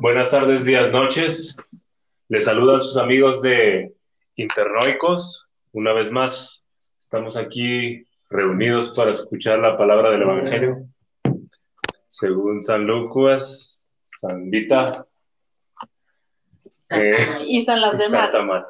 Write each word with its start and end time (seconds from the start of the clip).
Buenas 0.00 0.30
tardes, 0.30 0.64
días, 0.64 0.90
noches. 0.92 1.54
Les 2.28 2.46
saludan 2.46 2.82
sus 2.82 2.96
amigos 2.96 3.42
de 3.42 3.94
Internoicos. 4.34 5.46
Una 5.72 5.92
vez 5.92 6.10
más, 6.10 6.64
estamos 7.02 7.36
aquí 7.36 8.06
reunidos 8.30 8.96
para 8.96 9.10
escuchar 9.10 9.58
la 9.58 9.76
palabra 9.76 10.10
del 10.10 10.22
Evangelio. 10.22 10.86
Según 12.08 12.62
San 12.62 12.86
Lucas, 12.86 13.84
San 14.18 14.48
Vita. 14.48 15.06
eh, 16.88 17.18
y 17.46 17.62
San 17.66 17.82
las 17.82 17.98
demás. 17.98 18.30
Santa, 18.30 18.68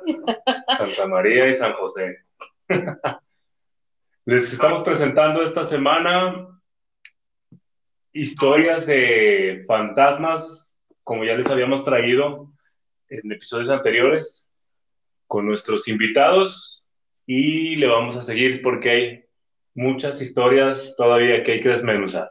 Santa 0.79 1.07
María 1.07 1.47
y 1.47 1.55
San 1.55 1.75
José. 1.75 2.25
Les 4.25 4.53
estamos 4.53 4.83
presentando 4.83 5.43
esta 5.43 5.65
semana 5.65 6.61
historias 8.13 8.87
de 8.87 9.63
fantasmas, 9.69 10.70
como 11.11 11.25
ya 11.25 11.35
les 11.35 11.51
habíamos 11.51 11.83
traído 11.83 12.53
en 13.09 13.33
episodios 13.33 13.69
anteriores, 13.69 14.49
con 15.27 15.45
nuestros 15.45 15.89
invitados 15.89 16.87
y 17.27 17.75
le 17.75 17.89
vamos 17.89 18.17
a 18.17 18.23
seguir 18.23 18.63
porque 18.63 18.91
hay 18.91 19.25
muchas 19.75 20.23
historias 20.23 20.95
todavía 20.97 21.43
que 21.43 21.51
hay 21.51 21.61
que 21.61 21.71
desmenuzar. 21.71 22.31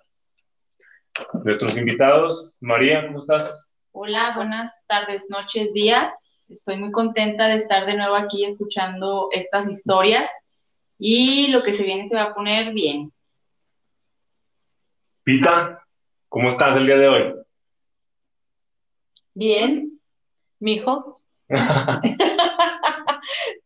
Nuestros 1.44 1.78
invitados, 1.78 2.58
María, 2.62 3.06
¿cómo 3.06 3.20
estás? 3.20 3.70
Hola, 3.92 4.32
buenas 4.38 4.86
tardes, 4.88 5.26
noches, 5.30 5.74
días. 5.74 6.14
Estoy 6.48 6.78
muy 6.78 6.94
contenta 6.94 7.50
de 7.50 7.56
estar 7.56 7.86
de 7.86 7.98
nuevo 7.98 8.16
aquí 8.16 8.46
escuchando 8.46 9.28
estas 9.34 9.68
historias 9.68 10.32
y 10.98 11.50
lo 11.50 11.64
que 11.64 11.74
se 11.74 11.84
viene 11.84 12.08
se 12.08 12.16
va 12.16 12.24
a 12.24 12.34
poner 12.34 12.72
bien. 12.72 13.12
Pita, 15.26 15.86
¿cómo 16.30 16.48
estás 16.48 16.78
el 16.78 16.86
día 16.86 16.96
de 16.96 17.08
hoy? 17.10 17.40
Bien, 19.34 20.00
mijo. 20.60 21.22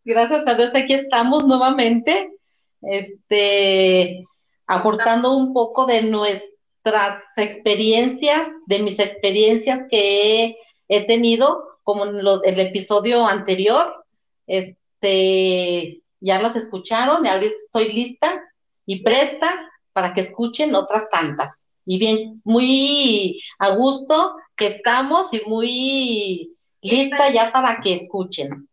Gracias 0.06 0.48
a 0.48 0.56
Dios, 0.56 0.76
aquí 0.76 0.94
estamos 0.94 1.46
nuevamente, 1.46 2.34
este, 2.82 4.26
aportando 4.68 5.36
un 5.36 5.54
poco 5.54 5.86
de 5.86 6.04
nuestras 6.04 7.38
experiencias, 7.38 8.48
de 8.68 8.80
mis 8.80 9.00
experiencias 9.00 9.86
que 9.90 10.58
he, 10.90 11.06
tenido, 11.06 11.80
como 11.84 12.06
en 12.06 12.18
el 12.18 12.60
episodio 12.60 13.26
anterior, 13.26 14.06
este, 14.48 16.02
ya 16.20 16.42
las 16.42 16.56
escucharon 16.56 17.26
y 17.26 17.30
ahorita 17.30 17.56
estoy 17.66 17.92
lista 17.92 18.44
y 18.86 19.04
presta 19.04 19.50
para 19.94 20.14
que 20.14 20.22
escuchen 20.22 20.76
otras 20.76 21.10
tantas. 21.10 21.66
Y 21.86 22.00
bien, 22.00 22.42
muy 22.44 23.42
a 23.60 23.70
gusto 23.72 24.36
que 24.56 24.68
estamos 24.68 25.34
y 25.34 25.42
muy 25.48 26.56
lista 26.82 27.32
ya 27.32 27.52
para 27.52 27.82
que 27.82 27.96
escuchen. 27.96 28.68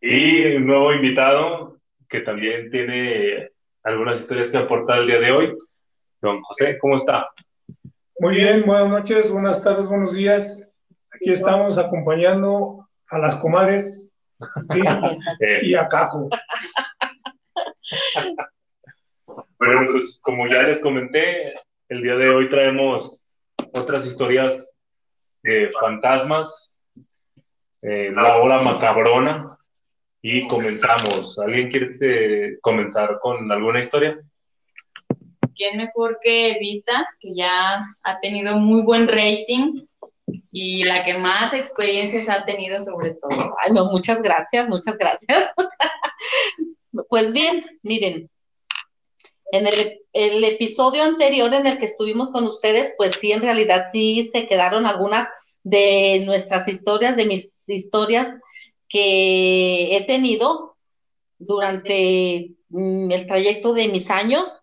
Y 0.00 0.56
un 0.56 0.66
nuevo 0.66 0.92
invitado 0.92 1.78
que 2.08 2.20
también 2.20 2.70
tiene 2.70 3.50
algunas 3.82 4.16
historias 4.16 4.50
que 4.50 4.58
aportar 4.58 5.00
el 5.00 5.06
día 5.06 5.20
de 5.20 5.32
hoy. 5.32 5.56
Don 6.20 6.42
José, 6.42 6.78
¿cómo 6.78 6.96
está? 6.96 7.28
Muy 8.18 8.34
bien, 8.34 8.64
buenas 8.66 8.90
noches, 8.90 9.30
buenas 9.30 9.62
tardes, 9.62 9.88
buenos 9.88 10.14
días. 10.14 10.66
Aquí 11.12 11.30
estamos 11.30 11.78
acompañando 11.78 12.88
a 13.08 13.18
las 13.18 13.36
comadres 13.36 14.12
y 15.62 15.74
a 15.74 15.88
Caco. 15.88 16.28
Bueno, 19.58 19.86
pues 19.90 20.20
como 20.22 20.46
ya 20.48 20.62
les 20.62 20.80
comenté, 20.80 21.54
el 21.88 22.02
día 22.02 22.16
de 22.16 22.30
hoy 22.30 22.48
traemos 22.48 23.24
otras 23.72 24.06
historias 24.06 24.74
de 25.42 25.70
fantasmas, 25.80 26.74
eh, 27.82 28.10
la 28.12 28.36
ola 28.38 28.60
macabrona, 28.60 29.58
y 30.22 30.46
comenzamos. 30.46 31.38
¿Alguien 31.38 31.70
quiere 31.70 31.90
eh, 32.00 32.58
comenzar 32.60 33.18
con 33.20 33.50
alguna 33.50 33.80
historia? 33.80 34.20
¿Quién 35.54 35.76
mejor 35.76 36.18
que 36.22 36.56
Evita, 36.56 37.06
que 37.18 37.34
ya 37.34 37.84
ha 38.02 38.20
tenido 38.20 38.56
muy 38.56 38.82
buen 38.82 39.08
rating 39.08 39.86
y 40.52 40.84
la 40.84 41.04
que 41.04 41.18
más 41.18 41.52
experiencias 41.52 42.28
ha 42.28 42.44
tenido 42.44 42.78
sobre 42.78 43.14
todo? 43.14 43.54
Ay, 43.60 43.72
no, 43.72 43.86
muchas 43.86 44.22
gracias, 44.22 44.68
muchas 44.68 44.96
gracias. 44.96 45.50
pues 47.08 47.32
bien, 47.32 47.64
miren, 47.82 48.30
en 49.52 49.66
el, 49.66 50.00
el, 50.12 50.44
episodio 50.44 51.02
anterior 51.02 51.52
en 51.54 51.66
el 51.66 51.78
que 51.78 51.86
estuvimos 51.86 52.30
con 52.30 52.44
ustedes, 52.44 52.94
pues 52.96 53.16
sí, 53.20 53.32
en 53.32 53.42
realidad 53.42 53.86
sí 53.92 54.28
se 54.32 54.46
quedaron 54.46 54.86
algunas 54.86 55.28
de 55.62 56.22
nuestras 56.24 56.66
historias, 56.68 57.16
de 57.16 57.26
mis 57.26 57.52
historias 57.66 58.28
que 58.88 59.96
he 59.96 60.04
tenido 60.04 60.76
durante 61.38 62.52
mm, 62.68 63.10
el 63.10 63.26
trayecto 63.26 63.72
de 63.72 63.88
mis 63.88 64.10
años, 64.10 64.62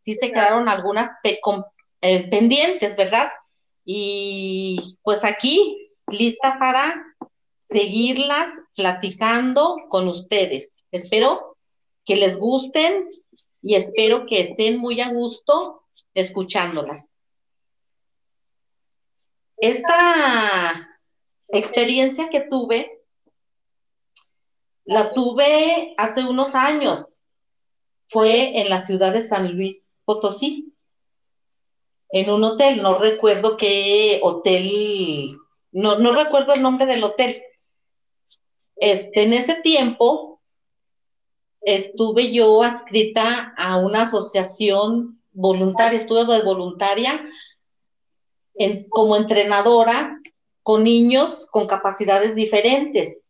sí 0.00 0.14
se 0.14 0.32
quedaron 0.32 0.68
algunas 0.68 1.10
eh, 1.22 2.28
pendientes, 2.30 2.96
¿verdad? 2.96 3.30
Y 3.84 4.98
pues 5.02 5.24
aquí, 5.24 5.90
lista 6.08 6.56
para 6.58 7.06
seguirlas 7.60 8.50
platicando 8.74 9.76
con 9.88 10.08
ustedes. 10.08 10.72
Espero 10.90 11.56
que 12.04 12.16
les 12.16 12.38
gusten 12.38 13.08
y 13.62 13.74
espero 13.74 14.26
que 14.26 14.40
estén 14.40 14.78
muy 14.78 15.00
a 15.00 15.10
gusto 15.10 15.84
escuchándolas. 16.14 17.12
Esta 19.56 20.98
experiencia 21.48 22.30
que 22.30 22.40
tuve 22.40 23.00
la 24.84 25.12
tuve 25.12 25.94
hace 25.98 26.24
unos 26.24 26.54
años. 26.54 27.06
Fue 28.08 28.60
en 28.60 28.68
la 28.68 28.82
ciudad 28.82 29.12
de 29.12 29.22
San 29.22 29.54
Luis 29.54 29.86
Potosí, 30.04 30.74
en 32.10 32.30
un 32.30 32.42
hotel. 32.42 32.82
No 32.82 32.98
recuerdo 32.98 33.56
qué 33.56 34.18
hotel, 34.22 35.36
no, 35.70 35.98
no 35.98 36.12
recuerdo 36.12 36.54
el 36.54 36.62
nombre 36.62 36.86
del 36.86 37.04
hotel. 37.04 37.40
Este, 38.76 39.22
en 39.22 39.34
ese 39.34 39.56
tiempo 39.56 40.29
estuve 41.62 42.32
yo 42.32 42.62
adscrita 42.62 43.54
a 43.56 43.76
una 43.76 44.02
asociación 44.02 45.20
voluntaria, 45.32 45.98
estuve 45.98 46.24
de 46.24 46.42
voluntaria 46.42 47.24
como 48.90 49.16
entrenadora 49.16 50.20
con 50.62 50.84
niños 50.84 51.46
con 51.50 51.66
capacidades 51.66 52.34
diferentes. 52.34 53.20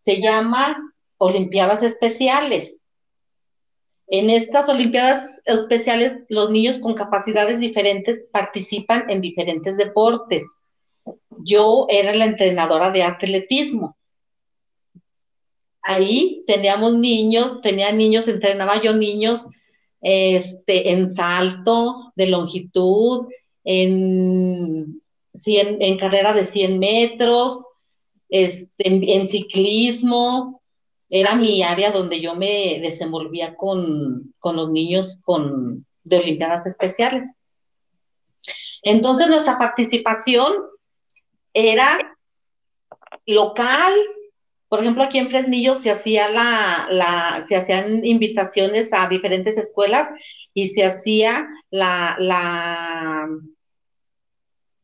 Se 0.00 0.20
llama 0.20 0.94
Olimpiadas 1.18 1.82
Especiales. 1.82 2.80
En 4.06 4.30
estas 4.30 4.68
Olimpiadas 4.70 5.42
Especiales, 5.44 6.20
los 6.28 6.50
niños 6.50 6.78
con 6.78 6.94
capacidades 6.94 7.60
diferentes 7.60 8.22
participan 8.32 9.10
en 9.10 9.20
diferentes 9.20 9.76
deportes. 9.76 10.50
Yo 11.44 11.86
era 11.90 12.14
la 12.14 12.24
entrenadora 12.24 12.90
de 12.90 13.02
atletismo. 13.02 13.97
Ahí 15.88 16.44
teníamos 16.46 16.94
niños, 16.94 17.62
tenía 17.62 17.92
niños, 17.92 18.28
entrenaba 18.28 18.82
yo 18.82 18.92
niños 18.92 19.46
este, 20.02 20.90
en 20.90 21.14
salto 21.14 22.12
de 22.14 22.26
longitud, 22.26 23.28
en, 23.64 25.00
en 25.44 25.98
carrera 25.98 26.34
de 26.34 26.44
100 26.44 26.78
metros, 26.78 27.64
este, 28.28 29.16
en 29.16 29.26
ciclismo, 29.26 30.58
era 31.08 31.34
mi 31.34 31.62
área 31.62 31.90
donde 31.90 32.20
yo 32.20 32.34
me 32.34 32.80
desenvolvía 32.82 33.54
con, 33.54 34.34
los 34.42 34.70
niños 34.70 35.18
con, 35.22 35.86
de 36.04 36.18
Olimpiadas 36.18 36.66
Especiales. 36.66 37.24
Entonces 38.82 39.26
nuestra 39.28 39.56
participación 39.56 40.52
era 41.54 41.98
local, 43.24 43.94
por 44.68 44.80
ejemplo, 44.80 45.02
aquí 45.02 45.18
en 45.18 45.30
Fresnillo 45.30 45.80
se 45.80 45.90
hacía 45.90 46.28
la, 46.28 46.88
la, 46.90 47.44
se 47.46 47.56
hacían 47.56 48.04
invitaciones 48.04 48.92
a 48.92 49.08
diferentes 49.08 49.56
escuelas 49.56 50.08
y 50.54 50.68
se 50.68 50.84
hacía 50.84 51.48
la, 51.70 52.16
la 52.18 53.28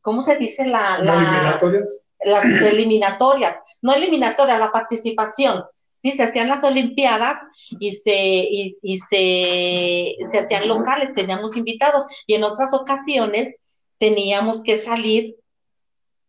¿cómo 0.01 0.21
se 0.21 0.37
dice? 0.37 0.65
La, 0.65 0.99
la 0.99 1.13
eliminatorias. 1.13 1.97
Las 2.19 2.45
eliminatorias, 2.71 3.55
no 3.81 3.93
eliminatorias, 3.93 4.59
la 4.59 4.71
participación 4.71 5.63
se 6.11 6.23
hacían 6.23 6.49
las 6.49 6.63
Olimpiadas 6.63 7.39
y 7.79 7.93
se, 7.93 8.47
y, 8.49 8.97
se, 8.99 10.15
se 10.29 10.39
hacían 10.39 10.67
locales, 10.67 11.13
teníamos 11.13 11.57
invitados 11.57 12.05
y 12.27 12.35
en 12.35 12.43
otras 12.43 12.73
ocasiones 12.73 13.55
teníamos 13.97 14.61
que 14.61 14.77
salir 14.77 15.35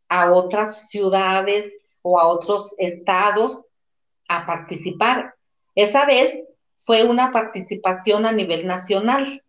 a 0.09 0.33
otras 0.33 0.89
ciudades 0.89 1.73
o 2.09 2.21
a 2.21 2.29
otros 2.29 2.73
estados 2.79 3.65
a 4.29 4.47
participar. 4.47 5.35
Esa 5.75 6.07
vez 6.07 6.33
fue 6.79 7.03
una 7.03 7.33
participación 7.33 8.25
a 8.27 8.31
nivel 8.31 8.65
nacional. 8.65 9.43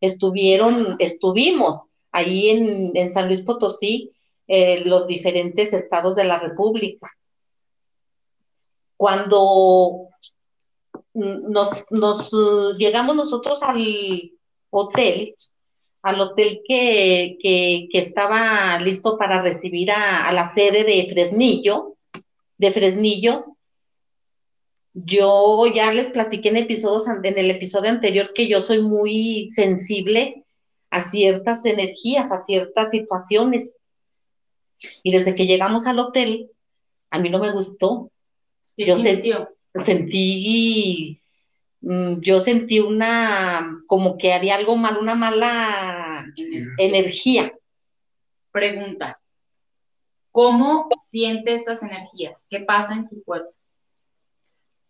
Estuvieron, 0.00 0.94
estuvimos 1.00 1.82
ahí 2.12 2.50
en, 2.94 3.10
San 3.10 3.26
Luis 3.26 3.42
Potosí, 3.42 4.12
eh, 4.46 4.84
los 4.84 5.08
diferentes 5.08 5.72
estados 5.72 6.14
de 6.14 6.22
la 6.22 6.38
República. 6.38 7.08
Cuando 8.96 10.06
nos, 11.14 11.84
nos 11.90 12.78
llegamos 12.78 13.16
nosotros 13.16 13.60
al 13.64 14.30
hotel, 14.70 15.34
al 16.02 16.20
hotel 16.20 16.62
que, 16.66 17.38
que, 17.40 17.88
estaba 17.92 18.78
listo 18.80 19.18
para 19.18 19.42
recibir 19.42 19.90
a, 19.90 20.30
la 20.32 20.48
sede 20.48 20.84
de 20.84 21.06
Fresnillo, 21.08 21.96
de 22.56 22.70
Fresnillo. 22.70 23.56
Yo 24.94 25.66
ya 25.72 25.92
les 25.92 26.08
platiqué 26.10 26.48
en 26.48 26.56
episodios, 26.56 27.06
en 27.08 27.38
el 27.38 27.50
episodio 27.50 27.90
anterior 27.90 28.32
que 28.32 28.48
yo 28.48 28.60
soy 28.60 28.82
muy 28.82 29.48
sensible 29.50 30.44
a 30.90 31.02
ciertas 31.02 31.64
energías, 31.64 32.32
a 32.32 32.42
ciertas 32.42 32.90
situaciones. 32.90 33.74
Y 35.02 35.12
desde 35.12 35.34
que 35.34 35.46
llegamos 35.46 35.86
al 35.86 35.98
hotel, 35.98 36.50
a 37.10 37.18
mí 37.18 37.30
no 37.30 37.38
me 37.38 37.50
gustó. 37.52 38.10
Yo 38.76 38.96
sentí 39.84 41.20
yo 41.80 42.40
sentí 42.40 42.80
una, 42.80 43.82
como 43.86 44.16
que 44.18 44.32
había 44.32 44.56
algo 44.56 44.76
mal, 44.76 44.98
una 44.98 45.14
mala 45.14 46.26
energía. 46.78 47.52
Pregunta, 48.50 49.20
¿cómo 50.32 50.88
siente 51.10 51.54
estas 51.54 51.82
energías? 51.82 52.44
¿Qué 52.50 52.60
pasa 52.60 52.94
en 52.94 53.04
su 53.04 53.22
cuerpo? 53.22 53.54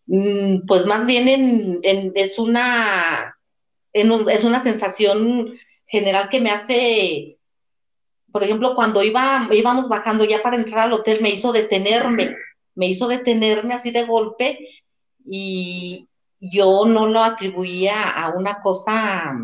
Mm, 0.06 0.66
pues 0.66 0.86
más 0.86 1.04
bien 1.04 1.80
es 1.84 2.38
una 2.38 3.38
es 3.92 4.44
una 4.44 4.62
sensación 4.62 5.50
general 5.86 6.28
que 6.28 6.40
me 6.40 6.50
hace, 6.50 7.38
por 8.30 8.44
ejemplo, 8.44 8.74
cuando 8.74 9.02
iba, 9.02 9.48
íbamos 9.50 9.88
bajando 9.88 10.24
ya 10.24 10.42
para 10.42 10.56
entrar 10.56 10.84
al 10.84 10.92
hotel, 10.92 11.20
me 11.22 11.30
hizo 11.30 11.52
detenerme, 11.52 12.36
me 12.74 12.86
hizo 12.86 13.08
detenerme 13.08 13.74
así 13.74 13.90
de 13.90 14.04
golpe 14.04 14.58
y, 15.24 16.07
yo 16.40 16.84
no 16.86 17.06
lo 17.06 17.22
atribuía 17.22 18.10
a 18.10 18.30
una 18.30 18.60
cosa, 18.60 19.34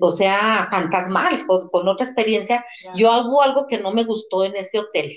o 0.00 0.10
sea, 0.10 0.68
fantasmal, 0.70 1.46
con, 1.46 1.88
otra 1.88 2.06
experiencia. 2.06 2.64
Yo 2.94 3.10
hubo 3.26 3.42
algo 3.42 3.66
que 3.66 3.78
no 3.78 3.92
me 3.92 4.04
gustó 4.04 4.44
en 4.44 4.56
ese 4.56 4.78
hotel. 4.78 5.12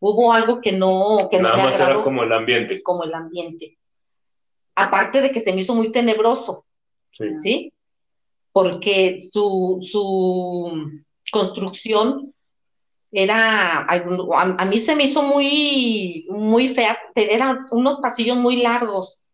Hubo 0.00 0.32
algo 0.32 0.60
que 0.60 0.72
no, 0.72 1.28
que 1.30 1.38
Nada 1.38 1.56
más 1.56 1.78
era 1.78 2.02
como 2.02 2.24
el 2.24 2.32
ambiente. 2.32 2.82
Como 2.82 3.04
el 3.04 3.14
ambiente. 3.14 3.78
Aparte 4.74 5.20
de 5.20 5.30
que 5.30 5.40
se 5.40 5.52
me 5.52 5.60
hizo 5.60 5.74
muy 5.74 5.92
tenebroso. 5.92 6.64
Sí. 7.12 7.72
Porque 8.52 9.18
su, 9.18 9.78
su 9.80 10.90
construcción 11.30 12.34
era, 13.12 13.86
a, 13.86 14.64
mí 14.64 14.80
se 14.80 14.96
me 14.96 15.04
hizo 15.04 15.22
muy, 15.22 16.26
muy 16.30 16.68
fea, 16.68 16.98
eran 17.14 17.66
unos 17.70 18.00
pasillos 18.00 18.38
muy 18.38 18.56
largos, 18.56 19.28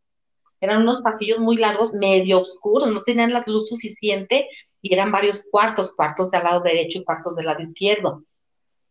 eran 0.60 0.82
unos 0.82 1.02
pasillos 1.02 1.38
muy 1.38 1.56
largos, 1.56 1.92
medio 1.92 2.40
oscuros, 2.40 2.90
no 2.90 3.02
tenían 3.02 3.32
la 3.32 3.42
luz 3.46 3.68
suficiente 3.68 4.48
y 4.82 4.92
eran 4.92 5.12
varios 5.12 5.44
cuartos, 5.50 5.92
cuartos 5.92 6.30
del 6.30 6.44
lado 6.44 6.60
derecho 6.60 6.98
y 6.98 7.04
cuartos 7.04 7.36
del 7.36 7.46
lado 7.46 7.60
izquierdo. 7.62 8.24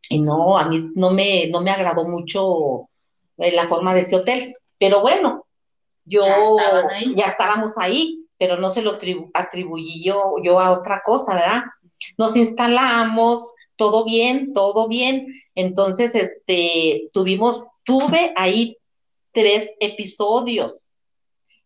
Y 0.09 0.21
no, 0.21 0.57
a 0.57 0.67
mí 0.67 0.83
no 0.95 1.11
me, 1.11 1.47
no 1.47 1.61
me 1.61 1.71
agradó 1.71 2.05
mucho 2.05 2.89
eh, 3.37 3.51
la 3.53 3.67
forma 3.67 3.93
de 3.93 4.01
ese 4.01 4.15
hotel. 4.15 4.53
Pero 4.79 5.01
bueno, 5.01 5.45
yo 6.05 6.23
ya, 7.15 7.25
estábamos 7.25 7.77
ahí, 7.77 8.25
pero 8.37 8.57
no 8.57 8.69
se 8.69 8.81
lo 8.81 8.97
atribuí 9.33 10.03
yo, 10.03 10.35
yo 10.43 10.59
a 10.59 10.71
otra 10.71 11.01
cosa, 11.03 11.33
¿verdad? 11.33 11.63
Nos 12.17 12.35
instalamos, 12.37 13.51
todo 13.75 14.05
bien, 14.05 14.53
todo 14.53 14.87
bien. 14.87 15.27
Entonces, 15.55 16.15
este, 16.15 17.07
tuvimos, 17.13 17.65
tuve 17.83 18.31
ahí 18.35 18.77
tres 19.31 19.69
episodios 19.79 20.86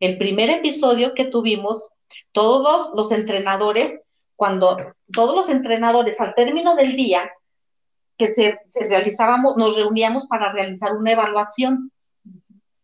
el 0.02 0.18
primer 0.18 0.50
episodio 0.50 1.14
que 1.14 1.26
tuvimos, 1.26 1.88
todos 2.34 2.90
los 2.94 3.12
entrenadores, 3.12 4.02
cuando 4.36 4.78
todos 5.14 5.36
los 5.36 5.50
entrenadores 5.50 6.20
al 6.20 6.34
término 6.34 6.76
del 6.76 6.96
día 6.96 7.32
que 8.18 8.34
se, 8.34 8.60
realizábamos, 8.90 9.56
nos 9.58 9.78
reuníamos 9.78 10.26
para 10.26 10.52
realizar 10.52 10.98
una 10.98 11.14
evaluación. 11.14 11.92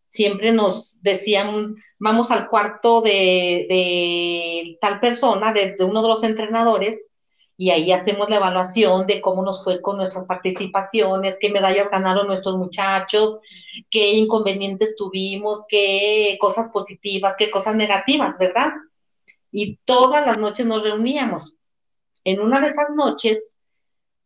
Siempre 0.08 0.52
nos 0.52 0.96
decían, 1.02 1.74
vamos 1.98 2.30
al 2.30 2.48
cuarto 2.48 3.00
de, 3.02 4.78
tal 4.80 5.00
persona, 5.00 5.52
de 5.52 5.76
uno 5.80 6.02
de 6.02 6.08
los 6.08 6.22
entrenadores, 6.22 7.04
y 7.60 7.70
ahí 7.70 7.90
hacemos 7.90 8.30
la 8.30 8.36
evaluación 8.36 9.08
de 9.08 9.20
cómo 9.20 9.42
nos 9.42 9.64
fue 9.64 9.82
con 9.82 9.96
nuestras 9.96 10.26
participaciones, 10.26 11.38
qué 11.40 11.50
medallas 11.50 11.90
ganaron 11.90 12.28
nuestros 12.28 12.56
muchachos, 12.56 13.40
qué 13.90 14.12
inconvenientes 14.12 14.94
tuvimos, 14.94 15.64
qué 15.68 16.38
cosas 16.40 16.70
positivas, 16.70 17.34
qué 17.36 17.50
cosas 17.50 17.74
negativas, 17.74 18.38
¿verdad? 18.38 18.68
Y 19.50 19.76
todas 19.84 20.24
las 20.24 20.38
noches 20.38 20.66
nos 20.66 20.84
reuníamos. 20.84 21.56
En 22.22 22.40
una 22.40 22.60
de 22.60 22.68
esas 22.68 22.90
noches, 22.94 23.56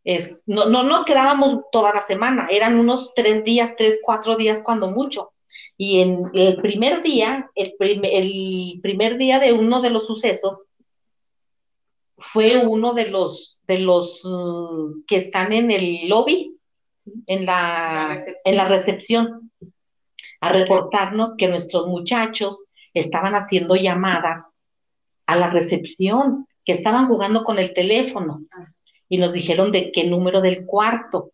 es, 0.05 0.39
no, 0.45 0.67
no 0.67 0.83
nos 0.83 1.07
quedábamos 1.07 1.61
toda 1.73 1.95
la 1.95 2.03
semana, 2.03 2.49
eran 2.51 2.79
unos 2.79 3.15
tres 3.15 3.45
días, 3.45 3.77
tres, 3.79 4.01
cuatro 4.03 4.37
días 4.37 4.61
cuando 4.63 4.91
mucho. 4.91 5.33
Y 5.79 6.03
en 6.03 6.31
el 6.35 6.61
primer 6.61 7.03
día, 7.03 7.51
el, 7.55 7.75
el 7.81 8.81
primer 8.83 9.17
día 9.17 9.39
de 9.39 9.55
uno 9.55 9.81
de 9.81 9.89
los 9.89 10.07
sucesos, 10.07 10.67
fue 12.23 12.59
uno 12.59 12.95
de 12.95 13.11
los, 13.11 13.61
de 13.67 13.79
los 13.79 14.21
mm, 14.25 15.05
que 15.07 15.17
están 15.17 15.53
en 15.53 15.71
el 15.71 16.09
lobby, 16.09 16.57
en 17.27 17.47
la, 17.47 18.19
en 18.45 18.57
la 18.57 18.69
recepción, 18.69 19.51
a 20.41 20.53
reportarnos 20.53 21.35
que 21.37 21.49
nuestros 21.49 21.87
muchachos 21.87 22.65
estaban 22.95 23.35
haciendo 23.35 23.75
llamadas 23.75 24.55
a 25.27 25.37
la 25.37 25.51
recepción, 25.51 26.47
que 26.65 26.73
estaban 26.73 27.09
jugando 27.09 27.45
con 27.45 27.59
el 27.59 27.73
teléfono 27.73 28.43
ah. 28.53 28.67
y 29.09 29.19
nos 29.19 29.33
dijeron 29.33 29.73
de 29.73 29.91
qué 29.91 30.05
número 30.05 30.41
del 30.41 30.65
cuarto. 30.65 31.33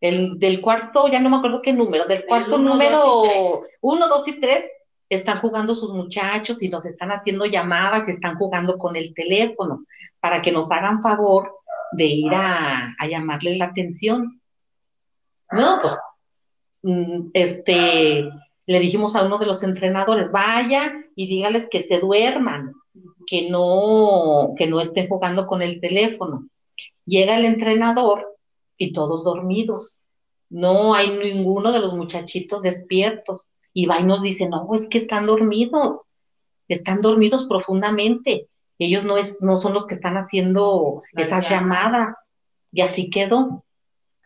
El, 0.00 0.38
del 0.38 0.60
cuarto, 0.60 1.08
ya 1.08 1.20
no 1.20 1.30
me 1.30 1.38
acuerdo 1.38 1.62
qué 1.62 1.72
número, 1.72 2.06
del 2.06 2.26
cuarto 2.26 2.58
número 2.58 3.22
uno, 3.80 4.08
dos 4.08 4.28
y 4.28 4.38
tres, 4.38 4.64
están 5.08 5.38
jugando 5.38 5.74
sus 5.74 5.92
muchachos 5.92 6.62
y 6.62 6.68
nos 6.68 6.84
están 6.84 7.10
haciendo 7.10 7.46
llamadas 7.46 8.08
y 8.08 8.12
están 8.12 8.36
jugando 8.36 8.76
con 8.76 8.96
el 8.96 9.14
teléfono 9.14 9.84
para 10.20 10.42
que 10.42 10.52
nos 10.52 10.70
hagan 10.70 11.02
favor 11.02 11.52
de 11.92 12.04
ir 12.04 12.32
a, 12.34 12.96
llamarles 13.08 13.58
la 13.58 13.66
atención. 13.66 14.40
No, 15.52 15.78
pues, 15.80 15.96
mm, 16.82 17.30
este, 17.34 18.28
le 18.66 18.80
dijimos 18.80 19.14
a 19.14 19.24
uno 19.24 19.38
de 19.38 19.46
los 19.46 19.62
entrenadores, 19.62 20.32
vaya 20.32 20.92
y 21.14 21.28
dígales 21.28 21.68
que 21.70 21.82
se 21.82 22.00
duerman, 22.00 22.72
que 23.26 23.48
no, 23.48 24.54
que 24.56 24.66
no 24.66 24.80
estén 24.80 25.08
jugando 25.08 25.46
con 25.46 25.62
el 25.62 25.80
teléfono. 25.80 26.48
Llega 27.04 27.36
el 27.36 27.44
entrenador 27.44 28.36
y 28.76 28.92
todos 28.92 29.24
dormidos. 29.24 29.98
No 30.48 30.94
hay 30.94 31.10
ninguno 31.10 31.72
de 31.72 31.78
los 31.78 31.94
muchachitos 31.94 32.62
despiertos 32.62 33.46
y 33.78 33.84
va 33.84 34.00
y 34.00 34.04
nos 34.04 34.22
dice, 34.22 34.48
no, 34.48 34.66
es 34.74 34.88
que 34.88 34.96
están 34.96 35.26
dormidos, 35.26 36.00
están 36.66 37.02
dormidos 37.02 37.46
profundamente. 37.46 38.48
Ellos 38.78 39.04
no, 39.04 39.18
es, 39.18 39.42
no 39.42 39.58
son 39.58 39.74
los 39.74 39.86
que 39.86 39.94
están 39.94 40.16
haciendo 40.16 40.88
esas 41.14 41.50
llamadas. 41.50 42.30
Y 42.72 42.80
así 42.80 43.10
quedó. 43.10 43.66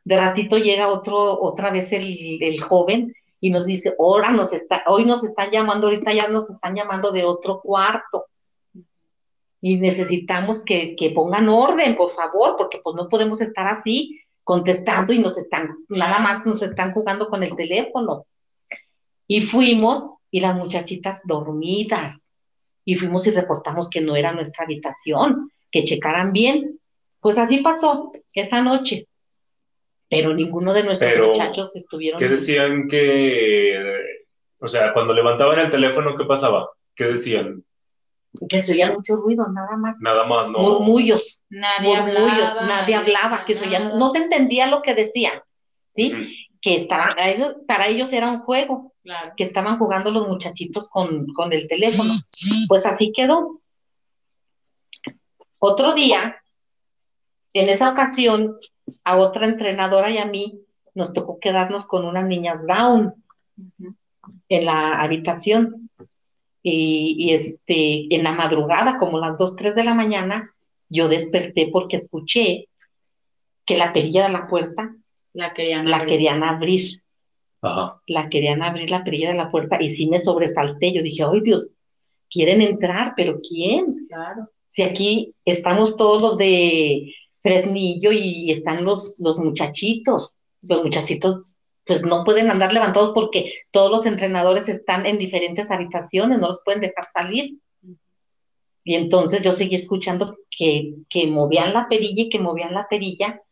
De 0.05 0.17
ratito 0.17 0.57
llega 0.57 0.87
otro, 0.87 1.43
otra 1.43 1.73
vez 1.73 1.91
el, 1.91 2.61
joven 2.61 3.13
y 3.41 3.51
nos 3.51 3.67
dice, 3.67 3.93
ahora 3.99 4.31
nos 4.31 4.53
está, 4.53 4.85
hoy 4.87 5.05
nos 5.05 5.25
están 5.25 5.51
llamando, 5.51 5.89
ahorita 5.89 6.13
ya 6.13 6.29
nos 6.29 6.49
están 6.49 6.77
llamando 6.77 7.11
de 7.11 7.25
otro 7.25 7.61
cuarto. 7.61 8.27
Y 9.61 9.79
necesitamos 9.79 10.63
que, 10.63 10.95
que 10.95 11.11
pongan 11.11 11.49
orden, 11.49 11.97
por 11.97 12.13
favor, 12.13 12.55
porque 12.57 12.81
pues 12.85 12.95
no 12.95 13.09
podemos 13.09 13.41
estar 13.41 13.67
así 13.67 14.21
contestando 14.45 15.13
y 15.13 15.19
nos 15.19 15.37
están, 15.37 15.77
nada 15.89 16.21
más 16.21 16.47
nos 16.47 16.63
están 16.63 16.93
jugando 16.93 17.29
con 17.29 17.43
el 17.43 17.57
teléfono. 17.57 18.27
Y 19.31 19.43
fuimos 19.43 20.15
y 20.33 20.41
las 20.41 20.57
muchachitas 20.57 21.21
dormidas. 21.25 22.25
Y 22.85 22.97
fuimos 22.97 23.29
y 23.29 23.31
reportamos 23.31 23.89
que 23.89 24.01
no 24.01 24.17
era 24.17 24.33
nuestra 24.33 24.65
habitación, 24.65 25.53
que 25.71 25.85
checaran 25.85 26.33
bien. 26.33 26.81
Pues 27.21 27.39
así 27.39 27.59
pasó 27.59 28.11
esa 28.35 28.61
noche. 28.61 29.07
Pero 30.09 30.35
ninguno 30.35 30.73
de 30.73 30.83
nuestros 30.83 31.29
muchachos 31.29 31.77
estuvieron. 31.77 32.19
¿Qué 32.19 32.27
decían 32.27 32.89
que, 32.89 33.79
o 34.59 34.67
sea, 34.67 34.93
cuando 34.93 35.15
levantaban 35.15 35.61
el 35.61 35.71
teléfono, 35.71 36.17
¿qué 36.17 36.25
pasaba? 36.25 36.69
¿Qué 36.97 37.05
decían? 37.05 37.65
Que 38.49 38.65
se 38.65 38.73
oían 38.73 38.95
muchos 38.95 39.21
ruidos, 39.23 39.47
nada 39.53 39.77
más. 39.77 39.99
Nada 40.01 40.25
más, 40.25 40.49
no. 40.49 40.59
Murmullos. 40.59 41.45
Nadie 41.51 41.95
hablaba. 41.95 42.67
Nadie 42.67 42.97
hablaba, 42.97 43.45
que 43.45 43.55
se 43.55 43.69
oían, 43.69 43.97
no 43.97 44.09
se 44.09 44.19
entendía 44.19 44.67
lo 44.67 44.83
que 44.83 44.95
decían, 44.95 45.41
¿sí? 45.95 46.49
Que 46.61 46.77
estaban, 46.77 47.17
ellos, 47.19 47.57
para 47.67 47.89
ellos 47.89 48.13
era 48.13 48.31
un 48.31 48.41
juego 48.41 48.91
que 49.37 49.45
estaban 49.45 49.79
jugando 49.79 50.11
los 50.11 50.29
muchachitos 50.29 50.89
con, 50.91 51.53
el 51.53 51.69
teléfono. 51.69 52.13
Pues 52.69 52.87
así 52.87 53.13
quedó. 53.13 53.61
Otro 55.59 55.95
día, 55.95 56.43
en 57.55 57.69
esa 57.69 57.91
ocasión, 57.91 58.59
a 59.05 59.17
otra 59.17 59.47
entrenadora 59.47 60.11
y 60.11 60.19
a 60.19 60.27
mí 60.27 60.61
nos 60.95 61.13
tocó 61.13 61.39
quedarnos 61.39 61.87
con 61.87 62.05
unas 62.05 62.27
niñas 62.27 62.67
down 62.67 63.15
en 64.49 64.65
la 64.65 65.01
habitación. 65.01 65.91
Y, 66.63 67.33
este, 67.33 68.15
en 68.15 68.23
la 68.23 68.33
madrugada, 68.33 68.99
como 68.99 69.19
las 69.19 69.39
2, 69.39 69.57
3 69.57 69.75
de 69.75 69.85
la 69.85 69.95
mañana, 69.95 70.55
yo 70.91 71.09
desperté 71.09 71.71
porque 71.73 71.97
escuché 71.97 72.69
que 73.65 73.79
la 73.79 73.95
perilla 73.95 74.27
de 74.27 74.33
la 74.33 74.47
puerta 74.47 74.95
la 75.33 75.55
querían 75.55 75.89
la 75.89 75.99
abrir. 75.99 76.09
querían 76.09 76.43
abrir. 76.43 77.03
Ajá. 77.63 78.01
La 78.07 78.29
querían 78.29 78.63
abrir 78.63 78.91
la 78.91 79.05
perilla 79.05 79.31
de 79.31 79.37
la 79.37 79.51
puerta 79.51 79.81
y 79.81 79.89
sí 79.89 80.09
me 80.09 80.19
sobresalté. 80.19 80.93
Yo 80.93 81.03
dije, 81.03 81.25
ay 81.25 81.41
Dios, 81.41 81.69
quieren 82.29 82.63
entrar, 82.63 83.15
pero 83.17 83.41
¿quién? 83.41 84.07
Claro. 84.09 84.49
Si 84.69 84.83
aquí 84.83 85.35
estamos 85.45 85.97
todos 85.97 86.23
los 86.23 86.39
de 86.39 87.13
Fresnillo 87.41 88.13
y 88.13 88.51
están 88.51 88.85
los, 88.85 89.19
los 89.19 89.39
muchachitos. 89.39 90.35
Los 90.63 90.85
muchachitos 90.85 91.57
pues 91.85 92.03
no 92.03 92.25
pueden 92.25 92.51
andar 92.51 92.73
levantados 92.73 93.13
porque 93.15 93.51
todos 93.71 93.91
los 93.91 94.07
entrenadores 94.07 94.69
están 94.69 95.07
en 95.07 95.19
diferentes 95.19 95.71
habitaciones, 95.71 96.39
no 96.39 96.49
los 96.49 96.61
pueden 96.65 96.83
dejar 96.83 97.05
salir. 97.05 97.59
Y 98.85 98.95
entonces 98.95 99.43
yo 99.43 99.53
seguí 99.53 99.75
escuchando 99.75 100.37
que, 100.57 100.95
que 101.09 101.27
movían 101.27 101.73
la 101.73 101.89
perilla 101.89 102.23
y 102.25 102.29
que 102.29 102.39
movían 102.39 102.75
la 102.75 102.87
perilla 102.89 103.43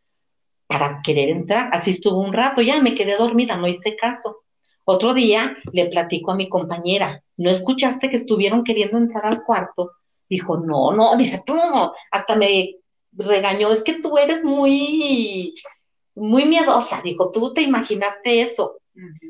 para 0.69 1.01
querer 1.03 1.29
entrar. 1.29 1.71
Así 1.73 1.89
estuvo 1.89 2.19
un 2.19 2.31
rato, 2.31 2.61
ya 2.61 2.79
me 2.79 2.93
quedé 2.93 3.17
dormida, 3.17 3.57
no 3.57 3.67
hice 3.67 3.95
caso. 3.95 4.43
Otro 4.85 5.15
día 5.15 5.57
le 5.73 5.87
platico 5.87 6.31
a 6.31 6.35
mi 6.35 6.47
compañera, 6.47 7.23
¿no 7.37 7.49
escuchaste 7.49 8.07
que 8.07 8.17
estuvieron 8.17 8.63
queriendo 8.63 8.99
entrar 8.99 9.25
al 9.25 9.41
cuarto? 9.41 9.91
Dijo, 10.29 10.57
no, 10.57 10.91
no, 10.91 11.15
dice 11.17 11.41
tú, 11.43 11.55
hasta 12.11 12.35
me 12.35 12.75
regañó, 13.13 13.71
es 13.71 13.83
que 13.83 13.99
tú 13.99 14.19
eres 14.19 14.43
muy, 14.43 15.55
muy 16.13 16.45
miedosa, 16.45 17.01
dijo, 17.03 17.31
tú 17.31 17.51
te 17.51 17.63
imaginaste 17.63 18.41
eso. 18.41 18.77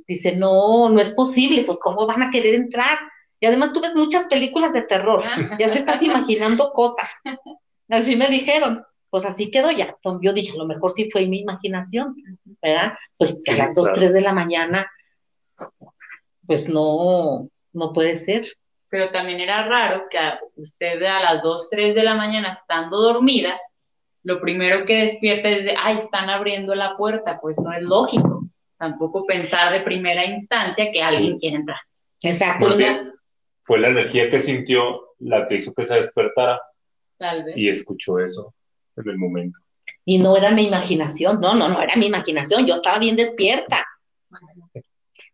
Dice, 0.08 0.36
no, 0.36 0.90
no 0.90 1.00
es 1.00 1.14
posible, 1.14 1.64
pues 1.64 1.80
cómo 1.82 2.06
van 2.06 2.24
a 2.24 2.32
querer 2.32 2.56
entrar. 2.56 3.00
Y 3.40 3.46
además 3.46 3.72
tú 3.72 3.80
ves 3.80 3.96
muchas 3.96 4.26
películas 4.26 4.74
de 4.74 4.82
terror, 4.82 5.24
ya 5.58 5.72
te 5.72 5.80
estás 5.80 6.02
imaginando 6.02 6.74
cosas. 6.74 7.10
Así 7.90 8.18
me 8.18 8.28
dijeron, 8.28 8.84
pues 9.10 9.26
así 9.26 9.52
quedó 9.52 9.72
ya. 9.72 9.86
Entonces 9.86 10.22
yo 10.24 10.34
dije, 10.34 10.54
a 10.54 10.58
lo 10.58 10.68
mejor 10.68 10.92
sí 10.92 11.10
fue 11.12 11.26
mi 11.26 11.42
imaginación, 11.42 12.16
¿verdad? 12.62 12.94
Pues 13.18 13.40
que 13.44 13.52
a 13.54 13.58
las 13.58 13.74
2, 13.74 13.86
claro. 13.86 14.00
3 14.00 14.14
de 14.14 14.22
la 14.22 14.34
mañana, 14.34 14.86
pues 16.46 16.70
no, 16.70 17.50
no 17.74 17.94
puede 17.94 18.16
ser. 18.16 18.48
Pero 18.90 19.10
también 19.12 19.40
era 19.40 19.68
raro 19.68 20.06
que 20.10 20.18
a 20.18 20.40
usted 20.56 21.02
a 21.04 21.20
las 21.20 21.44
2, 21.44 21.70
3 21.70 21.96
de 21.96 22.04
la 22.04 22.16
mañana, 22.16 22.52
estando 22.52 22.98
dormida, 22.98 23.56
lo 24.24 24.42
primero 24.42 24.86
que 24.86 25.02
despierta 25.02 25.50
es 25.50 25.66
de, 25.66 25.76
ay, 25.78 25.98
están 25.98 26.30
abriendo 26.30 26.76
la 26.76 26.98
puerta. 26.98 27.40
Pues 27.40 27.60
no 27.60 27.72
es 27.74 27.84
lógico. 27.84 28.48
Tampoco 28.78 29.26
pensar 29.26 29.72
de 29.74 29.82
primera 29.82 30.26
instancia 30.26 30.92
que 30.92 31.02
alguien 31.02 31.38
quiere 31.38 31.58
entrar. 31.58 31.80
Exacto. 32.24 32.76
Bien, 32.78 33.14
fue 33.62 33.80
la 33.80 33.90
energía 33.90 34.30
que 34.30 34.40
sintió 34.40 35.14
la 35.20 35.48
que 35.48 35.56
hizo 35.56 35.74
que 35.74 35.86
se 35.86 35.96
despertara 35.96 36.62
Tal 37.18 37.44
vez. 37.44 37.58
y 37.58 37.70
escuchó 37.70 38.20
eso 38.20 38.54
en 39.04 39.10
el 39.10 39.18
momento. 39.18 39.60
Y 40.06 40.18
no 40.18 40.36
era 40.38 40.52
mi 40.52 40.66
imaginación, 40.68 41.40
no, 41.40 41.54
no, 41.56 41.70
no 41.70 41.82
era 41.82 41.96
mi 41.96 42.08
imaginación, 42.08 42.66
yo 42.66 42.74
estaba 42.76 43.00
bien 43.00 43.16
despierta. 43.16 43.86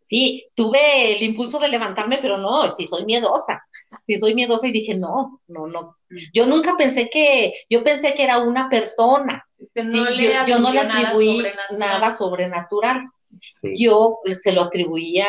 Sí, 0.02 0.46
tuve 0.54 1.16
el 1.16 1.22
impulso 1.24 1.58
de 1.58 1.68
levantarme, 1.68 2.18
pero 2.22 2.38
no, 2.38 2.68
sí 2.70 2.86
soy 2.86 3.04
miedosa, 3.04 3.64
sí 4.06 4.18
soy 4.18 4.34
miedosa 4.36 4.68
y 4.68 4.72
dije, 4.72 4.94
no, 4.94 5.40
no, 5.48 5.66
no. 5.66 5.96
Yo 6.32 6.46
nunca 6.46 6.76
pensé 6.76 7.10
que, 7.10 7.52
yo 7.68 7.82
pensé 7.82 8.14
que 8.14 8.22
era 8.22 8.38
una 8.38 8.68
persona, 8.68 9.44
Usted 9.58 9.84
no 9.84 10.06
sí, 10.06 10.14
le 10.14 10.22
yo, 10.32 10.46
yo 10.46 10.58
no 10.60 10.72
le 10.72 10.84
nada 10.84 11.08
atribuí 11.08 11.36
sobrenatural. 11.38 11.78
nada 11.78 12.16
sobrenatural, 12.16 13.04
Sí. 13.40 13.72
yo 13.74 14.18
se 14.30 14.52
lo 14.52 14.62
atribuía, 14.62 15.26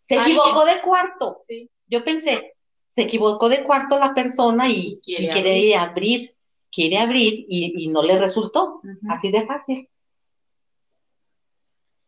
se 0.00 0.16
equivocó 0.16 0.64
de 0.66 0.80
cuarto, 0.80 1.38
Sí. 1.40 1.68
yo 1.86 2.04
pensé, 2.04 2.52
se 2.88 3.02
equivocó 3.02 3.48
de 3.48 3.64
cuarto 3.64 3.98
la 3.98 4.12
persona 4.14 4.68
y, 4.68 5.00
Quiere 5.02 5.24
y 5.24 5.28
quiere 5.30 5.76
abrir, 5.76 6.34
quiere 6.72 6.98
abrir 6.98 7.44
y, 7.48 7.84
y 7.84 7.88
no 7.88 8.02
le 8.02 8.18
resultó. 8.18 8.80
Así 9.08 9.30
de 9.30 9.46
fácil. 9.46 9.88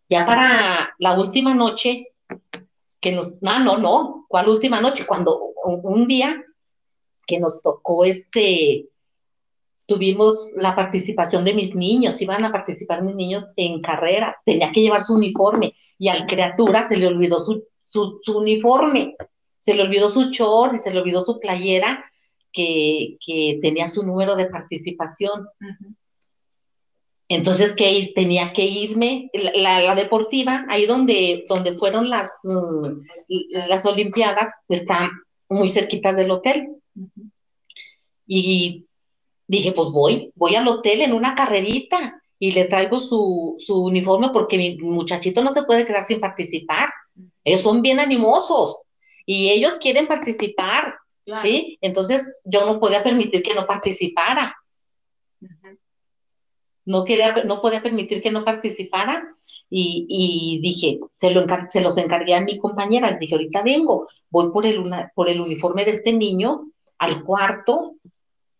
Ya 0.08 0.26
para 0.26 0.94
la 0.98 1.18
última 1.18 1.54
noche, 1.54 2.08
que 3.00 3.12
nos, 3.12 3.40
no, 3.42 3.58
no, 3.60 3.78
no, 3.78 4.26
¿cuál 4.28 4.48
última 4.48 4.80
noche? 4.80 5.04
Cuando 5.06 5.52
un, 5.64 5.80
un 5.84 6.06
día 6.06 6.42
que 7.26 7.38
nos 7.38 7.60
tocó 7.62 8.04
este, 8.04 8.88
tuvimos 9.86 10.50
la 10.56 10.74
participación 10.74 11.44
de 11.44 11.54
mis 11.54 11.74
niños, 11.74 12.20
iban 12.20 12.44
a 12.44 12.52
participar 12.52 13.02
mis 13.02 13.14
niños 13.14 13.46
en 13.56 13.80
carreras, 13.80 14.36
tenía 14.44 14.72
que 14.72 14.80
llevar 14.80 15.04
su 15.04 15.14
uniforme 15.14 15.72
y 15.98 16.08
al 16.08 16.26
criatura 16.26 16.86
se 16.86 16.96
le 16.96 17.06
olvidó 17.06 17.40
su, 17.40 17.64
su, 17.88 18.18
su 18.22 18.38
uniforme, 18.38 19.16
se 19.60 19.74
le 19.74 19.82
olvidó 19.82 20.10
su 20.10 20.30
short 20.30 20.74
y 20.74 20.78
se 20.78 20.92
le 20.92 21.00
olvidó 21.00 21.22
su 21.22 21.38
playera 21.40 22.04
que, 22.54 23.18
que 23.24 23.58
tenía 23.60 23.88
su 23.88 24.06
número 24.06 24.36
de 24.36 24.46
participación. 24.46 25.46
Entonces 27.28 27.74
que 27.74 28.12
tenía 28.14 28.52
que 28.52 28.64
irme, 28.64 29.30
la, 29.56 29.80
la 29.80 29.94
deportiva, 29.94 30.64
ahí 30.68 30.86
donde, 30.86 31.44
donde 31.48 31.72
fueron 31.74 32.08
las, 32.08 32.30
mm, 32.44 32.88
las 33.68 33.84
Olimpiadas, 33.84 34.52
está 34.68 35.10
muy 35.48 35.68
cerquita 35.68 36.12
del 36.12 36.30
hotel. 36.30 36.76
Y 38.26 38.86
dije, 39.46 39.72
pues 39.72 39.90
voy, 39.90 40.32
voy 40.34 40.54
al 40.54 40.68
hotel 40.68 41.02
en 41.02 41.12
una 41.12 41.34
carrerita 41.34 42.22
y 42.38 42.52
le 42.52 42.64
traigo 42.66 43.00
su, 43.00 43.56
su 43.58 43.84
uniforme 43.84 44.30
porque 44.32 44.58
mi 44.58 44.76
muchachito 44.76 45.42
no 45.42 45.52
se 45.52 45.64
puede 45.64 45.84
quedar 45.84 46.04
sin 46.04 46.20
participar. 46.20 46.90
Ellos 47.42 47.60
son 47.60 47.82
bien 47.82 48.00
animosos 48.00 48.82
y 49.26 49.48
ellos 49.50 49.78
quieren 49.78 50.06
participar, 50.06 50.94
Claro. 51.24 51.42
¿sí? 51.42 51.78
Entonces 51.80 52.34
yo 52.44 52.66
no 52.66 52.78
podía 52.80 53.02
permitir 53.02 53.42
que 53.42 53.54
no 53.54 53.66
participara. 53.66 54.54
No 56.86 57.04
quería, 57.04 57.32
no 57.44 57.60
podía 57.62 57.82
permitir 57.82 58.22
que 58.22 58.30
no 58.30 58.44
participara 58.44 59.26
y, 59.70 60.06
y 60.08 60.60
dije, 60.60 61.00
se, 61.16 61.30
lo 61.32 61.46
se 61.70 61.80
los 61.80 61.96
encargué 61.96 62.34
a 62.34 62.42
mi 62.42 62.58
compañera, 62.58 63.10
les 63.10 63.20
dije, 63.20 63.34
ahorita 63.34 63.62
vengo, 63.62 64.06
voy 64.28 64.50
por 64.52 64.66
el, 64.66 64.78
una- 64.78 65.10
por 65.14 65.28
el 65.30 65.40
uniforme 65.40 65.84
de 65.84 65.92
este 65.92 66.12
niño 66.12 66.70
al 66.98 67.24
cuarto 67.24 67.94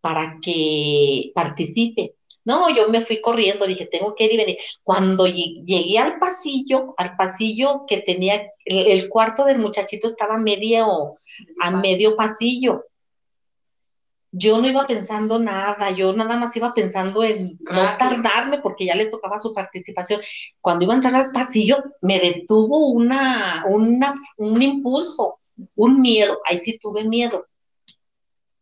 para 0.00 0.38
que 0.42 1.32
participe. 1.34 2.14
No, 2.44 2.68
yo 2.74 2.88
me 2.88 3.00
fui 3.00 3.20
corriendo, 3.20 3.66
dije, 3.66 3.86
tengo 3.86 4.14
que 4.14 4.24
ir 4.24 4.32
y 4.34 4.36
venir. 4.36 4.56
Cuando 4.82 5.26
lle- 5.26 5.64
llegué 5.64 5.98
al 5.98 6.18
pasillo, 6.18 6.94
al 6.98 7.16
pasillo 7.16 7.84
que 7.88 7.98
tenía, 7.98 8.50
el, 8.64 9.08
cuarto 9.08 9.44
del 9.44 9.58
muchachito 9.58 10.06
estaba 10.06 10.38
medio, 10.38 11.14
a 11.60 11.70
medio 11.70 12.16
pasillo. 12.16 12.84
Yo 14.36 14.58
no 14.60 14.68
iba 14.68 14.86
pensando 14.86 15.38
nada, 15.38 15.90
yo 15.92 16.12
nada 16.12 16.36
más 16.36 16.56
iba 16.56 16.74
pensando 16.74 17.22
en 17.22 17.44
no 17.60 17.96
tardarme 17.96 18.58
porque 18.58 18.84
ya 18.84 18.96
le 18.96 19.06
tocaba 19.06 19.40
su 19.40 19.54
participación. 19.54 20.20
Cuando 20.60 20.84
iba 20.84 20.92
a 20.92 20.96
entrar 20.96 21.14
al 21.14 21.30
pasillo, 21.30 21.76
me 22.02 22.18
detuvo 22.18 22.88
una, 22.88 23.64
una, 23.68 24.14
un 24.38 24.60
impulso, 24.60 25.38
un 25.76 26.00
miedo, 26.00 26.40
ahí 26.44 26.58
sí 26.58 26.78
tuve 26.78 27.04
miedo 27.04 27.46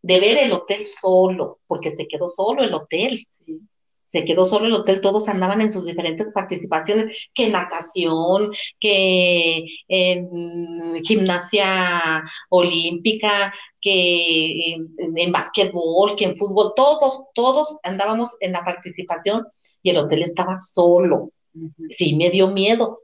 de 0.02 0.20
ver 0.20 0.38
el 0.38 0.52
hotel 0.52 0.84
solo, 0.86 1.60
porque 1.66 1.90
se 1.90 2.06
quedó 2.06 2.28
solo 2.28 2.64
el 2.64 2.74
hotel. 2.74 3.18
Se 4.12 4.26
quedó 4.26 4.44
solo 4.44 4.66
el 4.66 4.74
hotel, 4.74 5.00
todos 5.00 5.26
andaban 5.28 5.62
en 5.62 5.72
sus 5.72 5.86
diferentes 5.86 6.30
participaciones, 6.34 7.30
que 7.32 7.48
natación, 7.48 8.50
que 8.78 9.64
en 9.88 11.02
gimnasia 11.02 12.22
olímpica, 12.50 13.54
que 13.80 14.74
en, 14.74 14.94
en 15.16 15.32
básquetbol, 15.32 16.14
que 16.14 16.26
en 16.26 16.36
fútbol, 16.36 16.74
todos, 16.76 17.22
todos 17.34 17.78
andábamos 17.84 18.36
en 18.40 18.52
la 18.52 18.62
participación 18.62 19.46
y 19.82 19.90
el 19.90 19.96
hotel 19.96 20.22
estaba 20.22 20.58
solo. 20.60 21.30
Sí, 21.88 22.14
me 22.14 22.28
dio 22.28 22.48
miedo. 22.48 23.00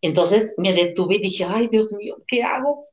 Entonces 0.00 0.54
me 0.58 0.74
detuve 0.74 1.16
y 1.16 1.22
dije, 1.22 1.44
ay, 1.44 1.66
Dios 1.66 1.92
mío, 1.92 2.16
¿qué 2.28 2.44
hago? 2.44 2.86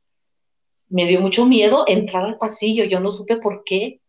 Me 0.88 1.06
dio 1.06 1.22
mucho 1.22 1.46
miedo 1.46 1.86
entrar 1.88 2.24
al 2.24 2.38
pasillo, 2.38 2.84
yo 2.84 3.00
no 3.00 3.12
supe 3.12 3.38
por 3.38 3.64
qué. 3.64 4.02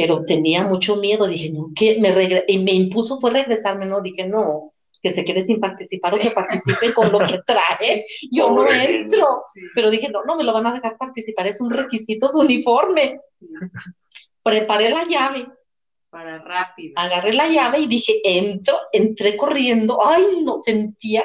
Pero 0.00 0.24
tenía 0.24 0.62
mucho 0.64 0.96
miedo. 0.96 1.26
Dije, 1.26 1.50
no, 1.52 1.68
que 1.74 1.98
me 2.00 2.10
regre- 2.14 2.44
y 2.48 2.58
me 2.58 2.72
impuso 2.72 3.20
fue 3.20 3.30
regresarme, 3.32 3.84
no, 3.86 4.00
dije, 4.00 4.26
no, 4.26 4.72
que 5.02 5.10
se 5.10 5.24
quede 5.24 5.42
sin 5.42 5.60
participar 5.60 6.14
o 6.14 6.18
que 6.18 6.30
participe 6.30 6.94
con 6.94 7.12
lo 7.12 7.18
que 7.20 7.40
trae, 7.46 8.04
yo 8.30 8.50
no 8.50 8.66
entro. 8.70 9.44
Pero 9.74 9.90
dije, 9.90 10.08
no, 10.10 10.24
no 10.24 10.36
me 10.36 10.44
lo 10.44 10.52
van 10.52 10.66
a 10.66 10.72
dejar 10.72 10.96
participar, 10.96 11.46
es 11.46 11.60
un 11.60 11.70
requisito 11.70 12.28
su 12.30 12.40
uniforme. 12.40 13.20
Preparé 14.42 14.90
la 14.90 15.04
llave, 15.04 15.46
Para 16.08 16.38
rápido. 16.38 16.94
agarré 16.96 17.32
la 17.34 17.46
llave 17.48 17.80
y 17.80 17.86
dije, 17.86 18.20
entro, 18.24 18.76
entré 18.92 19.36
corriendo, 19.36 19.98
ay, 20.06 20.42
no 20.44 20.56
sentía, 20.58 21.24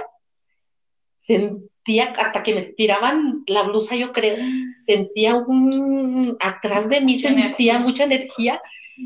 sen- 1.27 1.69
sentía, 1.85 2.05
hasta 2.17 2.43
que 2.43 2.53
me 2.53 2.61
estiraban 2.61 3.43
la 3.47 3.63
blusa, 3.63 3.95
yo 3.95 4.11
creo, 4.11 4.37
sentía 4.83 5.35
un, 5.35 6.35
atrás 6.39 6.89
de 6.89 7.01
mí 7.01 7.19
sentía 7.19 7.79
mucha 7.79 8.05
energía 8.05 8.61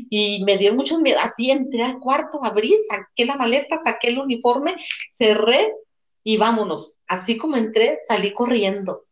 y 0.08 0.42
me 0.44 0.56
dio 0.56 0.74
mucho 0.74 0.98
miedo. 0.98 1.18
Así 1.22 1.50
entré 1.50 1.82
al 1.84 1.98
cuarto, 1.98 2.40
abrí, 2.42 2.74
saqué 2.88 3.26
la 3.26 3.36
maleta, 3.36 3.78
saqué 3.84 4.08
el 4.08 4.18
uniforme, 4.18 4.76
cerré 5.14 5.72
y 6.24 6.38
vámonos. 6.38 6.94
Así 7.06 7.36
como 7.36 7.56
entré, 7.56 7.98
salí 8.08 8.32
corriendo. 8.32 9.04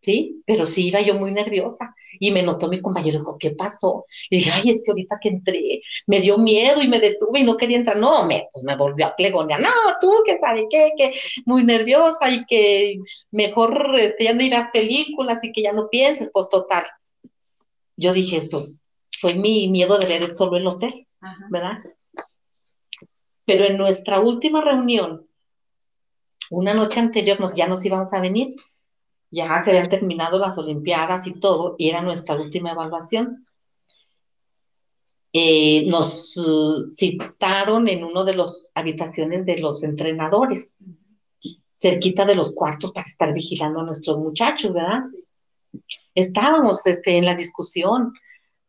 ¿Sí? 0.00 0.42
Pero 0.46 0.64
sí 0.64 0.88
iba 0.88 1.00
yo 1.00 1.14
muy 1.14 1.32
nerviosa 1.32 1.94
y 2.18 2.30
me 2.30 2.42
notó 2.42 2.68
mi 2.68 2.80
compañero, 2.80 3.18
dijo, 3.18 3.36
¿qué 3.38 3.50
pasó? 3.50 4.06
Y 4.30 4.36
dije, 4.36 4.50
ay, 4.54 4.70
es 4.70 4.84
que 4.84 4.92
ahorita 4.92 5.18
que 5.20 5.28
entré, 5.28 5.82
me 6.06 6.20
dio 6.20 6.38
miedo 6.38 6.82
y 6.82 6.88
me 6.88 7.00
detuve 7.00 7.40
y 7.40 7.44
no 7.44 7.56
quería 7.56 7.78
entrar. 7.78 7.96
No, 7.96 8.24
me, 8.24 8.48
pues 8.52 8.64
me 8.64 8.76
volvió 8.76 9.06
a 9.06 9.16
plegonear, 9.16 9.60
no, 9.60 9.70
tú 10.00 10.12
que 10.24 10.38
sabes 10.38 10.64
qué, 10.70 10.92
que 10.96 11.12
muy 11.46 11.64
nerviosa 11.64 12.30
y 12.30 12.44
que 12.46 13.00
mejor 13.30 13.94
este, 13.98 14.24
ya 14.24 14.34
no 14.34 14.42
irás 14.42 14.70
películas 14.72 15.42
y 15.42 15.52
que 15.52 15.62
ya 15.62 15.72
no 15.72 15.88
pienses, 15.88 16.30
pues 16.32 16.48
total. 16.48 16.84
Yo 17.96 18.12
dije, 18.12 18.42
pues 18.50 18.80
fue 19.20 19.34
mi 19.34 19.68
miedo 19.68 19.98
de 19.98 20.06
ver 20.06 20.34
solo 20.34 20.56
el 20.56 20.66
hotel, 20.66 20.94
¿verdad? 21.50 21.78
Pero 23.44 23.64
en 23.64 23.78
nuestra 23.78 24.20
última 24.20 24.60
reunión, 24.60 25.26
una 26.50 26.74
noche 26.74 27.00
anterior 27.00 27.40
nos, 27.40 27.54
ya 27.54 27.66
nos 27.66 27.84
íbamos 27.84 28.12
a 28.12 28.20
venir, 28.20 28.48
ya 29.30 29.58
se 29.58 29.70
habían 29.70 29.88
terminado 29.88 30.38
las 30.38 30.56
Olimpiadas 30.58 31.26
y 31.26 31.34
todo, 31.34 31.74
y 31.78 31.90
era 31.90 32.02
nuestra 32.02 32.36
última 32.36 32.72
evaluación. 32.72 33.46
Eh, 35.32 35.84
nos 35.86 36.36
uh, 36.38 36.90
citaron 36.90 37.86
en 37.88 38.02
una 38.04 38.24
de 38.24 38.34
las 38.34 38.70
habitaciones 38.74 39.44
de 39.44 39.58
los 39.58 39.82
entrenadores, 39.82 40.72
cerquita 41.76 42.24
de 42.24 42.34
los 42.34 42.52
cuartos 42.52 42.92
para 42.92 43.06
estar 43.06 43.32
vigilando 43.32 43.80
a 43.80 43.84
nuestros 43.84 44.18
muchachos, 44.18 44.72
¿verdad? 44.72 45.00
Estábamos 46.14 46.84
este, 46.86 47.18
en 47.18 47.26
la 47.26 47.34
discusión 47.34 48.14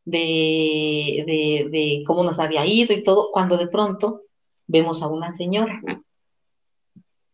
de, 0.04 1.24
de, 1.26 1.70
de 1.70 2.04
cómo 2.06 2.24
nos 2.24 2.40
había 2.40 2.66
ido 2.66 2.94
y 2.94 3.04
todo, 3.04 3.30
cuando 3.32 3.58
de 3.58 3.68
pronto 3.68 4.24
vemos 4.68 5.02
a 5.02 5.08
una 5.08 5.32
señora. 5.32 5.82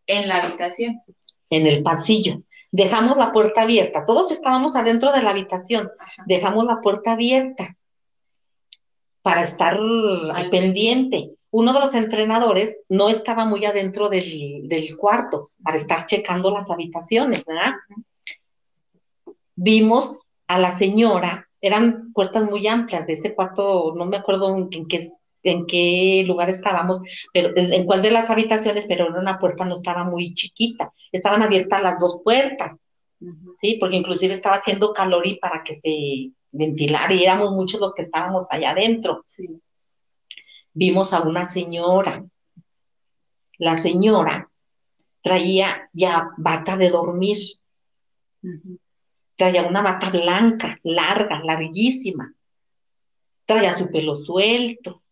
En 0.08 0.28
la 0.28 0.38
habitación. 0.38 1.02
En 1.50 1.68
el 1.68 1.84
pasillo 1.84 2.44
dejamos 2.76 3.16
la 3.16 3.32
puerta 3.32 3.62
abierta. 3.62 4.06
Todos 4.06 4.32
estábamos 4.32 4.76
adentro 4.76 5.14
de 5.14 5.24
la 5.24 5.32
habitación, 5.32 5.90
dejamos 6.26 6.66
la 6.66 6.82
puerta 6.82 7.14
abierta 7.14 7.78
para 9.22 9.44
estar 9.44 9.78
al 9.78 10.50
pendiente. 10.50 11.32
Uno 11.52 11.72
de 11.72 11.80
los 11.80 11.94
entrenadores 11.96 12.84
no 12.90 13.08
estaba 13.08 13.46
muy 13.46 13.64
adentro 13.64 14.10
del, 14.10 14.68
cuarto 14.98 15.52
para 15.64 15.78
estar 15.78 16.06
checando 16.06 16.52
las 16.52 16.70
habitaciones, 16.70 17.46
¿verdad? 17.46 17.76
Vimos 19.56 20.20
a 20.48 20.60
la 20.60 20.72
señora, 20.72 21.48
eran 21.62 22.12
puertas 22.12 22.44
muy 22.44 22.68
amplias 22.68 23.08
de 23.08 23.14
ese 23.14 23.34
cuarto, 23.34 23.94
no 23.96 24.06
me 24.06 24.18
acuerdo 24.18 24.54
en 24.70 24.86
qué 24.88 25.12
en 25.52 25.66
qué 25.66 26.24
lugar 26.28 26.50
estábamos, 26.50 27.02
pero 27.34 27.52
en 27.56 27.86
cuál 27.86 28.02
de 28.02 28.12
las 28.12 28.30
habitaciones, 28.30 28.86
pero 28.88 29.08
era 29.10 29.20
una 29.20 29.40
puerta 29.40 29.66
no 29.66 29.74
estaba 29.74 30.04
muy 30.04 30.34
chiquita, 30.34 30.92
estaban 31.12 31.44
abiertas 31.44 31.82
las 31.82 32.00
dos 32.00 32.20
puertas, 32.24 32.80
¿sí? 33.54 33.78
Porque 33.80 33.96
inclusive 33.96 34.34
estaba 34.34 34.58
haciendo 34.58 34.94
calor 34.94 35.26
y 35.26 35.38
para 35.38 35.64
que 35.64 35.74
se 35.74 36.32
ventilara 36.52 37.14
y 37.14 37.24
éramos 37.24 37.52
muchos 37.52 37.80
los 37.80 37.94
que 37.94 38.02
estábamos 38.02 38.46
allá 38.50 38.72
adentro. 38.72 39.26
Sí. 39.28 39.62
Vimos 40.74 41.14
a 41.14 41.22
una 41.22 41.46
señora. 41.46 42.26
La 43.58 43.76
señora 43.76 44.50
traía 45.22 45.90
ya 45.94 46.30
bata 46.38 46.76
de 46.76 46.90
dormir. 46.90 47.38
Traía 49.36 49.64
una 49.64 49.82
bata 49.82 50.10
blanca, 50.10 50.80
larga, 50.84 51.42
larguísima. 51.44 52.34
Traía 53.46 53.76
su 53.76 53.90
pelo 53.90 54.16
suelto 54.16 55.05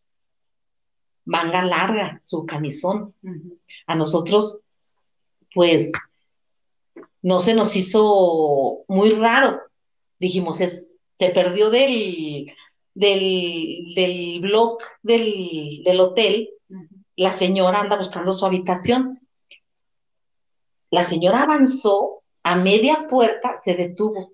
manga 1.25 1.63
larga, 1.63 2.21
su 2.23 2.45
camisón. 2.45 3.13
A 3.87 3.95
nosotros, 3.95 4.59
pues, 5.53 5.91
no 7.21 7.39
se 7.39 7.53
nos 7.53 7.75
hizo 7.75 8.83
muy 8.87 9.11
raro. 9.11 9.61
Dijimos, 10.19 10.59
es, 10.61 10.95
se 11.15 11.29
perdió 11.29 11.69
del, 11.69 12.51
del, 12.93 13.93
del 13.95 14.39
blog 14.41 14.79
del, 15.01 15.81
del 15.83 15.99
hotel, 15.99 16.49
la 17.15 17.31
señora 17.31 17.79
anda 17.79 17.97
buscando 17.97 18.33
su 18.33 18.45
habitación. 18.45 19.19
La 20.89 21.03
señora 21.03 21.43
avanzó 21.43 22.23
a 22.43 22.55
media 22.55 23.07
puerta, 23.09 23.57
se 23.57 23.75
detuvo. 23.75 24.33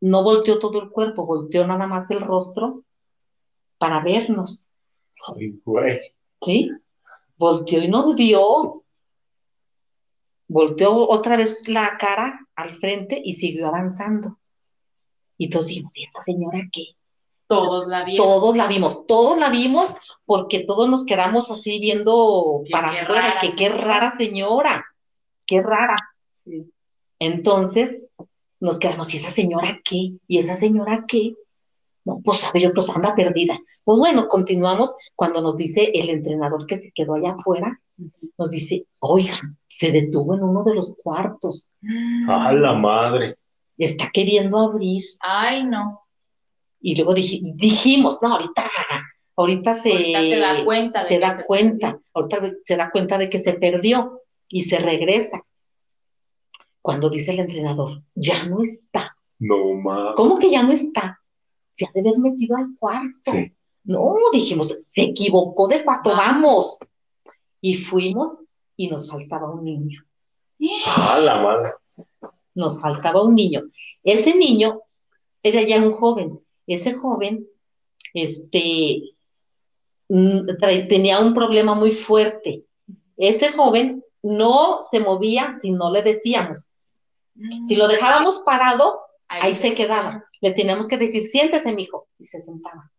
No 0.00 0.22
volteó 0.22 0.58
todo 0.58 0.80
el 0.80 0.90
cuerpo, 0.90 1.26
volteó 1.26 1.66
nada 1.66 1.86
más 1.86 2.10
el 2.10 2.20
rostro 2.20 2.84
para 3.78 4.02
vernos. 4.02 4.67
Ay, 5.34 5.60
güey. 5.64 6.00
Sí, 6.40 6.70
volteó 7.36 7.82
y 7.82 7.88
nos 7.88 8.14
vio. 8.14 8.84
Volteó 10.46 11.08
otra 11.08 11.36
vez 11.36 11.68
la 11.68 11.96
cara 11.98 12.46
al 12.54 12.76
frente 12.76 13.20
y 13.22 13.34
siguió 13.34 13.68
avanzando. 13.68 14.38
Y 15.36 15.50
todos 15.50 15.66
dijimos, 15.66 15.96
¿y 15.96 16.04
esta 16.04 16.22
señora 16.22 16.60
qué? 16.72 16.96
Todos 17.46 17.86
la 17.86 18.04
vimos. 18.04 18.18
Todos 18.18 18.56
la 18.56 18.66
vimos, 18.66 19.06
todos 19.06 19.38
la 19.38 19.48
vimos 19.48 19.94
porque 20.26 20.60
todos 20.60 20.88
nos 20.88 21.06
quedamos 21.06 21.50
así 21.50 21.78
viendo 21.80 22.62
para 22.70 22.90
afuera, 22.90 23.38
que 23.40 23.54
qué 23.56 23.70
rara 23.70 24.10
señora, 24.16 24.84
qué 25.46 25.62
rara. 25.62 25.96
Sí. 26.32 26.70
Entonces 27.18 28.08
nos 28.60 28.78
quedamos, 28.78 29.14
¿y 29.14 29.16
esa 29.16 29.30
señora 29.30 29.80
qué? 29.82 30.12
¿Y 30.26 30.38
esa 30.38 30.56
señora 30.56 31.04
qué? 31.08 31.34
No, 32.08 32.20
pues 32.24 32.38
sabe 32.38 32.62
yo, 32.62 32.72
pues 32.72 32.88
anda 32.88 33.14
perdida. 33.14 33.58
Pues 33.84 33.98
bueno, 33.98 34.28
continuamos 34.28 34.94
cuando 35.14 35.42
nos 35.42 35.58
dice 35.58 35.90
el 35.94 36.08
entrenador 36.08 36.66
que 36.66 36.78
se 36.78 36.90
quedó 36.92 37.14
allá 37.14 37.36
afuera, 37.38 37.78
nos 38.38 38.50
dice, 38.50 38.86
oiga, 38.98 39.38
se 39.66 39.92
detuvo 39.92 40.34
en 40.34 40.42
uno 40.42 40.64
de 40.64 40.74
los 40.74 40.94
cuartos. 41.02 41.68
¡A 42.28 42.52
la 42.52 42.72
madre! 42.72 43.36
Está 43.76 44.08
queriendo 44.10 44.56
abrir. 44.58 45.02
Ay, 45.20 45.64
no. 45.64 46.00
Y 46.80 46.96
luego 46.96 47.12
dijimos, 47.12 48.20
no, 48.22 48.32
ahorita, 48.32 48.70
ahorita 49.36 49.74
se, 49.74 49.90
se 49.90 50.38
da 50.38 50.64
cuenta. 50.64 51.00
se 51.02 51.18
da 51.18 51.44
cuenta, 51.44 52.00
ahorita 52.14 52.52
se 52.64 52.76
da 52.76 52.90
cuenta 52.90 53.18
de 53.18 53.28
que 53.28 53.38
se 53.38 53.52
perdió 53.52 54.22
y 54.48 54.62
se 54.62 54.78
regresa. 54.78 55.42
Cuando 56.80 57.10
dice 57.10 57.32
el 57.32 57.40
entrenador, 57.40 58.02
ya 58.14 58.44
no 58.44 58.62
está. 58.62 59.14
No, 59.38 59.74
más. 59.74 60.14
¿Cómo 60.16 60.38
que 60.38 60.50
ya 60.50 60.62
no 60.62 60.72
está? 60.72 61.17
Se 61.78 61.86
ha 61.86 61.90
de 61.94 62.00
haber 62.00 62.18
metido 62.18 62.56
al 62.56 62.74
cuarto. 62.78 63.32
No, 63.84 64.14
dijimos, 64.32 64.76
se 64.88 65.02
equivocó 65.02 65.68
de 65.68 65.84
cuarto, 65.84 66.10
vamos. 66.10 66.78
Y 67.60 67.76
fuimos 67.76 68.38
y 68.76 68.88
nos 68.88 69.08
faltaba 69.08 69.50
un 69.50 69.64
niño. 69.64 70.04
Ah, 70.86 71.20
la 71.20 71.40
madre. 71.40 71.70
Nos 72.54 72.80
faltaba 72.80 73.22
un 73.22 73.36
niño. 73.36 73.62
Ese 74.02 74.34
niño 74.34 74.80
era 75.40 75.62
ya 75.62 75.80
un 75.80 75.92
joven. 75.92 76.40
Ese 76.66 76.94
joven, 76.94 77.46
este, 78.12 79.02
mm, 80.08 80.46
tenía 80.88 81.20
un 81.20 81.32
problema 81.32 81.74
muy 81.74 81.92
fuerte. 81.92 82.64
Ese 83.16 83.52
joven 83.52 84.02
no 84.22 84.80
se 84.90 84.98
movía 84.98 85.54
si 85.60 85.70
no 85.70 85.92
le 85.92 86.02
decíamos. 86.02 86.66
Si 87.68 87.76
lo 87.76 87.86
dejábamos 87.86 88.40
parado, 88.44 89.00
ahí 89.28 89.54
se 89.54 89.74
quedaba 89.74 90.27
le 90.40 90.52
teníamos 90.52 90.88
que 90.88 90.98
decir, 90.98 91.22
siéntese, 91.22 91.72
mijo, 91.72 92.08
y 92.18 92.24
se 92.24 92.40
sentaba. 92.40 92.90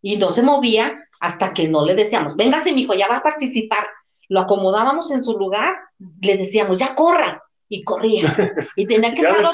Y 0.00 0.16
no 0.16 0.30
se 0.30 0.42
movía 0.42 1.08
hasta 1.20 1.54
que 1.54 1.68
no 1.68 1.84
le 1.84 1.94
decíamos, 1.94 2.36
véngase, 2.36 2.72
mijo, 2.72 2.94
ya 2.94 3.08
va 3.08 3.16
a 3.16 3.22
participar. 3.22 3.86
Lo 4.28 4.40
acomodábamos 4.40 5.10
en 5.10 5.22
su 5.22 5.38
lugar, 5.38 5.76
le 6.20 6.36
decíamos, 6.36 6.78
ya 6.78 6.94
corra, 6.94 7.42
y 7.72 7.82
corría. 7.84 8.22
Y 8.76 8.86
tenía 8.86 9.12
que, 9.14 9.22
estar, 9.22 9.44
otro, 9.44 9.50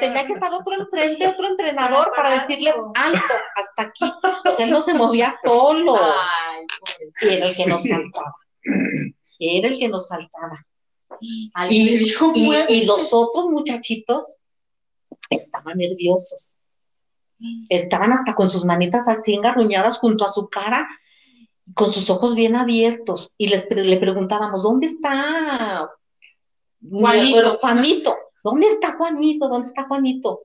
tenía 0.00 0.26
que 0.26 0.32
estar 0.32 0.52
otro 0.52 0.74
enfrente, 0.78 1.26
otro 1.28 1.48
entrenador 1.48 2.10
para 2.16 2.40
decirle 2.40 2.70
alto, 2.70 3.34
hasta 3.56 3.82
aquí. 3.82 4.12
Él 4.58 4.70
no 4.70 4.82
se 4.82 4.94
movía 4.94 5.34
solo. 5.42 5.98
y 7.22 7.28
era 7.28 7.46
el 7.46 7.56
que 7.56 7.66
nos 7.66 7.86
faltaba. 7.86 8.34
Era 9.38 9.68
el 9.68 9.78
que 9.78 9.88
nos 9.88 10.08
faltaba. 10.08 10.66
y, 11.68 12.84
los 12.86 13.12
otros 13.12 13.46
muchachitos 13.50 14.34
estaban 15.30 15.78
nerviosos. 15.78 16.54
Estaban 17.68 18.12
hasta 18.12 18.34
con 18.34 18.48
sus 18.48 18.64
manitas 18.64 19.08
así 19.08 19.34
engarruñadas 19.34 19.98
junto 19.98 20.24
a 20.24 20.28
su 20.28 20.48
cara, 20.48 20.88
con 21.74 21.92
sus 21.92 22.08
ojos 22.10 22.34
bien 22.34 22.56
abiertos. 22.56 23.32
Y 23.36 23.48
les 23.48 23.68
le 23.70 23.96
preguntábamos, 23.98 24.62
¿dónde 24.62 24.86
está 24.86 25.90
Juanito? 26.80 27.58
Juanito, 27.58 28.16
¿dónde 28.42 28.66
está 28.68 28.96
Juanito? 28.96 29.48
¿Dónde 29.48 29.68
está 29.68 29.86
Juanito? 29.86 30.42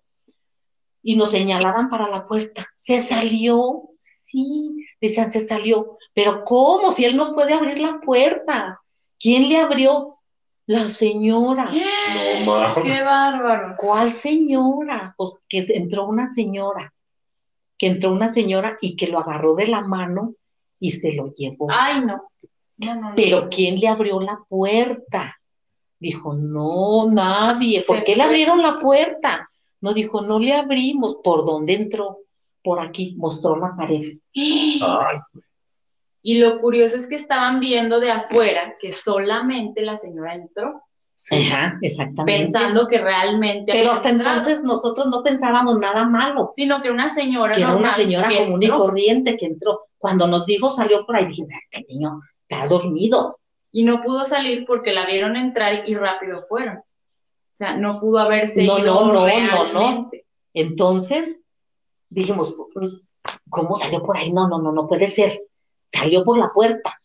Y 1.02 1.16
nos 1.16 1.32
señalaban 1.32 1.90
para 1.90 2.10
la 2.10 2.26
puerta. 2.26 2.68
Se 2.76 3.00
salió, 3.00 3.90
sí, 4.00 4.86
decían, 5.00 5.32
se 5.32 5.46
salió. 5.46 5.98
Pero 6.14 6.44
¿cómo? 6.44 6.92
Si 6.92 7.06
él 7.06 7.16
no 7.16 7.34
puede 7.34 7.54
abrir 7.54 7.80
la 7.80 8.00
puerta. 8.00 8.82
¿Quién 9.18 9.48
le 9.50 9.58
abrió? 9.58 10.08
La 10.70 10.88
señora. 10.92 11.72
No, 12.46 12.46
ma. 12.46 12.76
¡Qué 12.84 13.02
bárbaro! 13.02 13.74
¿Cuál 13.76 14.12
señora? 14.12 15.16
Pues 15.18 15.40
que 15.48 15.66
entró 15.74 16.08
una 16.08 16.28
señora, 16.28 16.94
que 17.76 17.88
entró 17.88 18.12
una 18.12 18.28
señora 18.28 18.78
y 18.80 18.96
que 18.96 19.08
lo 19.08 19.18
agarró 19.20 19.56
de 19.56 19.66
la 19.66 19.82
mano 19.82 20.36
y 20.80 20.92
se 20.92 21.14
lo 21.14 21.34
llevó. 21.34 21.68
Ay, 21.72 22.02
no. 22.06 22.30
No, 22.78 22.96
no, 22.96 23.10
no. 23.10 23.16
Pero 23.16 23.50
¿quién 23.50 23.80
le 23.80 23.88
abrió 23.88 24.20
la 24.20 24.44
puerta? 24.48 25.40
Dijo, 26.00 26.36
no, 26.36 27.10
nadie. 27.10 27.84
¿Por 27.86 27.98
Se 27.98 28.04
qué 28.04 28.16
le 28.16 28.24
abrieron 28.24 28.62
la 28.62 28.80
puerta? 28.80 29.50
No 29.82 29.94
dijo, 29.94 30.22
no 30.22 30.38
le 30.38 30.54
abrimos. 30.54 31.18
¿Por 31.24 31.46
dónde 31.46 31.74
entró? 31.74 32.20
Por 32.64 32.80
aquí, 32.80 33.16
mostró 33.18 33.56
la 33.56 33.76
pared. 33.76 34.04
Ay, 34.36 34.82
Y 36.22 36.40
lo 36.40 36.60
curioso 36.60 36.98
es 36.98 37.08
que 37.08 37.16
estaban 37.16 37.60
viendo 37.60 38.00
de 38.00 38.12
afuera 38.12 38.76
que 38.80 38.92
solamente 38.92 39.82
la 39.82 39.96
señora 39.96 40.36
entró, 40.36 40.84
Ajá, 41.32 41.78
exactamente. 41.82 42.40
pensando 42.44 42.88
que 42.88 42.98
realmente 42.98 43.72
Pero 43.74 43.92
hasta 43.92 44.10
entrado, 44.10 44.38
entonces 44.40 44.64
nosotros 44.64 45.08
no 45.08 45.22
pensábamos 45.24 45.78
nada 45.80 46.06
malo. 46.06 46.50
sino 46.56 46.82
que 46.82 46.90
una 46.92 47.10
señora 47.10 47.54
que 47.54 47.62
era 47.62 47.76
una 47.76 47.94
señora 47.94 48.30
común 48.34 48.64
y 48.64 48.70
corriente 48.70 49.36
que 49.38 49.46
entró. 49.48 49.82
Cuando 49.98 50.28
nos 50.28 50.46
dijo, 50.46 50.72
salió 50.72 51.06
por 51.06 51.18
ahí, 51.18 51.26
dije, 51.28 51.44
este 51.62 51.86
niño 51.90 52.22
está 52.48 52.68
dormido. 52.68 53.38
y 53.72 53.84
no 53.84 54.02
pudo 54.02 54.24
salir 54.26 54.66
porque 54.66 54.94
la 54.94 55.06
vieron 55.06 55.36
entrar 55.38 55.84
y 55.88 55.94
rápido 55.96 56.46
fueron. 56.48 56.78
O 56.78 56.84
sea, 57.54 57.76
no 57.76 58.00
pudo 58.00 58.20
haberse 58.20 58.64
No, 58.64 58.80
ido 58.80 58.94
no, 58.94 59.00
no, 59.02 59.14
no, 59.14 59.20
no. 59.20 59.26
realmente. 59.26 60.26
Entonces, 60.54 61.42
dijimos, 62.10 62.56
pues, 62.74 63.14
¿cómo 63.50 63.76
salió 63.76 64.02
por 64.04 64.18
ahí? 64.18 64.32
No, 64.32 64.48
no, 64.48 64.60
no, 64.62 64.72
no 64.72 64.88
puede 64.88 65.08
ser. 65.08 65.32
Salió 65.92 66.24
por 66.24 66.38
la 66.38 66.52
puerta. 66.54 67.02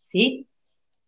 ¿sí? 0.00 0.46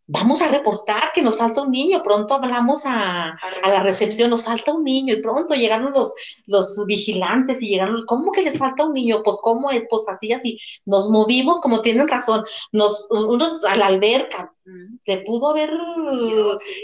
Vamos 0.08 0.40
a 0.40 0.48
reportar 0.48 1.10
que 1.12 1.20
nos 1.20 1.36
falta 1.36 1.62
un 1.62 1.72
niño. 1.72 2.00
Pronto 2.02 2.34
hablamos 2.34 2.82
a, 2.86 3.30
a 3.30 3.68
la 3.68 3.82
recepción, 3.82 4.30
nos 4.30 4.44
falta 4.44 4.72
un 4.72 4.84
niño. 4.84 5.14
Y 5.14 5.20
pronto 5.20 5.54
llegaron 5.54 5.92
los, 5.92 6.14
los 6.46 6.84
vigilantes 6.86 7.60
y 7.60 7.68
llegaron, 7.70 8.04
¿cómo 8.06 8.30
que 8.30 8.42
les 8.42 8.56
falta 8.56 8.84
un 8.84 8.92
niño? 8.92 9.22
Pues, 9.24 9.38
¿cómo 9.42 9.70
es? 9.72 9.84
Pues 9.90 10.08
así, 10.08 10.32
así. 10.32 10.58
Nos 10.84 11.10
movimos, 11.10 11.60
como 11.60 11.82
tienen 11.82 12.06
razón, 12.06 12.44
nos, 12.70 13.08
unos 13.10 13.64
a 13.64 13.74
la 13.74 13.86
alberca. 13.86 14.54
Se 15.00 15.18
pudo 15.18 15.50
haber 15.50 15.72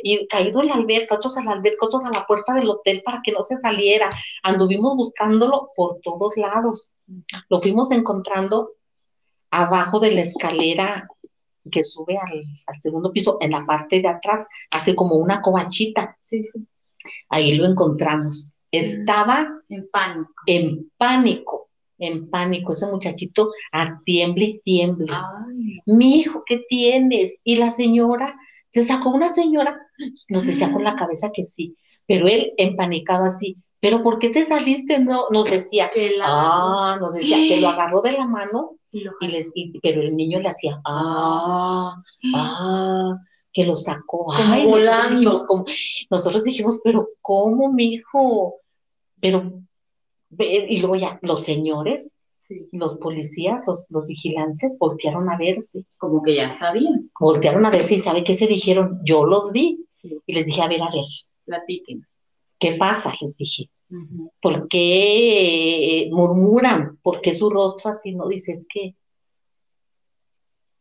y 0.02 0.26
caído 0.26 0.60
en 0.60 0.68
la 0.68 0.74
alberca, 0.74 1.14
otros 1.14 1.36
a 1.36 1.44
la 1.44 1.52
alberca, 1.52 1.86
otros 1.86 2.04
a 2.04 2.10
la 2.10 2.26
puerta 2.26 2.54
del 2.54 2.70
hotel 2.70 3.02
para 3.04 3.20
que 3.22 3.30
no 3.30 3.42
se 3.44 3.56
saliera. 3.56 4.08
Anduvimos 4.42 4.96
buscándolo 4.96 5.70
por 5.76 6.00
todos 6.00 6.36
lados. 6.36 6.90
Lo 7.48 7.60
fuimos 7.60 7.92
encontrando 7.92 8.72
abajo 9.52 10.00
de 10.00 10.14
la 10.14 10.22
escalera 10.22 11.06
que 11.70 11.84
sube 11.84 12.16
al, 12.18 12.42
al 12.66 12.80
segundo 12.80 13.12
piso, 13.12 13.38
en 13.40 13.52
la 13.52 13.64
parte 13.64 14.02
de 14.02 14.08
atrás, 14.08 14.46
hace 14.72 14.96
como 14.96 15.14
una 15.16 15.40
covachita. 15.40 16.18
Sí, 16.24 16.42
sí. 16.42 16.66
Ahí 17.28 17.52
lo 17.54 17.66
encontramos. 17.66 18.54
Estaba 18.72 19.48
En 19.68 19.88
pánico. 19.90 20.32
en 20.46 20.90
pánico, 20.96 21.68
en 21.98 22.28
pánico. 22.30 22.72
Ese 22.72 22.86
muchachito 22.86 23.50
a 23.70 24.00
tiemble 24.04 24.44
y 24.44 24.60
tiemble. 24.60 25.06
Ay, 25.12 25.78
Mi 25.86 26.16
hijo, 26.20 26.42
¿qué 26.46 26.64
tienes? 26.68 27.38
Y 27.44 27.56
la 27.56 27.70
señora, 27.70 28.34
se 28.70 28.82
sacó 28.82 29.10
una 29.10 29.28
señora, 29.28 29.78
nos 30.28 30.44
decía 30.44 30.72
con 30.72 30.82
la 30.84 30.94
cabeza 30.96 31.30
que 31.32 31.44
sí, 31.44 31.76
pero 32.06 32.26
él 32.26 32.54
empanicado 32.56 33.24
así, 33.24 33.56
¿pero 33.80 34.02
por 34.02 34.18
qué 34.18 34.30
te 34.30 34.44
saliste? 34.44 34.98
No, 35.00 35.26
nos 35.30 35.44
decía, 35.50 35.90
ah, 36.24 36.96
nos 37.00 37.14
decía 37.14 37.36
que 37.46 37.60
lo 37.60 37.68
agarró 37.68 38.00
de 38.00 38.12
la 38.12 38.26
mano, 38.26 38.76
y 38.92 39.00
lo 39.00 39.12
y 39.20 39.50
y- 39.54 39.80
pero 39.80 40.02
el 40.02 40.14
niño 40.16 40.38
le 40.40 40.48
hacía, 40.48 40.80
ah, 40.84 41.96
ah, 42.34 43.16
que 43.52 43.64
lo 43.64 43.76
sacó, 43.76 44.32
ay, 44.32 44.64
nosotros 44.66 44.70
volando. 44.70 45.10
dijimos, 45.16 45.42
como- 45.44 45.64
nosotros 46.10 46.44
dijimos, 46.44 46.80
pero 46.84 47.08
¿cómo, 47.20 47.72
mi 47.72 47.94
hijo? 47.94 48.56
Pero, 49.20 49.52
y 50.38 50.80
luego 50.80 50.96
ya, 50.96 51.18
los 51.22 51.40
señores, 51.42 52.10
Sí, 52.36 52.66
los 52.72 52.98
policías, 52.98 53.60
los, 53.68 53.86
los 53.88 54.08
vigilantes 54.08 54.76
voltearon 54.80 55.30
a 55.30 55.36
verse 55.38 55.84
como 55.96 56.22
que 56.24 56.34
ya 56.34 56.50
sabían. 56.50 57.08
voltearon 57.20 57.64
a 57.66 57.70
ver 57.70 57.84
si 57.84 57.98
sabe 57.98 58.24
qué 58.24 58.34
se 58.34 58.48
dijeron. 58.48 58.98
Yo 59.04 59.24
los 59.24 59.52
vi 59.52 59.86
Sí, 59.94 60.18
y 60.26 60.34
les 60.34 60.46
dije, 60.46 60.60
a 60.60 60.66
ver, 60.66 60.82
a 60.82 60.90
ver, 60.90 61.04
platiquen. 61.44 62.04
¿Qué 62.62 62.72
pasa? 62.78 63.12
Les 63.20 63.36
dije. 63.36 63.68
¿por 64.40 64.68
qué 64.68 66.08
murmuran? 66.10 66.96
¿Por 67.02 67.20
qué 67.20 67.34
su 67.34 67.50
rostro 67.50 67.90
así 67.90 68.14
no 68.14 68.26
dice? 68.26 68.52
Es 68.52 68.66
que, 68.72 68.94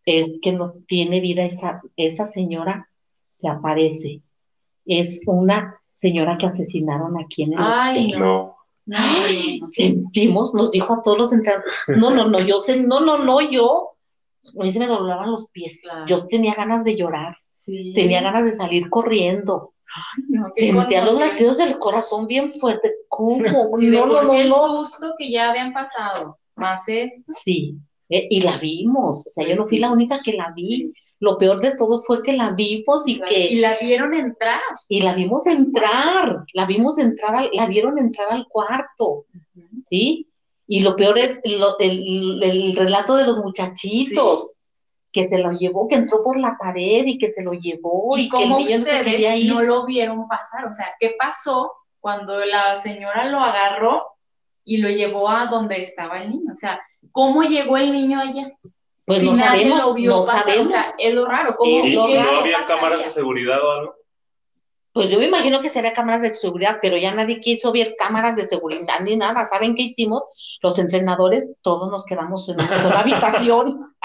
es 0.05 0.39
que 0.41 0.53
no 0.53 0.73
tiene 0.87 1.19
vida 1.19 1.43
esa, 1.43 1.81
esa 1.97 2.25
señora, 2.25 2.89
se 3.31 3.47
aparece. 3.49 4.21
Es 4.85 5.21
una 5.27 5.79
señora 5.93 6.37
que 6.37 6.45
asinaron 6.45 7.19
aquí 7.19 7.43
en 7.43 7.53
el 7.53 7.59
Ay, 7.61 8.05
hotel. 8.05 8.19
no. 8.19 8.55
No. 8.85 8.97
Sentimos, 9.67 10.53
nos 10.55 10.71
dijo 10.71 10.93
a 10.95 11.01
todos 11.03 11.17
los 11.17 11.33
entrados, 11.33 11.63
no, 11.87 12.09
no, 12.11 12.27
no, 12.27 12.39
yo 12.39 12.59
sé, 12.59 12.81
no, 12.81 12.99
no, 13.01 13.19
no, 13.23 13.39
yo, 13.41 13.91
a 14.59 14.63
mí 14.63 14.71
se 14.71 14.79
me 14.79 14.87
doblaban 14.87 15.29
los 15.31 15.49
pies, 15.51 15.81
Claro. 15.83 16.05
yo 16.07 16.27
tenía 16.27 16.53
ganas 16.55 16.83
de 16.83 16.95
llorar. 16.95 17.35
Sí. 17.51 17.91
tenía 17.93 18.21
ganas 18.23 18.43
de 18.45 18.53
salir 18.53 18.89
corriendo. 18.89 19.73
No, 20.29 20.47
Sentía 20.53 21.03
los 21.03 21.19
latidos 21.19 21.57
del 21.57 21.77
corazón 21.79 22.27
bien 22.27 22.51
fuertes. 22.53 22.93
¿Cómo? 23.09 23.77
Sí, 23.77 23.87
no, 23.87 24.05
no, 24.05 24.23
sí 24.23 24.29
no, 24.29 24.41
el 24.41 24.53
susto 24.53 25.13
que 25.17 25.29
ya 25.31 25.49
habían 25.49 25.73
pasado. 25.73 26.37
Más 26.55 26.87
es. 26.87 27.23
Sí, 27.27 27.75
eh, 28.09 28.27
y 28.29 28.41
la 28.41 28.57
vimos. 28.57 29.23
O 29.25 29.29
sea, 29.29 29.47
yo 29.47 29.55
no 29.55 29.63
fui 29.63 29.77
sí. 29.77 29.81
la 29.81 29.91
única 29.91 30.19
que 30.23 30.33
la 30.33 30.51
vi. 30.55 30.91
Lo 31.19 31.37
peor 31.37 31.59
de 31.61 31.75
todo 31.75 31.99
fue 31.99 32.23
que 32.23 32.33
la 32.33 32.51
vimos 32.51 33.07
y 33.07 33.13
Y 33.13 33.21
que 33.21 33.55
la 33.61 33.75
vieron 33.81 34.13
entrar. 34.13 34.59
y 34.87 35.01
la 35.01 35.13
vimos 35.13 35.45
entrar. 35.47 36.43
La 36.53 36.65
vimos 36.65 36.97
entrar, 36.97 37.35
al- 37.35 37.49
la 37.53 37.65
vieron 37.67 37.97
entrar 37.97 38.31
al 38.31 38.47
cuarto, 38.47 39.25
¿sí? 39.89 40.27
Y 40.67 40.81
lo 40.81 40.95
peor 40.95 41.17
es 41.17 41.39
lo- 41.59 41.77
el, 41.79 42.41
el 42.43 42.75
relato 42.75 43.15
de 43.17 43.25
los 43.25 43.37
muchachitos. 43.37 44.51
Que 45.11 45.27
se 45.27 45.37
lo 45.39 45.51
llevó, 45.51 45.87
que 45.87 45.95
entró 45.95 46.23
por 46.23 46.39
la 46.39 46.57
pared 46.57 47.05
y 47.05 47.17
que 47.17 47.29
se 47.29 47.43
lo 47.43 47.53
llevó 47.53 48.17
y, 48.17 48.21
¿Y 48.23 48.29
que 48.29 48.37
el 48.37 48.43
cómo 48.43 48.59
no 48.59 48.65
ustedes 48.65 49.37
ir. 49.37 49.53
no 49.53 49.61
lo 49.61 49.85
vieron 49.85 50.27
pasar? 50.27 50.65
O 50.65 50.71
sea, 50.71 50.93
¿qué 50.99 51.15
pasó 51.19 51.73
cuando 51.99 52.39
la 52.45 52.75
señora 52.75 53.25
lo 53.25 53.39
agarró 53.39 54.03
y 54.63 54.77
lo 54.77 54.89
llevó 54.89 55.29
a 55.29 55.47
donde 55.47 55.77
estaba 55.79 56.21
el 56.21 56.29
niño? 56.29 56.53
O 56.53 56.55
sea, 56.55 56.81
¿cómo 57.11 57.43
llegó 57.43 57.75
el 57.77 57.91
niño 57.91 58.19
allá? 58.21 58.49
Pues 59.03 59.19
Si 59.19 59.25
no 59.29 59.35
nadie 59.35 59.63
sabemos, 59.63 59.79
lo 59.85 59.93
vio 59.93 60.11
no 60.11 60.21
pasar. 60.25 60.43
sabemos. 60.43 60.69
O 60.69 60.73
sea, 60.73 60.85
es 60.97 61.13
lo 61.13 61.25
raro. 61.25 61.55
¿Cómo, 61.57 61.69
¿Y, 61.71 61.93
lo 61.93 62.07
y 62.07 62.13
no 62.13 62.21
había 62.21 62.23
pasaría? 62.23 62.57
cámaras 62.67 63.03
de 63.03 63.09
seguridad 63.09 63.59
o 63.61 63.71
algo? 63.71 63.95
Pues 64.93 65.09
yo 65.09 65.19
me 65.19 65.25
imagino 65.25 65.61
que 65.61 65.69
se 65.69 65.81
ve 65.81 65.93
cámaras 65.93 66.21
de 66.21 66.35
seguridad, 66.35 66.79
pero 66.81 66.97
ya 66.97 67.13
nadie 67.13 67.39
quiso 67.39 67.71
ver 67.71 67.95
cámaras 67.97 68.35
de 68.35 68.45
seguridad 68.45 68.99
ni 69.01 69.15
nada. 69.15 69.45
¿Saben 69.45 69.73
qué 69.73 69.83
hicimos? 69.83 70.23
Los 70.61 70.77
entrenadores, 70.79 71.55
todos 71.61 71.89
nos 71.89 72.05
quedamos 72.05 72.47
en 72.49 72.55
una 72.55 72.81
sola 72.81 72.99
habitación. 72.99 73.95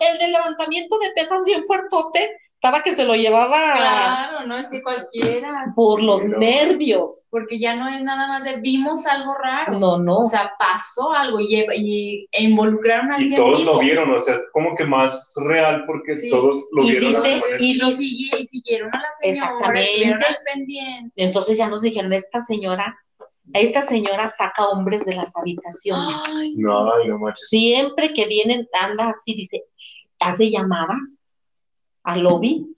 El 0.00 0.18
de 0.18 0.28
levantamiento 0.28 0.98
de 0.98 1.10
pesas 1.12 1.44
bien 1.44 1.64
fuertote, 1.64 2.30
estaba 2.54 2.82
que 2.82 2.94
se 2.94 3.04
lo 3.04 3.14
llevaba 3.14 3.74
Claro, 3.74 4.46
no 4.46 4.56
es 4.56 4.68
que 4.70 4.82
cualquiera. 4.82 5.72
por 5.76 6.02
los 6.02 6.24
nervios. 6.24 7.24
Porque 7.28 7.58
ya 7.58 7.74
no 7.76 7.86
es 7.88 8.00
nada 8.02 8.26
más 8.26 8.42
de 8.44 8.56
vimos 8.60 9.04
algo 9.06 9.34
raro. 9.34 9.78
No, 9.78 9.98
no. 9.98 10.18
O 10.18 10.24
sea, 10.24 10.50
pasó 10.58 11.12
algo 11.12 11.40
y, 11.40 11.62
y- 11.76 12.26
e 12.32 12.42
involucraron 12.44 13.12
a 13.12 13.18
Y 13.18 13.22
alguien 13.24 13.36
todos 13.40 13.60
vivo. 13.60 13.72
lo 13.74 13.78
vieron, 13.80 14.14
o 14.14 14.18
sea, 14.20 14.36
es 14.36 14.48
como 14.52 14.74
que 14.76 14.84
más 14.86 15.34
real 15.44 15.84
porque 15.86 16.14
Sí. 16.16 16.30
todos 16.30 16.56
lo 16.72 16.84
Y 16.84 16.92
vieron. 16.92 17.08
dice- 17.10 17.42
y 17.58 17.74
lo 17.74 17.88
sigui- 17.88 18.38
y 18.40 18.44
siguieron 18.46 18.88
a 18.94 18.98
la 18.98 19.08
señora, 19.20 19.50
Exactamente. 19.52 20.26
al 20.26 20.36
pendiente. 20.54 21.12
Entonces 21.16 21.58
ya 21.58 21.68
nos 21.68 21.82
dijeron, 21.82 22.14
esta 22.14 22.40
señora, 22.40 22.96
esta 23.52 23.82
señora 23.82 24.30
saca 24.30 24.68
hombres 24.68 25.04
de 25.04 25.16
las 25.16 25.36
habitaciones. 25.36 26.16
Ay, 26.28 26.54
No, 26.56 26.86
no 27.04 27.18
manches. 27.18 27.46
Siempre 27.50 28.14
que 28.14 28.24
vienen, 28.24 28.66
anda 28.80 29.10
así, 29.10 29.34
dice, 29.34 29.64
hace 30.20 30.50
llamadas 30.50 31.18
al 32.02 32.22
lobby, 32.22 32.76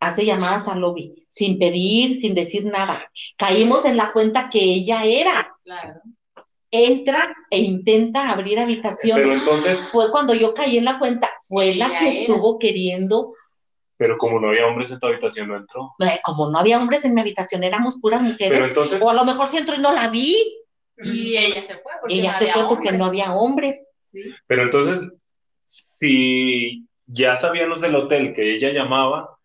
hace 0.00 0.24
llamadas 0.24 0.68
al 0.68 0.80
lobby, 0.80 1.26
sin 1.28 1.58
pedir, 1.58 2.18
sin 2.20 2.34
decir 2.34 2.64
nada. 2.66 3.10
Caímos 3.36 3.84
en 3.84 3.96
la 3.96 4.12
cuenta 4.12 4.48
que 4.48 4.60
ella 4.62 5.04
era. 5.04 5.54
claro. 5.64 6.00
Entra 6.74 7.36
e 7.50 7.58
intenta 7.58 8.30
abrir 8.30 8.58
habitación. 8.58 9.18
Pero 9.20 9.32
entonces, 9.34 9.78
Fue 9.92 10.10
cuando 10.10 10.32
yo 10.32 10.54
caí 10.54 10.78
en 10.78 10.86
la 10.86 10.98
cuenta, 10.98 11.30
fue 11.46 11.74
la 11.74 11.90
que 11.90 12.08
era. 12.08 12.20
estuvo 12.20 12.58
queriendo, 12.58 13.34
pero 13.98 14.16
como 14.16 14.40
no 14.40 14.48
había 14.48 14.66
hombres 14.66 14.90
en 14.90 14.98
tu 14.98 15.06
habitación, 15.06 15.48
no 15.48 15.56
entró. 15.58 15.92
eh, 16.00 16.18
como 16.24 16.48
no 16.50 16.58
había 16.58 16.80
hombres 16.80 17.04
en 17.04 17.12
mi 17.14 17.20
habitación, 17.20 17.62
éramos 17.62 17.98
puras 18.00 18.22
Pero 18.22 18.32
mujeres, 18.32 18.68
entonces, 18.68 19.02
o 19.02 19.10
a 19.10 19.14
lo 19.14 19.24
mejor 19.26 19.48
sí 19.48 19.58
entró 19.58 19.74
y 19.74 19.80
no 19.80 19.92
la 19.92 20.08
vi, 20.08 20.34
Y 20.96 21.36
ella 21.36 21.62
se 21.62 21.74
fue 21.74 21.92
porque 22.00 22.14
ella 22.14 22.32
no 22.32 22.38
se 22.38 22.44
había 22.44 22.52
fue 22.54 22.68
porque 22.68 22.88
hombres. 22.88 22.98
no 22.98 23.04
había 23.04 23.34
hombres. 23.34 23.90
Sí. 24.00 24.22
pero 24.46 24.62
entonces, 24.62 25.08
si 25.72 26.86
ya 27.06 27.36
sabían 27.36 27.68
los 27.70 27.80
del 27.80 27.94
hotel 27.94 28.34
que 28.34 28.54
ella 28.56 28.72
llamaba, 28.72 29.38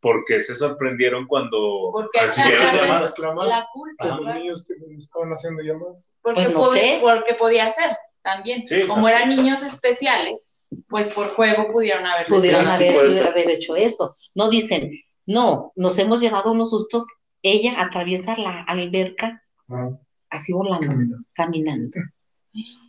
¿por 0.00 0.24
qué 0.24 0.40
se 0.40 0.54
sorprendieron 0.56 1.26
cuando 1.26 1.90
Porque 1.92 2.20
recibieron 2.22 2.66
llamadas? 2.74 3.14
La 3.18 3.68
culpa, 3.72 4.04
a 4.04 4.06
Ajá. 4.06 4.16
los 4.16 4.24
claro. 4.24 4.38
niños 4.40 4.66
que 4.66 4.74
estaban 4.96 5.30
haciendo 5.30 5.62
llamadas. 5.62 6.18
Porque, 6.22 6.42
Pues 6.42 6.52
no 6.54 6.60
pod- 6.62 6.72
sé. 6.72 6.98
porque 7.02 7.34
podía 7.34 7.68
ser 7.68 7.96
también. 8.22 8.66
Sí, 8.66 8.80
Como 8.82 9.06
también. 9.06 9.16
eran 9.16 9.28
niños 9.28 9.62
especiales, 9.62 10.46
pues 10.88 11.10
por 11.12 11.28
juego 11.28 11.70
pudieron 11.72 12.06
haber 12.06 12.26
Pudieron 12.28 12.66
haber, 12.66 13.26
haber 13.26 13.50
hecho 13.50 13.76
eso. 13.76 14.16
No 14.34 14.48
dicen, 14.48 14.90
No, 15.26 15.70
nos 15.76 15.96
hemos 15.98 16.20
llevado 16.20 16.50
unos 16.50 16.70
sustos. 16.70 17.04
Ella 17.42 17.74
atraviesa 17.80 18.36
la 18.36 18.62
alberca 18.62 19.42
Ah, 19.68 19.90
así 20.30 20.52
volando, 20.52 20.88
caminando. 20.88 21.16
caminando. 21.34 21.88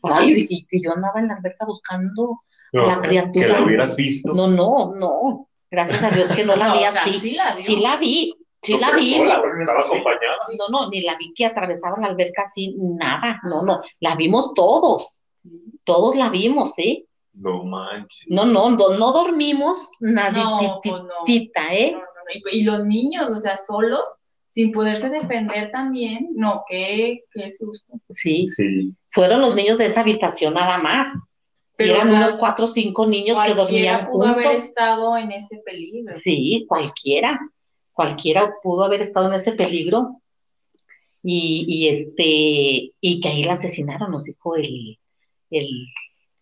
Ay, 0.03 0.45
y 0.49 0.65
que 0.65 0.81
yo 0.81 0.91
andaba 0.93 1.19
en 1.19 1.27
la 1.27 1.35
alberca 1.35 1.65
buscando 1.65 2.39
No, 2.73 2.87
la 2.87 3.01
criatura. 3.01 3.47
que 3.47 3.53
la 3.53 3.61
hubieras 3.63 3.95
visto. 3.95 4.33
No, 4.33 4.47
no, 4.47 4.93
no. 4.95 5.47
Gracias 5.69 6.03
a 6.03 6.09
Dios 6.09 6.27
que 6.29 6.45
no 6.45 6.55
la 6.55 6.73
vi 6.73 6.79
o 6.87 6.91
sea, 6.91 7.01
así. 7.03 7.19
sí 7.19 7.31
la 7.31 7.55
vio. 7.55 7.63
Sí 7.65 7.77
la 7.77 7.97
vi, 7.97 8.33
sí 8.61 8.73
No, 8.73 8.79
la 8.79 8.91
vi. 8.95 9.17
No, 9.19 10.67
no, 10.69 10.89
ni 10.89 11.01
la 11.01 11.15
vi 11.17 11.33
que 11.33 11.45
atravesaba 11.45 11.97
la 11.99 12.07
alberca 12.07 12.43
así, 12.43 12.75
nada. 12.77 13.39
No, 13.43 13.63
no. 13.63 13.81
La 13.99 14.15
vimos 14.15 14.53
todos. 14.53 15.19
Sí. 15.33 15.49
Todos 15.83 16.15
la 16.15 16.29
vimos, 16.29 16.73
¿eh? 16.77 17.05
No 17.33 17.63
manches. 17.63 18.25
No, 18.29 18.45
no, 18.45 18.71
no, 18.71 18.89
no 18.97 19.11
dormimos 19.13 19.89
No, 20.01 20.11
nadititita, 20.11 20.79
pues 20.83 21.03
no. 21.03 21.09
¿eh? 21.71 21.91
No, 21.93 21.99
no, 21.99 22.03
no. 22.03 22.49
Y, 22.51 22.59
y 22.59 22.63
los 22.63 22.83
niños, 22.85 23.31
o 23.31 23.37
sea, 23.37 23.57
solos, 23.57 24.03
sin 24.49 24.71
poderse 24.71 25.09
defender 25.09 25.71
también. 25.71 26.29
No, 26.35 26.63
qué, 26.69 27.21
qué 27.33 27.49
susto. 27.49 27.93
Sí, 28.09 28.47
Sí. 28.49 28.93
fueron 29.09 29.41
los 29.41 29.55
niños 29.55 29.77
de 29.77 29.85
esa 29.85 30.01
habitación 30.01 30.53
nada 30.53 30.77
más. 30.77 31.07
Sí, 31.83 31.89
Pero, 31.89 31.95
eran 31.95 32.07
o 32.07 32.09
sea, 32.11 32.19
unos 32.19 32.33
cuatro 32.33 32.65
o 32.65 32.67
cinco 32.67 33.05
niños 33.07 33.37
que 33.43 33.53
Cualquiera 33.53 33.63
dormían 33.63 34.09
pudo 34.09 34.25
haber 34.25 34.43
juntos. 34.45 34.63
estado 34.63 35.17
en 35.17 35.31
ese 35.31 35.57
peligro. 35.65 36.13
Sí, 36.13 36.65
cualquiera, 36.67 37.39
cualquiera 37.93 38.53
pudo 38.63 38.83
haber 38.83 39.01
estado 39.01 39.27
en 39.27 39.33
ese 39.35 39.53
peligro 39.53 40.21
y, 41.23 41.65
y 41.67 41.87
este, 41.89 42.93
y 42.99 43.19
que 43.19 43.27
ahí 43.29 43.43
la 43.43 43.53
asesinaron, 43.53 44.11
nos 44.11 44.23
dijo 44.23 44.55
el, 44.55 44.97
el 45.51 45.67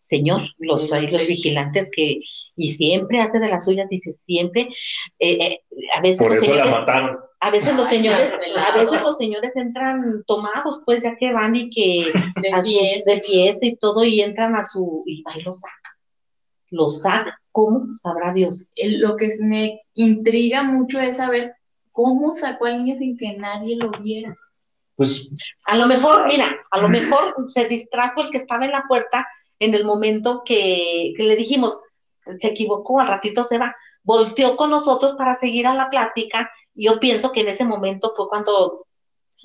señor, 0.06 0.44
los, 0.58 0.92
ahí 0.94 1.08
los 1.08 1.28
vigilantes 1.28 1.90
que, 1.96 2.20
y 2.56 2.68
siempre 2.74 3.20
hace 3.22 3.40
de 3.40 3.48
las 3.50 3.66
suyas, 3.66 3.88
dice 3.90 4.14
siempre, 4.26 4.70
eh, 5.20 5.38
eh, 5.42 5.60
a 5.96 6.02
veces 6.02 6.20
Por 6.20 6.30
los 6.36 6.44
eso 6.44 6.54
la 6.54 6.66
señores, 6.66 6.80
mataron. 6.80 7.18
A 7.42 7.52
veces 7.52 7.76
los 7.78 7.88
señores, 7.88 8.34
a 8.34 8.78
veces 8.78 9.02
los 9.02 9.18
señores 9.18 9.56
entran 9.56 10.02
tomados, 10.28 10.82
pues 10.86 11.04
ya 11.04 11.16
que 11.16 11.32
van 11.34 11.56
y 11.56 11.70
que 11.70 12.12
De 12.42 12.52
a 12.52 12.58
sus- 12.62 12.68
fiesta. 12.74 13.12
de 13.14 13.22
fiesta 13.22 13.66
y 13.66 13.76
todo, 13.78 14.04
y 14.04 14.22
entran 14.22 14.56
a 14.56 14.66
su, 14.66 15.04
y 15.06 15.24
ahí 15.28 15.42
los 15.44 15.60
saca, 15.60 15.98
los 16.70 17.02
saca, 17.02 17.40
¿cómo? 17.52 17.96
Sabrá 17.98 18.34
Dios. 18.34 18.72
Lo 18.76 19.16
que 19.16 19.30
me 19.42 19.82
intriga 19.94 20.64
mucho 20.64 21.00
es 21.00 21.18
saber 21.18 21.54
cómo 21.92 22.32
sacó 22.32 22.66
al 22.66 22.84
niño 22.84 22.96
sin 22.96 23.18
que 23.18 23.38
nadie 23.38 23.78
lo 23.78 23.92
viera. 24.02 24.36
Pues 24.96 25.34
A 25.66 25.78
lo 25.78 25.88
mejor, 25.88 26.28
mira, 26.28 26.46
a 26.72 26.78
lo 26.80 26.90
mejor 26.90 27.34
se 27.50 27.68
distrajo 27.70 28.22
el 28.22 28.30
que 28.32 28.38
estaba 28.38 28.66
en 28.66 28.72
la 28.72 28.84
puerta 28.88 29.26
en 29.60 29.74
el 29.74 29.86
momento 29.86 30.44
que, 30.46 31.14
que 31.16 31.24
le 31.24 31.36
dijimos, 31.38 31.80
se 32.38 32.50
equivocó, 32.50 33.00
al 33.00 33.08
ratito 33.08 33.44
se 33.44 33.58
va, 33.58 33.74
volteó 34.04 34.56
con 34.58 34.70
nosotros 34.70 35.16
para 35.18 35.36
seguir 35.36 35.68
a 35.68 35.74
la 35.74 35.90
plática. 35.90 36.50
Yo 36.82 37.00
pienso 37.00 37.32
que 37.32 37.42
en 37.42 37.50
ese 37.50 37.66
momento 37.66 38.14
fue 38.16 38.30
cuando, 38.30 38.72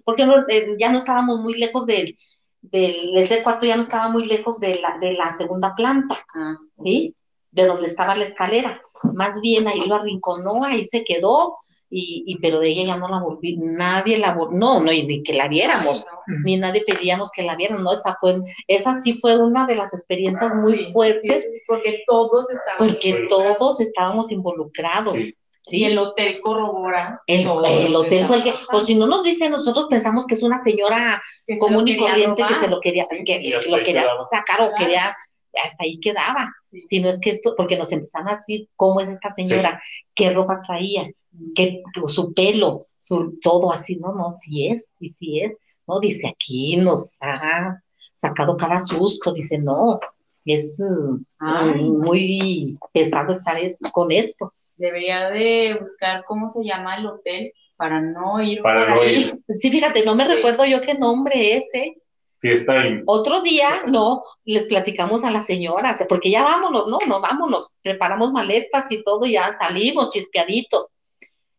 porque 0.04 0.24
no, 0.26 0.36
eh, 0.48 0.76
ya 0.78 0.90
no 0.90 0.98
estábamos 0.98 1.40
muy 1.40 1.54
lejos 1.54 1.84
del, 1.86 2.16
del, 2.62 3.16
ese 3.16 3.42
cuarto 3.42 3.66
ya 3.66 3.76
no 3.76 3.82
estaba 3.82 4.08
muy 4.08 4.26
lejos 4.26 4.60
de 4.60 4.80
la, 4.80 4.98
de 5.00 5.12
la 5.14 5.36
segunda 5.36 5.74
planta, 5.74 6.16
Ah, 6.34 6.56
¿sí? 6.72 7.14
De 7.50 7.66
donde 7.66 7.86
estaba 7.86 8.14
la 8.16 8.24
escalera. 8.24 8.80
Más 9.12 9.40
bien 9.40 9.68
ahí 9.68 9.80
lo 9.86 9.96
arrinconó, 9.96 10.64
ahí 10.64 10.84
se 10.84 11.04
quedó, 11.04 11.58
y, 11.90 12.24
y 12.26 12.38
pero 12.38 12.58
de 12.58 12.68
ella 12.70 12.84
ya 12.84 12.96
no 12.96 13.08
la 13.08 13.20
volví, 13.20 13.56
nadie 13.58 14.18
la 14.18 14.32
volvió, 14.32 14.58
no, 14.58 14.80
no, 14.80 14.90
y 14.90 15.04
ni 15.06 15.22
que 15.22 15.34
la 15.34 15.46
viéramos 15.46 16.04
Ay, 16.08 16.34
no. 16.34 16.40
ni 16.44 16.56
nadie 16.56 16.82
pedíamos 16.84 17.30
que 17.30 17.42
la 17.42 17.54
vieran, 17.54 17.82
¿no? 17.82 17.92
Esa 17.92 18.16
fue, 18.20 18.40
esa 18.66 19.00
sí 19.02 19.12
fue 19.14 19.36
una 19.36 19.66
de 19.66 19.76
las 19.76 19.92
experiencias 19.92 20.52
muy 20.54 20.72
Sí, 20.86 20.92
fuertes, 20.92 21.42
sí, 21.42 21.60
porque 21.68 22.02
todos 22.06 22.50
estaban 22.50 22.78
porque 22.78 23.08
involucrados. 23.10 23.58
todos 23.58 23.80
estábamos 23.80 24.32
involucrados. 24.32 25.12
sí. 25.12 25.34
¿Sí? 25.66 25.78
Y 25.78 25.84
el 25.84 25.98
hotel 25.98 26.40
corrobora. 26.40 27.20
El, 27.26 27.46
hotel 27.46 28.26
fue 28.26 28.36
el 28.38 28.42
que, 28.44 28.54
pues 28.70 28.84
si 28.84 28.94
no 28.94 29.06
nos 29.06 29.22
dice, 29.22 29.48
nosotros 29.48 29.86
pensamos 29.90 30.26
que 30.26 30.34
es 30.34 30.42
una 30.42 30.62
señora 30.62 31.22
Que 31.46 31.58
común 31.58 31.88
y 31.88 31.96
corriente 31.96 32.42
que 32.46 32.54
se 32.54 32.68
lo 32.68 32.80
quería, 32.80 33.04
Sí, 33.04 33.16
que, 33.24 33.40
y 33.42 33.50
lo 33.50 33.60
quería 33.60 33.84
quedaba. 33.84 34.26
sacar 34.30 34.60
o 34.60 34.68
Claro. 34.68 34.74
quería, 34.78 35.16
hasta 35.62 35.84
ahí 35.84 35.98
quedaba. 36.00 36.52
Sí. 36.60 36.82
Si 36.86 37.00
no 37.00 37.08
es 37.10 37.20
que 37.20 37.30
esto, 37.30 37.54
porque 37.56 37.76
nos 37.78 37.90
empezaron 37.92 38.28
a 38.28 38.32
decir 38.32 38.68
cómo 38.76 39.00
es 39.00 39.08
esta 39.08 39.32
señora, 39.32 39.82
qué 40.14 40.30
ropa 40.32 40.60
traía, 40.66 41.10
qué, 41.54 41.82
su 42.06 42.32
pelo, 42.34 42.86
su, 42.98 43.38
todo 43.40 43.72
así, 43.72 43.96
no, 43.96 44.12
no, 44.14 44.34
sí 44.38 44.68
es, 44.68 44.90
sí, 44.98 45.14
sí 45.18 45.40
es, 45.40 45.56
no, 45.86 46.00
dice 46.00 46.28
aquí 46.28 46.76
nos 46.78 47.16
ha 47.20 47.80
sacado 48.14 48.56
cada 48.56 48.82
susto, 48.82 49.32
dice, 49.32 49.58
no, 49.58 50.00
es 50.46 50.72
mm, 50.78 51.16
Ay. 51.40 51.82
muy 51.84 52.78
pesado 52.92 53.32
estar 53.32 53.58
es- 53.58 53.78
con 53.92 54.10
esto. 54.12 54.52
Debería 54.76 55.30
de 55.30 55.76
buscar 55.80 56.24
cómo 56.26 56.48
se 56.48 56.64
llama 56.64 56.96
el 56.96 57.06
hotel 57.06 57.52
para 57.76 58.00
no 58.00 58.40
ir 58.40 58.62
Para 58.62 58.86
por 58.86 58.96
no 58.96 59.02
ahí. 59.02 59.14
ir. 59.16 59.38
Sí, 59.60 59.70
fíjate, 59.70 60.04
no 60.04 60.14
me 60.14 60.26
Sí. 60.26 60.34
recuerdo 60.34 60.64
yo 60.64 60.80
qué 60.80 60.94
nombre 60.94 61.56
es, 61.56 61.68
¿eh? 61.74 61.94
Fiesta 62.40 62.86
en 62.86 63.02
Otro 63.06 63.40
día, 63.40 63.68
no, 63.86 64.22
les 64.44 64.64
platicamos 64.64 65.24
a 65.24 65.30
las 65.30 65.46
señoras, 65.46 66.04
porque 66.08 66.30
ya 66.30 66.42
vámonos, 66.44 66.86
no, 66.88 66.98
no, 67.08 67.20
vámonos, 67.20 67.70
preparamos 67.82 68.32
maletas 68.32 68.84
y 68.90 69.02
todo, 69.02 69.24
ya 69.24 69.54
salimos 69.58 70.10
chispeaditos. 70.10 70.88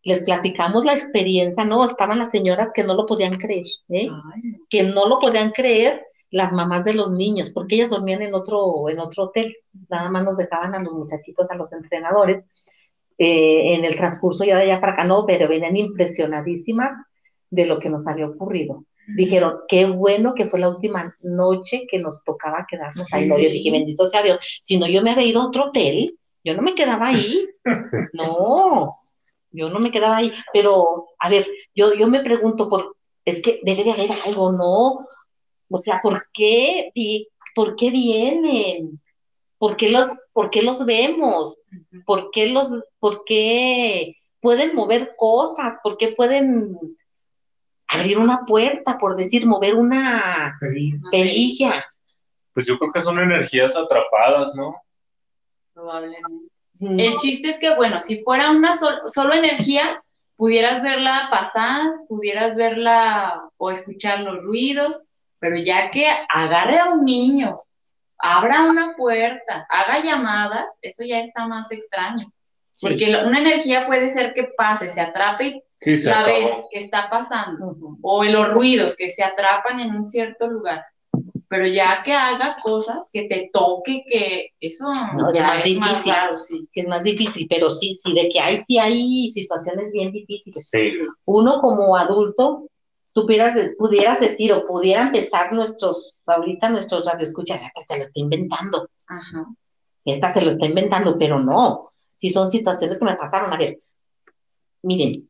Les 0.04 0.21
platicamos 0.23 0.86
la 0.86 0.93
experiencia, 0.93 1.65
no, 1.65 1.84
estaban 1.84 2.19
las 2.19 2.30
señoras 2.30 2.71
que 2.71 2.84
no 2.84 2.93
lo 2.93 3.08
podían 3.08 3.36
creer, 3.38 3.65
¿eh? 3.89 4.08
Ay, 4.36 4.41
Que 4.69 4.84
no 4.84 5.08
lo 5.08 5.17
podían 5.17 5.51
creer 5.51 6.06
las 6.30 6.51
mamás 6.54 6.84
de 6.84 6.93
los 6.93 7.10
niños, 7.12 7.49
porque 7.51 7.75
ellas 7.75 7.89
dormían 7.89 8.21
en 8.21 8.36
otro, 8.36 8.88
en 8.89 8.99
otro 8.99 9.23
hotel, 9.23 9.56
nada 9.89 10.10
más 10.12 10.23
nos 10.23 10.38
dejaban 10.38 10.75
a 10.75 10.84
los 10.84 10.93
muchachitos, 10.93 11.49
a 11.49 11.56
los 11.56 11.71
entrenadores, 11.73 12.47
eh, 13.17 13.75
en 13.75 13.86
el 13.86 13.95
transcurso 13.95 14.43
ya 14.43 14.58
de 14.58 14.63
allá 14.63 14.82
para 14.82 14.93
acá, 14.93 15.04
no, 15.04 15.25
pero 15.25 15.47
venían 15.47 15.78
impresionadísimas 15.78 16.91
de 17.49 17.65
lo 17.65 17.80
que 17.80 17.89
nos 17.89 18.08
había 18.08 18.28
ocurrido 18.28 18.86
dijeron, 19.08 19.60
qué 19.67 19.86
bueno 19.86 20.34
que 20.34 20.45
fue 20.45 20.60
la 20.60 20.69
última 20.69 21.15
noche 21.21 21.86
que 21.89 21.99
nos 21.99 22.23
tocaba 22.23 22.65
quedarnos 22.69 23.12
ahí. 23.13 23.28
No, 23.28 23.38
yo 23.38 23.43
Sí. 23.49 23.51
dije, 23.51 23.71
bendito 23.71 24.08
sea 24.08 24.23
Dios, 24.23 24.39
si 24.63 24.78
no 24.78 24.88
yo 24.88 25.01
me 25.01 25.12
había 25.12 25.28
ido 25.28 25.41
a 25.41 25.47
otro 25.47 25.65
hotel, 25.65 26.17
yo 26.43 26.56
no 26.56 26.62
me 26.62 26.73
quedaba 26.73 27.10
ahí. 27.10 27.47
No, 28.13 28.97
yo 29.51 29.69
no 29.69 29.80
me 29.80 29.91
quedaba 29.91 30.17
ahí. 30.17 30.32
Pero, 30.54 31.10
a 31.19 31.30
ver, 31.30 31.45
yo, 31.75 31.93
yo 31.93 32.08
me 32.08 32.21
pregunto, 32.21 32.69
por, 32.69 32.95
es 33.23 33.41
que 33.41 33.60
debe 33.63 33.84
de 33.84 33.91
haber 33.91 34.10
algo, 34.25 34.51
¿no? 34.51 35.08
O 35.69 35.78
sea, 35.78 35.99
¿por 36.01 36.28
qué, 36.34 36.91
y, 36.93 37.28
¿por 37.54 37.75
qué 37.75 37.89
vienen? 37.89 38.99
¿Por 39.57 39.77
qué 39.77 39.89
los, 39.89 40.07
por 40.33 40.49
qué 40.49 40.61
los 40.61 40.85
vemos? 40.85 41.57
¿Por 42.05 42.29
qué 42.31 42.49
los, 42.49 42.69
por 42.99 43.23
qué 43.25 44.15
pueden 44.39 44.75
mover 44.75 45.11
cosas? 45.17 45.79
¿Por 45.81 45.97
qué 45.97 46.13
pueden 46.15 46.77
abrir 47.87 48.17
una 48.17 48.45
puerta, 48.45 48.97
por 48.97 49.15
decir, 49.15 49.47
mover 49.47 49.75
una 49.75 50.57
Perilla. 51.11 51.71
Pues 52.53 52.65
yo 52.67 52.77
creo 52.77 52.91
que 52.91 53.01
son 53.01 53.19
energías 53.19 53.75
atrapadas, 53.75 54.53
¿no? 54.55 54.75
Probablemente. 55.73 56.51
El 56.79 57.15
chiste 57.17 57.49
es 57.49 57.59
que, 57.59 57.75
bueno, 57.75 57.99
si 58.01 58.21
fuera 58.23 58.51
una 58.51 58.73
sol- 58.73 59.01
solo 59.07 59.33
energía, 59.33 60.03
pudieras 60.35 60.81
verla 60.81 61.27
pasar, 61.31 61.91
pudieras 62.09 62.55
verla 62.55 63.49
o 63.57 63.71
escuchar 63.71 64.21
los 64.21 64.43
ruidos, 64.43 65.05
pero 65.39 65.57
ya 65.57 65.89
que 65.91 66.07
agarre 66.29 66.79
a 66.79 66.91
un 66.91 67.05
niño, 67.05 67.61
abra 68.33 68.63
una 68.63 68.95
puerta, 68.95 69.65
haga 69.69 70.01
llamadas, 70.01 70.77
eso 70.81 71.03
ya 71.03 71.19
está 71.19 71.47
más 71.47 71.71
extraño. 71.71 72.31
sí. 72.71 72.88
Porque 72.88 73.05
una 73.25 73.39
energía 73.39 73.85
puede 73.88 74.09
ser 74.09 74.33
que 74.33 74.45
pase, 74.57 74.89
se 74.89 75.01
atrape 75.01 75.45
y 75.47 75.61
Sí, 75.79 76.01
se 76.01 76.09
la 76.09 76.21
acabó. 76.21 76.35
ves 76.39 76.67
que 76.71 76.79
está 76.79 77.09
pasando, 77.09 77.67
Ujú. 77.67 77.99
o 78.01 78.23
en 78.23 78.33
los 78.33 78.51
ruidos 78.51 78.95
que 78.95 79.07
se 79.09 79.23
atrapan 79.23 79.79
en 79.79 79.95
un 79.95 80.05
cierto 80.05 80.47
lugar. 80.47 80.83
Pero 81.47 81.67
ya 81.67 82.01
que 82.03 82.11
haga 82.13 82.57
cosas, 82.63 83.09
que 83.13 83.27
te 83.27 83.49
toque, 83.53 84.03
que 84.07 84.47
eso 84.59 84.85
No, 84.91 85.31
ya 85.33 85.41
es 85.41 85.45
más 85.45 85.65
es 85.65 85.77
más 85.77 85.89
difícil. 85.89 86.13
raro, 86.13 86.38
sí. 86.39 86.67
Sí, 86.71 86.79
es 86.81 86.88
más 86.88 87.03
difícil, 87.03 87.45
pero 87.47 87.69
sí, 87.69 87.93
sí, 88.01 88.13
de 88.13 88.27
que 88.29 88.39
hay, 88.39 88.57
sí 88.57 88.77
hay 88.79 89.29
situaciones 89.31 89.91
bien 89.91 90.11
difíciles. 90.11 90.67
Sí, 90.69 90.97
Uno 91.25 91.61
como 91.61 91.95
adulto, 91.95 92.67
tuvieras, 93.15 93.56
pudieras 93.78 94.19
decir 94.19 94.51
o 94.54 94.65
pudiera 94.67 95.01
empezar 95.04 95.54
nuestros, 95.54 96.21
ahorita 96.28 96.69
nuestros 96.69 97.06
radioescuchas, 97.06 97.62
ya 97.62 97.71
que 97.73 97.82
se 97.82 97.97
lo 97.97 98.04
está 98.04 98.19
inventando. 98.19 98.89
Ajá. 99.08 99.45
esta 100.04 100.32
se 100.34 100.43
lo 100.43 100.51
está 100.51 100.65
inventando, 100.67 101.17
pero 101.17 101.39
no, 101.39 101.91
si 102.15 102.30
son 102.30 102.47
situaciones 102.49 102.99
que 102.99 103.06
me 103.06 103.15
pasaron. 103.15 103.51
A 103.54 103.58
ver, 103.58 103.80
miren, 104.84 105.30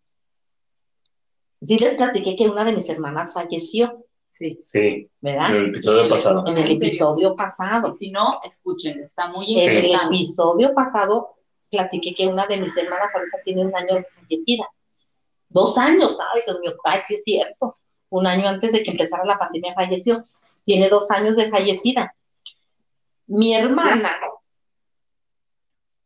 sí 1.61 1.77
les 1.79 1.93
platiqué 1.93 2.35
que 2.35 2.49
una 2.49 2.65
de 2.65 2.73
mis 2.73 2.89
hermanas 2.89 3.33
falleció, 3.33 4.01
Sí. 4.31 4.57
sí. 4.59 5.09
¿verdad? 5.21 5.49
En 5.51 5.55
el 5.55 5.69
episodio 5.69 6.03
Sí, 6.03 6.09
pasado. 6.09 6.43
En 6.47 6.57
el 6.57 6.71
episodio 6.71 7.35
pasado. 7.37 7.87
Y 7.87 7.91
si 7.93 8.11
no, 8.11 8.39
escuchen, 8.43 8.99
está 9.03 9.29
muy 9.29 9.45
En 9.53 9.69
el 9.69 9.75
interesante. 9.77 10.15
episodio 10.17 10.73
pasado 10.73 11.35
platiqué 11.71 12.13
que 12.13 12.27
una 12.27 12.45
de 12.45 12.57
mis 12.57 12.75
hermanas 12.75 13.15
ahorita 13.15 13.37
tiene 13.45 13.63
un 13.65 13.73
año 13.73 13.95
de 13.95 14.03
fallecida. 14.13 14.65
Dos 15.55 15.77
años, 15.77 16.17
ay, 16.19 16.41
Dios 16.45 16.59
mío, 16.59 16.73
ay, 16.83 16.99
sí 17.01 17.15
es 17.15 17.23
cierto. 17.23 17.77
Un 18.09 18.27
año 18.27 18.45
antes 18.45 18.73
de 18.73 18.83
que 18.83 18.91
empezara 18.91 19.23
la 19.23 19.39
pandemia 19.39 19.73
falleció. 19.73 20.25
Tiene 20.65 20.89
dos 20.89 21.09
años 21.11 21.37
de 21.37 21.49
fallecida. 21.49 22.13
Mi 23.27 23.55
hermana, 23.55 24.11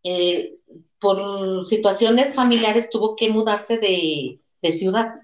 eh, 0.04 0.54
por 1.00 1.66
situaciones 1.66 2.36
familiares 2.36 2.92
tuvo 2.92 3.16
que 3.16 3.32
mudarse 3.32 3.80
de, 3.80 4.40
ciudad. 4.72 5.16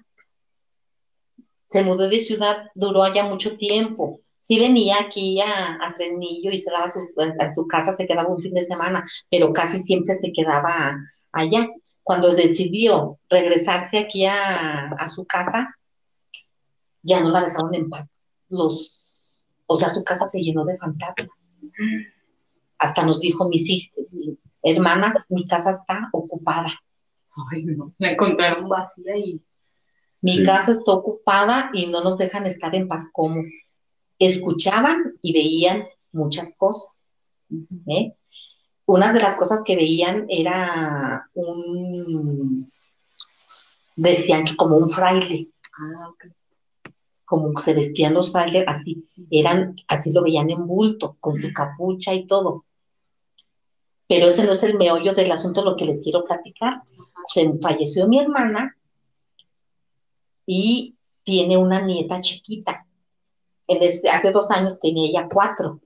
Se 1.70 1.84
mudó 1.84 2.08
de 2.08 2.18
ciudad, 2.18 2.68
duró 2.74 3.04
allá 3.04 3.22
mucho 3.22 3.56
tiempo. 3.56 4.18
Sí 4.40 4.58
venía 4.58 5.02
aquí 5.02 5.40
a, 5.40 5.76
a 5.76 5.92
Fresnillo 5.92 6.50
y 6.50 6.58
se 6.58 6.72
daba 6.72 6.90
su 6.90 7.66
casa, 7.68 7.94
se 7.94 8.08
quedaba 8.08 8.28
un 8.28 8.42
fin 8.42 8.54
de 8.54 8.64
semana, 8.64 9.04
pero 9.30 9.52
casi 9.52 9.78
siempre 9.78 10.16
se 10.16 10.32
quedaba 10.32 10.96
allá. 11.30 11.68
Cuando 12.06 12.32
decidió 12.36 13.18
regresarse 13.28 13.98
aquí 13.98 14.26
a, 14.26 14.90
a 14.90 15.08
su 15.08 15.24
casa, 15.26 15.74
ya 17.02 17.20
no 17.20 17.30
la 17.30 17.44
dejaron 17.44 17.74
en 17.74 17.90
paz. 17.90 18.06
Los, 18.48 19.42
o 19.66 19.74
sea, 19.74 19.88
su 19.88 20.04
casa 20.04 20.28
se 20.28 20.40
llenó 20.40 20.64
de 20.64 20.78
fantasmas. 20.78 21.26
Hasta 22.78 23.04
nos 23.04 23.18
dijo 23.18 23.48
mis 23.48 23.68
hijas, 23.68 23.90
hermanas, 24.62 25.14
mi 25.30 25.44
casa 25.46 25.72
está 25.72 26.08
ocupada. 26.12 26.68
Ay, 27.50 27.64
no. 27.64 27.92
La 27.98 28.12
encontraron 28.12 28.68
vacía 28.68 29.16
y. 29.16 29.42
Mi 30.22 30.36
Sí. 30.36 30.42
casa 30.44 30.70
está 30.70 30.92
ocupada 30.92 31.70
y 31.72 31.86
no 31.88 32.04
nos 32.04 32.18
dejan 32.18 32.46
estar 32.46 32.72
en 32.76 32.86
paz. 32.86 33.08
como 33.12 33.42
Escuchaban 34.20 35.18
y 35.22 35.32
veían 35.32 35.86
muchas 36.12 36.54
cosas. 36.56 37.02
¿eh? 37.88 38.14
Una 38.86 39.12
de 39.12 39.20
las 39.20 39.36
cosas 39.36 39.62
que 39.64 39.76
veían 39.76 40.26
era 40.28 41.28
un, 41.34 42.70
decían 43.96 44.44
que 44.44 44.56
como 44.56 44.76
un 44.76 44.88
fraile, 44.88 45.48
Ah, 45.78 46.08
ok. 46.08 46.24
como 47.24 47.58
se 47.60 47.74
vestían 47.74 48.14
los 48.14 48.30
frailes, 48.30 48.64
así, 48.68 49.08
eran, 49.30 49.74
así 49.88 50.12
lo 50.12 50.22
veían 50.22 50.48
en 50.50 50.66
bulto, 50.66 51.16
con 51.18 51.36
su 51.38 51.52
capucha 51.52 52.14
y 52.14 52.26
todo. 52.26 52.64
Pero 54.08 54.28
ese 54.28 54.44
no 54.44 54.52
es 54.52 54.62
el 54.62 54.78
meollo 54.78 55.14
del 55.14 55.32
asunto, 55.32 55.64
lo 55.64 55.74
que 55.74 55.84
les 55.84 56.00
quiero 56.00 56.24
platicar. 56.24 56.82
Se 57.26 57.52
falleció 57.60 58.06
mi 58.06 58.20
hermana 58.20 58.76
y 60.46 60.94
tiene 61.24 61.56
una 61.56 61.80
nieta 61.80 62.20
chiquita. 62.20 62.86
En 63.66 63.82
este- 63.82 64.08
hace 64.08 64.30
dos 64.30 64.52
años 64.52 64.78
tenía 64.78 65.08
ella 65.08 65.28
cuatro. 65.28 65.80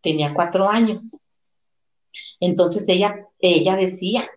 Tenía 0.00 0.32
cuatro 0.32 0.68
años. 0.68 1.16
Entonces 2.40 2.88
ella, 2.88 3.28
ella 3.38 3.76
decía 3.76 4.28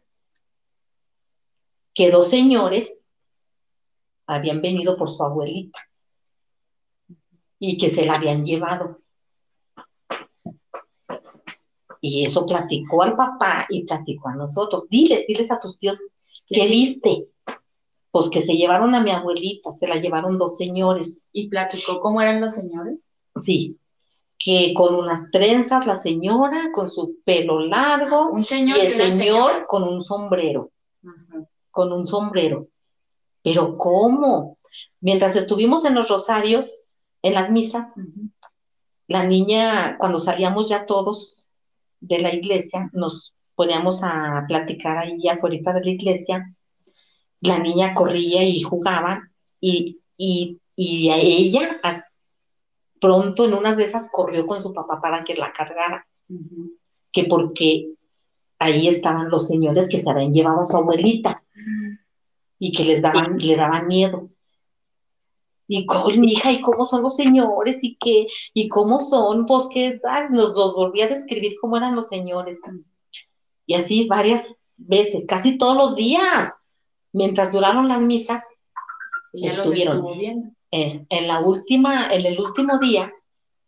que 1.93 2.09
dos 2.09 2.29
señores 2.29 3.01
habían 4.25 4.61
venido 4.61 4.97
por 4.97 5.11
su 5.11 5.23
abuelita 5.23 5.79
y 7.59 7.77
que 7.77 7.89
se 7.89 8.05
la 8.05 8.15
habían 8.15 8.45
llevado. 8.45 8.99
Y 12.01 12.25
eso 12.25 12.45
platicó 12.45 13.03
al 13.03 13.15
papá 13.15 13.65
y 13.69 13.85
platicó 13.85 14.27
a 14.27 14.35
nosotros. 14.35 14.89
Diles, 14.89 15.25
diles 15.25 15.49
a 15.51 15.59
tus 15.59 15.79
tíos, 15.79 15.99
¿qué 16.47 16.67
viste? 16.67 17.29
Pues 18.11 18.29
que 18.29 18.41
se 18.41 18.55
llevaron 18.55 18.93
a 18.93 19.01
mi 19.01 19.11
abuelita, 19.11 19.71
se 19.71 19.87
la 19.87 19.95
llevaron 19.95 20.37
dos 20.37 20.57
señores. 20.57 21.27
¿Y 21.31 21.47
platicó 21.47 22.01
cómo 22.01 22.19
eran 22.21 22.41
los 22.41 22.53
señores? 22.53 23.09
Sí, 23.37 23.79
que 24.43 24.73
con 24.73 24.95
unas 24.95 25.31
trenzas 25.31 25.85
la 25.87 25.95
señora, 25.95 26.71
con 26.73 26.89
su 26.89 27.17
pelo 27.23 27.59
largo, 27.61 28.29
Un 28.31 28.43
señor 28.43 28.77
y 28.77 28.81
el 28.81 28.91
señor 28.93 29.17
señora. 29.51 29.65
con 29.67 29.83
un 29.83 30.01
sombrero, 30.01 30.71
con 31.71 31.93
un 31.93 32.05
sombrero. 32.05 32.67
Pero 33.41 33.77
¿cómo? 33.77 34.57
Mientras 34.99 35.35
estuvimos 35.35 35.85
en 35.85 35.95
los 35.95 36.09
rosarios, 36.09 36.95
en 37.21 37.35
las 37.35 37.49
misas, 37.51 37.87
Ujú. 37.95 38.29
la 39.07 39.23
niña, 39.23 39.97
cuando 39.97 40.19
salíamos 40.19 40.67
ya 40.67 40.85
todos 40.85 41.45
de 42.01 42.19
la 42.19 42.33
iglesia, 42.33 42.89
nos 42.91 43.33
poníamos 43.55 44.01
a 44.03 44.43
platicar 44.47 44.97
ahí 44.97 45.25
afuera 45.29 45.73
de 45.73 45.81
la 45.85 45.89
iglesia, 45.89 46.53
la 47.41 47.59
niña 47.59 47.93
corría 47.93 48.43
y 48.43 48.61
jugaba 48.61 49.21
y, 49.61 49.99
y, 50.17 50.59
y 50.75 51.09
a 51.09 51.17
ella 51.17 51.79
pronto 53.03 53.43
en 53.43 53.53
unas 53.53 53.75
de 53.75 53.83
esas 53.83 54.07
corrió 54.09 54.47
con 54.47 54.61
su 54.61 54.71
papá 54.71 55.01
para 55.01 55.25
que 55.25 55.35
la 55.35 55.51
cargara, 55.51 56.07
que 57.11 57.25
porque 57.25 57.95
ahí 58.59 58.87
estaban 58.87 59.29
los 59.29 59.45
señores 59.47 59.89
que 59.89 59.97
se 59.97 60.09
habían 60.09 60.31
llevado 60.31 60.61
a 60.61 60.63
su 60.63 60.77
abuelita 60.77 61.43
y 62.59 62.71
que 62.71 62.85
les 62.85 63.01
daban, 63.01 63.37
le 63.37 63.57
daban 63.57 63.87
miedo. 63.87 64.29
Y 65.67 65.85
cómo, 65.85 66.07
mi 66.15 66.31
hija, 66.31 66.53
¿y 66.53 66.61
cómo 66.61 66.85
son 66.85 67.01
los 67.01 67.17
señores? 67.17 67.83
¿Y 67.83 67.97
qué? 67.99 68.25
¿Y 68.53 68.69
cómo 68.69 69.01
son? 69.01 69.45
Pues 69.47 69.67
que 69.69 69.99
nos 70.29 70.53
los 70.53 70.73
volví 70.73 71.01
a 71.01 71.09
describir 71.09 71.55
cómo 71.59 71.75
eran 71.75 71.97
los 71.97 72.07
señores. 72.07 72.61
Y 73.65 73.73
así 73.73 74.07
varias 74.07 74.65
veces, 74.77 75.25
casi 75.27 75.57
todos 75.57 75.75
los 75.75 75.95
días, 75.97 76.53
mientras 77.11 77.51
duraron 77.51 77.89
las 77.89 77.99
misas, 77.99 78.43
ya 79.33 79.57
los 79.57 79.65
Estuvieron. 79.65 79.97
estuvo 79.97 80.53
en 81.09 81.27
la 81.27 81.39
última, 81.39 82.07
en 82.11 82.25
el 82.25 82.39
último 82.39 82.79
día, 82.79 83.13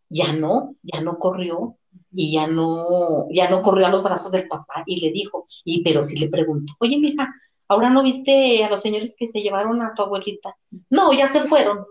ya 0.10 0.34
no, 0.34 0.76
ya 0.82 1.02
no 1.02 1.18
corrió 1.20 1.78
y 2.12 2.32
ya 2.34 2.48
no, 2.48 3.28
ya 3.32 3.50
no 3.50 3.62
corrió 3.62 3.88
a 3.88 3.90
los 3.90 4.04
brazos 4.04 4.32
del 4.32 4.48
papá 4.48 4.84
y 4.86 5.02
le 5.02 5.12
dijo, 5.12 5.46
y 5.64 5.84
pero 5.84 6.02
sí 6.02 6.18
le 6.18 6.30
preguntó, 6.30 6.74
oye, 6.80 6.98
mija, 6.98 7.34
¿ahora 7.68 7.90
no 7.90 8.04
viste 8.04 8.64
a 8.64 8.70
los 8.70 8.82
señores 8.82 9.16
que 9.18 9.28
se 9.28 9.42
llevaron 9.42 9.82
a 9.82 9.94
tu 9.94 10.02
abuelita? 10.02 10.56
No, 10.90 11.14
ya 11.14 11.28
se 11.28 11.42
fueron 11.42 11.86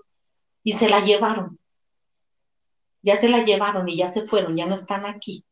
y 0.63 0.73
se 0.73 0.89
la 0.89 1.01
llevaron. 1.01 1.59
Ya 3.03 3.17
se 3.17 3.29
la 3.29 3.45
llevaron 3.45 3.89
y 3.89 3.97
ya 3.97 4.09
se 4.09 4.23
fueron, 4.23 4.57
ya 4.57 4.67
no 4.67 4.75
están 4.75 5.05
aquí. 5.05 5.45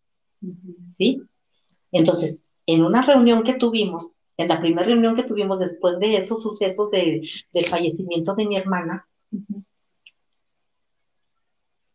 ¿sí? 0.87 1.23
Entonces, 1.93 2.43
en 2.67 2.85
una 2.85 3.03
reunión 3.03 3.43
que 3.43 3.55
tuvimos, 3.55 4.11
en 4.39 4.49
la 4.49 4.59
primera 4.59 4.87
reunión 4.87 5.15
que 5.15 5.25
tuvimos 5.25 5.59
después 5.59 6.01
de 6.01 6.17
esos 6.17 6.43
sucesos 6.43 6.91
de- 6.91 7.21
del 7.53 7.67
fallecimiento 7.67 8.35
de 8.35 8.47
mi 8.47 8.57
hermana, 8.57 9.07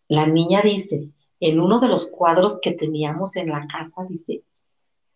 La 0.10 0.26
niña 0.26 0.62
dice, 0.62 1.10
en 1.40 1.60
uno 1.60 1.80
de 1.80 1.88
los 1.88 2.10
cuadros 2.10 2.60
que 2.62 2.72
teníamos 2.72 3.36
en 3.36 3.50
la 3.50 3.68
casa, 3.68 4.06
dice, 4.10 4.44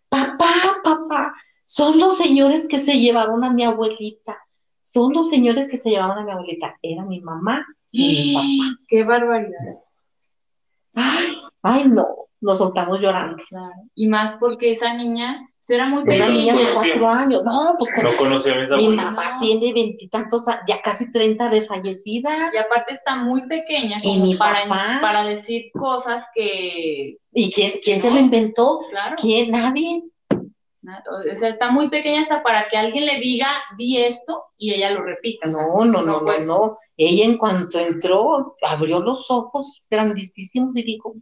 papá, 0.10 0.52
papá, 0.84 1.34
son 1.66 2.00
los 2.00 2.18
señores 2.18 2.68
que 2.68 2.78
se 2.78 3.00
llevaron 3.00 3.44
a 3.44 3.52
mi 3.52 3.64
abuelita, 3.64 4.38
son 4.82 5.14
los 5.14 5.30
señores 5.30 5.70
que 5.70 5.78
se 5.78 5.90
llevaron 5.90 6.18
a 6.18 6.26
mi 6.26 6.32
abuelita. 6.32 6.78
Era 6.82 7.06
mi 7.06 7.22
mamá 7.22 7.66
y 7.92 8.02
mi 8.02 8.34
papá. 8.68 8.80
Qué 8.88 9.04
barbaridad. 9.04 9.78
Ay, 10.96 11.38
ay, 11.62 11.86
no, 11.88 12.28
nos 12.42 12.58
soltamos 12.58 13.00
llorando. 13.00 13.42
Claro. 13.48 13.74
Y 13.96 14.08
más 14.08 14.36
porque 14.36 14.72
esa 14.72 14.94
niña 14.94 15.50
era 15.70 15.88
muy 15.88 16.04
Una 16.04 16.28
niña 16.28 16.54
de 16.54 16.60
pequeña. 16.66 16.74
cuatro 16.74 17.10
años. 17.10 17.44
No, 17.44 17.76
pues 17.78 17.92
con- 17.94 18.04
No 18.04 18.10
conocía 18.18 18.54
a 18.54 18.58
mis 18.60 18.70
mi 18.70 18.76
abuelos. 18.76 18.96
mamá 18.96 19.34
No. 19.34 19.40
tiene 19.42 19.74
veintitantos, 19.74 20.48
a- 20.48 20.62
ya 20.68 20.82
casi 20.82 21.12
treinta 21.12 21.50
de 21.50 21.66
fallecida. 21.66 22.52
Y 22.54 22.58
aparte 22.58 22.94
está 22.94 23.16
muy 23.16 23.48
pequeña 23.48 23.98
Y 24.04 24.22
mi 24.22 24.36
para, 24.36 24.64
papá. 24.68 25.00
para 25.02 25.24
decir 25.26 25.72
cosas 25.74 26.28
que, 26.36 27.18
¿Y 27.34 27.52
quién, 27.52 27.74
quién 27.84 28.02
se 28.02 28.10
lo 28.12 28.20
inventó? 28.20 28.80
claro, 28.90 29.16
¿Quién? 29.20 29.52
Nadie. 29.52 30.04
na- 30.84 31.04
o 31.32 31.36
sea, 31.36 31.50
está 31.50 31.70
muy 31.70 31.90
pequeña 31.90 32.22
hasta 32.22 32.42
para 32.42 32.68
que 32.68 32.76
alguien 32.76 33.06
le 33.06 33.20
diga, 33.20 33.46
di 33.78 33.98
esto, 34.00 34.46
y 34.58 34.74
ella 34.74 34.90
lo 34.90 35.04
repita. 35.04 35.48
o 35.48 35.54
sea, 35.54 35.68
No, 35.68 35.86
no, 35.86 36.02
no, 36.02 36.22
no, 36.22 36.40
no. 36.40 36.76
Ella 36.98 37.26
en 37.26 37.38
cuanto 37.38 37.78
entró, 37.78 38.56
abrió 38.68 39.00
los 39.00 39.30
ojos 39.30 39.84
grandísimos 39.92 40.76
y 40.76 40.82
dijo, 40.84 41.14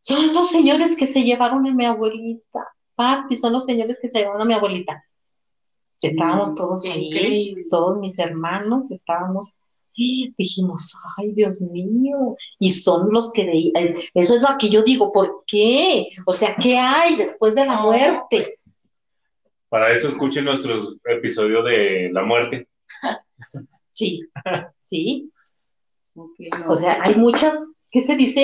son 0.00 0.32
los 0.32 0.48
señores 0.50 0.96
que 0.96 1.04
se 1.06 1.22
llevaron 1.22 1.66
a 1.66 1.74
mi 1.74 1.84
abuelita. 1.84 2.66
Papi, 2.98 3.36
son 3.36 3.52
los 3.52 3.64
señores 3.64 3.98
que 4.02 4.08
se 4.08 4.18
llevaron 4.18 4.42
a 4.42 4.44
mi 4.44 4.54
abuelita. 4.54 5.04
Estábamos 6.02 6.56
todos 6.56 6.82
Qué 6.82 6.90
ahí, 6.90 7.06
increíble. 7.06 7.66
todos 7.70 8.00
mis 8.00 8.18
hermanos, 8.18 8.90
estábamos, 8.90 9.54
dijimos, 10.36 10.94
ay, 11.16 11.30
Dios 11.32 11.60
mío, 11.60 12.36
y 12.58 12.72
son 12.72 13.10
los 13.12 13.32
que 13.32 13.42
eh, 13.42 13.92
Eso 14.14 14.34
es 14.34 14.42
lo 14.42 14.48
que 14.58 14.68
yo 14.68 14.82
digo, 14.82 15.12
¿por 15.12 15.44
qué? 15.46 16.08
O 16.26 16.32
sea, 16.32 16.56
¿qué 16.60 16.76
hay 16.76 17.16
después 17.16 17.54
de 17.54 17.66
la 17.66 17.80
muerte? 17.80 18.48
Para 19.68 19.92
eso 19.92 20.08
escuchen 20.08 20.44
nuestro 20.44 20.80
episodio 21.04 21.62
de 21.62 22.10
la 22.12 22.24
muerte. 22.24 22.68
Sí, 23.92 24.20
sí. 24.80 25.32
No, 26.14 26.30
O 26.68 26.76
sea, 26.76 26.98
hay 27.00 27.16
muchas, 27.16 27.58
¿qué 27.90 28.02
se 28.02 28.16
dice? 28.16 28.40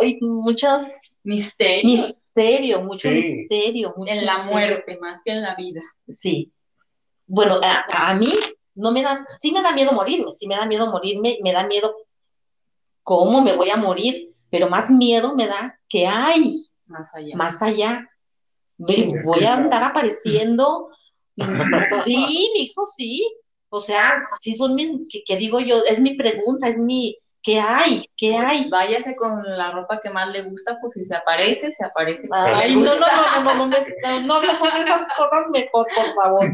Hay 0.00 0.18
muchas 0.20 0.86
misterio 1.24 1.98
misterio, 2.34 2.82
mucho 2.82 3.08
Sí. 3.08 3.14
misterio. 3.14 3.94
mucho 3.96 4.12
en 4.12 4.24
la 4.26 4.34
misterio. 4.38 4.52
muerte 4.52 4.98
más 5.00 5.20
que 5.24 5.32
en 5.32 5.42
la 5.42 5.54
vida. 5.54 5.80
Sí. 6.08 6.50
Bueno, 7.26 7.60
a, 7.62 8.10
a 8.10 8.14
mí 8.14 8.32
no 8.74 8.90
me 8.92 9.02
da, 9.02 9.26
sí 9.38 9.52
me 9.52 9.62
da 9.62 9.72
miedo 9.72 9.92
morirme, 9.92 10.32
sí 10.32 10.46
me 10.46 10.56
da 10.56 10.66
miedo 10.66 10.86
morirme, 10.90 11.38
me 11.42 11.52
da 11.52 11.66
miedo 11.66 11.94
cómo 13.02 13.40
me 13.42 13.54
voy 13.54 13.70
a 13.70 13.76
morir, 13.76 14.30
pero 14.50 14.68
más 14.68 14.90
miedo 14.90 15.34
me 15.34 15.46
da 15.46 15.78
que 15.88 16.06
hay 16.06 16.54
Más 16.86 17.14
allá. 17.14 17.36
más 17.36 17.62
allá. 17.62 18.08
Me 18.78 19.22
voy 19.22 19.44
a 19.44 19.54
andar 19.54 19.84
apareciendo. 19.84 20.88
Sí, 22.04 22.50
mi 22.54 22.62
hijo, 22.64 22.84
sí. 22.86 23.24
O 23.70 23.80
sea, 23.80 24.22
sí 24.40 24.54
son 24.54 24.74
mis, 24.74 24.90
que, 25.08 25.22
que 25.24 25.36
digo 25.36 25.58
yo, 25.60 25.82
es 25.88 25.98
mi 25.98 26.14
pregunta, 26.14 26.68
es 26.68 26.78
mi, 26.78 27.16
¿Qué 27.42 27.58
hay? 27.60 28.04
¿Qué 28.16 28.32
Pues 28.32 28.44
hay? 28.44 28.70
váyase 28.70 29.16
con 29.16 29.42
la 29.44 29.72
ropa 29.72 29.98
que 30.02 30.10
más 30.10 30.28
le 30.30 30.42
gusta, 30.42 30.78
por 30.80 30.92
si 30.92 31.04
se 31.04 31.16
aparece, 31.16 31.72
se 31.72 31.84
aparece. 31.84 32.28
porque 32.28 32.40
Ay, 32.40 32.76
no, 32.76 32.82
no, 32.84 32.94
no, 33.00 33.00
no, 33.00 33.44
no, 33.44 33.54
no, 33.54 33.66
me- 33.66 33.76
no, 34.02 34.20
no 34.26 34.34
hablemos 34.34 34.74
de 34.74 34.80
esas 34.80 35.06
cosas 35.16 35.48
mejor, 35.50 35.86
por 35.94 36.14
favor. 36.22 36.48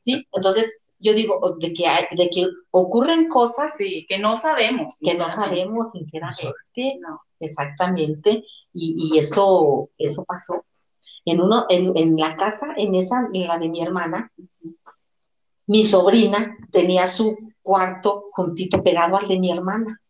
Sí, 0.00 0.26
entonces 0.32 0.82
yo 0.98 1.14
digo, 1.14 1.40
de 1.58 1.72
que 1.72 1.86
hay, 1.86 2.04
de 2.16 2.28
que 2.30 2.46
ocurren 2.72 3.28
cosas 3.28 3.74
Sí, 3.78 4.06
que 4.08 4.18
no 4.18 4.36
sabemos. 4.36 4.98
que 5.00 5.14
no 5.14 5.30
sabemos, 5.30 5.92
sinceramente, 5.92 6.98
No. 7.00 7.20
exactamente, 7.40 8.44
y, 8.72 9.14
y 9.14 9.18
eso, 9.18 9.88
eso 9.98 10.24
pasó. 10.24 10.64
En 11.24 11.40
uno, 11.40 11.66
en, 11.68 11.96
en 11.96 12.16
la 12.16 12.36
casa, 12.36 12.74
en 12.76 12.94
esa, 12.94 13.28
en 13.32 13.46
la 13.46 13.58
de 13.58 13.68
mi 13.68 13.82
hermana, 13.82 14.32
mi 15.70 15.84
sobrina 15.84 16.58
tenía 16.72 17.06
su 17.06 17.38
cuarto 17.62 18.24
juntito 18.32 18.82
pegado 18.82 19.16
al 19.16 19.28
de 19.28 19.38
mi 19.38 19.52
hermana. 19.52 20.00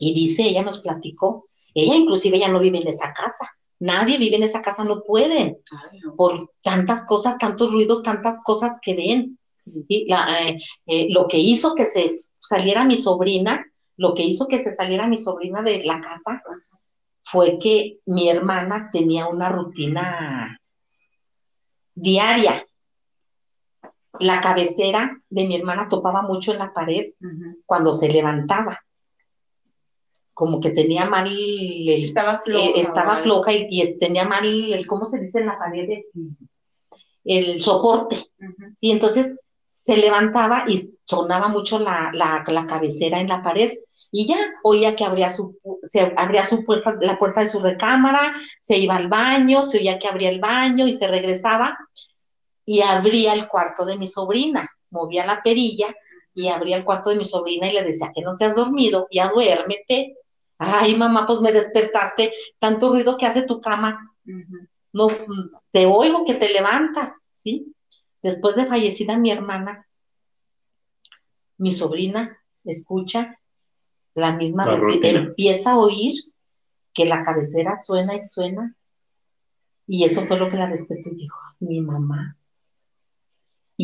Y 0.00 0.12
dice, 0.12 0.42
ella 0.42 0.64
nos 0.64 0.80
platicó, 0.80 1.46
ella 1.72 1.94
inclusive 1.94 2.40
ya 2.40 2.48
no 2.48 2.58
vive 2.58 2.80
en 2.80 2.88
esa 2.88 3.12
casa. 3.12 3.48
Nadie 3.78 4.18
vive 4.18 4.34
en 4.34 4.42
esa 4.42 4.60
casa, 4.60 4.82
no 4.82 5.04
pueden, 5.04 5.58
Ay, 5.70 6.00
no. 6.00 6.16
por 6.16 6.50
tantas 6.64 7.04
cosas, 7.06 7.38
tantos 7.38 7.72
ruidos, 7.72 8.02
tantas 8.02 8.38
cosas 8.42 8.80
que 8.82 8.94
ven. 8.94 9.38
¿sí? 9.54 10.04
La, 10.08 10.26
eh, 10.40 10.56
eh, 10.86 11.06
lo 11.10 11.28
que 11.28 11.38
hizo 11.38 11.76
que 11.76 11.84
se 11.84 12.16
saliera 12.40 12.84
mi 12.84 12.98
sobrina, 12.98 13.64
lo 13.96 14.14
que 14.14 14.24
hizo 14.24 14.48
que 14.48 14.58
se 14.58 14.74
saliera 14.74 15.06
mi 15.06 15.18
sobrina 15.18 15.62
de 15.62 15.84
la 15.84 16.00
casa 16.00 16.42
fue 17.22 17.56
que 17.60 18.00
mi 18.06 18.28
hermana 18.28 18.88
tenía 18.90 19.28
una 19.28 19.48
rutina 19.48 20.58
diaria. 21.94 22.66
La 24.18 24.40
cabecera 24.40 25.18
de 25.30 25.46
mi 25.46 25.56
hermana 25.56 25.88
topaba 25.88 26.22
mucho 26.22 26.52
en 26.52 26.58
la 26.58 26.72
pared 26.72 27.12
cuando 27.66 27.94
se 27.94 28.08
levantaba. 28.12 28.78
Como 30.34 30.60
que 30.60 30.70
tenía 30.70 31.06
mal 31.06 31.26
el, 31.26 32.04
Estaba 32.04 32.38
floja. 32.40 32.64
eh, 32.64 32.72
estaba 32.76 33.12
¿vale? 33.14 33.22
floja 33.22 33.52
y, 33.52 33.66
y 33.70 33.98
tenía 33.98 34.24
mal 34.24 34.44
el, 34.44 34.86
¿cómo 34.86 35.06
se 35.06 35.18
dice 35.18 35.40
en 35.40 35.46
la 35.46 35.58
pared? 35.58 35.88
El, 35.90 36.36
el 37.24 37.60
soporte. 37.60 38.16
Ujú. 38.38 38.72
Sí, 38.76 38.90
entonces 38.90 39.38
se 39.84 39.96
levantaba 39.96 40.64
y 40.68 40.90
sonaba 41.04 41.48
mucho 41.48 41.78
la, 41.78 42.10
la, 42.14 42.42
la 42.46 42.66
cabecera 42.66 43.20
en 43.20 43.28
la 43.28 43.42
pared. 43.42 43.72
Y 44.10 44.26
ya 44.26 44.36
oía 44.62 44.94
que 44.94 45.04
abría 45.04 45.30
su, 45.30 45.56
se 45.84 46.12
abría 46.16 46.46
su 46.46 46.64
puerta, 46.64 46.96
la 47.00 47.18
puerta 47.18 47.40
de 47.42 47.48
su 47.48 47.60
recámara, 47.60 48.20
se 48.60 48.76
iba 48.76 48.96
al 48.96 49.08
baño, 49.08 49.62
se 49.64 49.78
oía 49.78 49.98
que 49.98 50.06
abría 50.08 50.28
el 50.28 50.38
baño 50.40 50.86
y 50.86 50.92
se 50.92 51.08
regresaba 51.08 51.78
y 52.64 52.80
abría 52.82 53.34
el 53.34 53.48
cuarto 53.48 53.84
de 53.84 53.96
mi 53.96 54.06
sobrina, 54.06 54.68
movía 54.90 55.26
la 55.26 55.42
perilla 55.42 55.94
y 56.34 56.48
abría 56.48 56.76
el 56.76 56.84
cuarto 56.84 57.10
de 57.10 57.16
mi 57.16 57.24
sobrina 57.24 57.68
y 57.68 57.74
le 57.74 57.82
decía 57.82 58.10
que 58.14 58.22
no 58.22 58.36
te 58.36 58.44
has 58.44 58.54
dormido, 58.54 59.08
ya 59.10 59.28
duérmete. 59.28 60.16
Ay, 60.58 60.94
mamá, 60.94 61.26
pues 61.26 61.40
me 61.40 61.52
despertaste, 61.52 62.32
tanto 62.58 62.92
ruido 62.92 63.16
que 63.16 63.26
hace 63.26 63.42
tu 63.42 63.60
cama 63.60 64.12
no 64.92 65.08
te 65.70 65.86
oigo 65.86 66.24
que 66.24 66.34
te 66.34 66.52
levantas, 66.52 67.22
¿sí? 67.34 67.74
Después 68.22 68.54
de 68.56 68.66
fallecida 68.66 69.16
mi 69.16 69.30
hermana, 69.30 69.88
mi 71.56 71.72
sobrina 71.72 72.38
escucha 72.64 73.38
la 74.14 74.36
misma 74.36 74.66
La 74.66 75.08
empieza 75.08 75.72
a 75.72 75.78
oír 75.78 76.12
que 76.92 77.06
la 77.06 77.22
cabecera 77.22 77.78
suena 77.78 78.14
y 78.14 78.24
suena, 78.24 78.76
y 79.86 80.04
eso 80.04 80.22
fue 80.22 80.38
lo 80.38 80.48
que 80.48 80.58
la 80.58 80.68
despertó 80.68 81.10
y 81.10 81.16
dijo, 81.16 81.38
mi 81.60 81.80
mamá. 81.80 82.36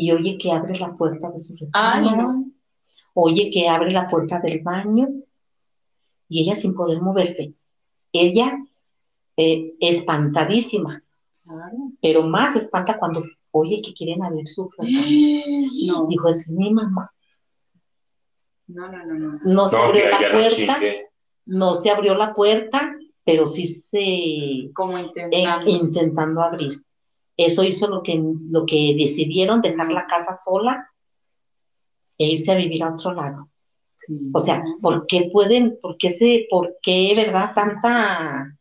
Y 0.00 0.12
oye 0.12 0.38
que 0.38 0.52
abre 0.52 0.78
la 0.78 0.94
puerta 0.94 1.30
de 1.30 1.38
su 1.38 1.54
Ay, 1.72 2.04
recámara, 2.04 2.22
no. 2.22 2.50
oye 3.14 3.50
que 3.50 3.68
abre 3.68 3.90
la 3.92 4.06
puerta 4.06 4.38
del 4.38 4.60
baño, 4.62 5.08
y 6.28 6.42
ella 6.42 6.54
sin 6.54 6.74
poder 6.74 7.00
moverse. 7.00 7.54
Ella 8.12 8.56
eh, 9.36 9.74
espantadísima, 9.80 11.02
Claro. 11.44 11.76
pero 12.02 12.22
más 12.24 12.54
espanta 12.56 12.98
cuando 12.98 13.20
oye 13.52 13.80
que 13.82 13.94
quieren 13.94 14.22
abrir 14.22 14.46
su 14.46 14.68
puerta. 14.76 14.94
No, 15.86 16.06
Dijo, 16.06 16.28
es 16.28 16.50
mi 16.50 16.70
mamá. 16.72 17.10
no, 18.66 18.88
no, 18.92 19.04
no, 19.06 19.14
no. 19.14 19.40
No 19.44 19.68
se 19.68 19.76
No, 19.78 19.82
abrió 19.84 20.04
la 20.10 20.20
no 20.20 20.30
puerta, 20.32 20.78
no 21.46 21.74
se 21.74 21.90
abrió 21.90 22.14
la 22.14 22.34
puerta, 22.34 22.94
pero 23.24 23.46
sí 23.46 23.66
se 23.66 24.70
Como 24.74 24.98
eh, 24.98 25.02
intentando. 25.02 25.70
intentando 25.70 26.42
abrir. 26.42 26.72
Eso 27.38 27.62
hizo 27.64 27.88
lo 27.88 28.02
que, 28.02 28.20
lo 28.50 28.66
que 28.66 28.94
decidieron, 28.98 29.60
dejar 29.62 29.90
la 29.92 30.04
casa 30.06 30.34
sola 30.34 30.90
e 32.18 32.26
irse 32.26 32.52
a 32.52 32.56
vivir 32.56 32.82
a 32.82 32.92
otro 32.92 33.14
lado. 33.14 33.48
Sí. 33.96 34.30
O 34.34 34.40
sea, 34.40 34.60
¿por 34.82 35.06
qué 35.06 35.30
pueden, 35.32 35.78
por 35.80 35.96
qué 35.96 36.10
se, 36.10 36.46
por 36.50 36.76
qué, 36.82 37.14
verdad, 37.16 37.52
tanta, 37.54 38.54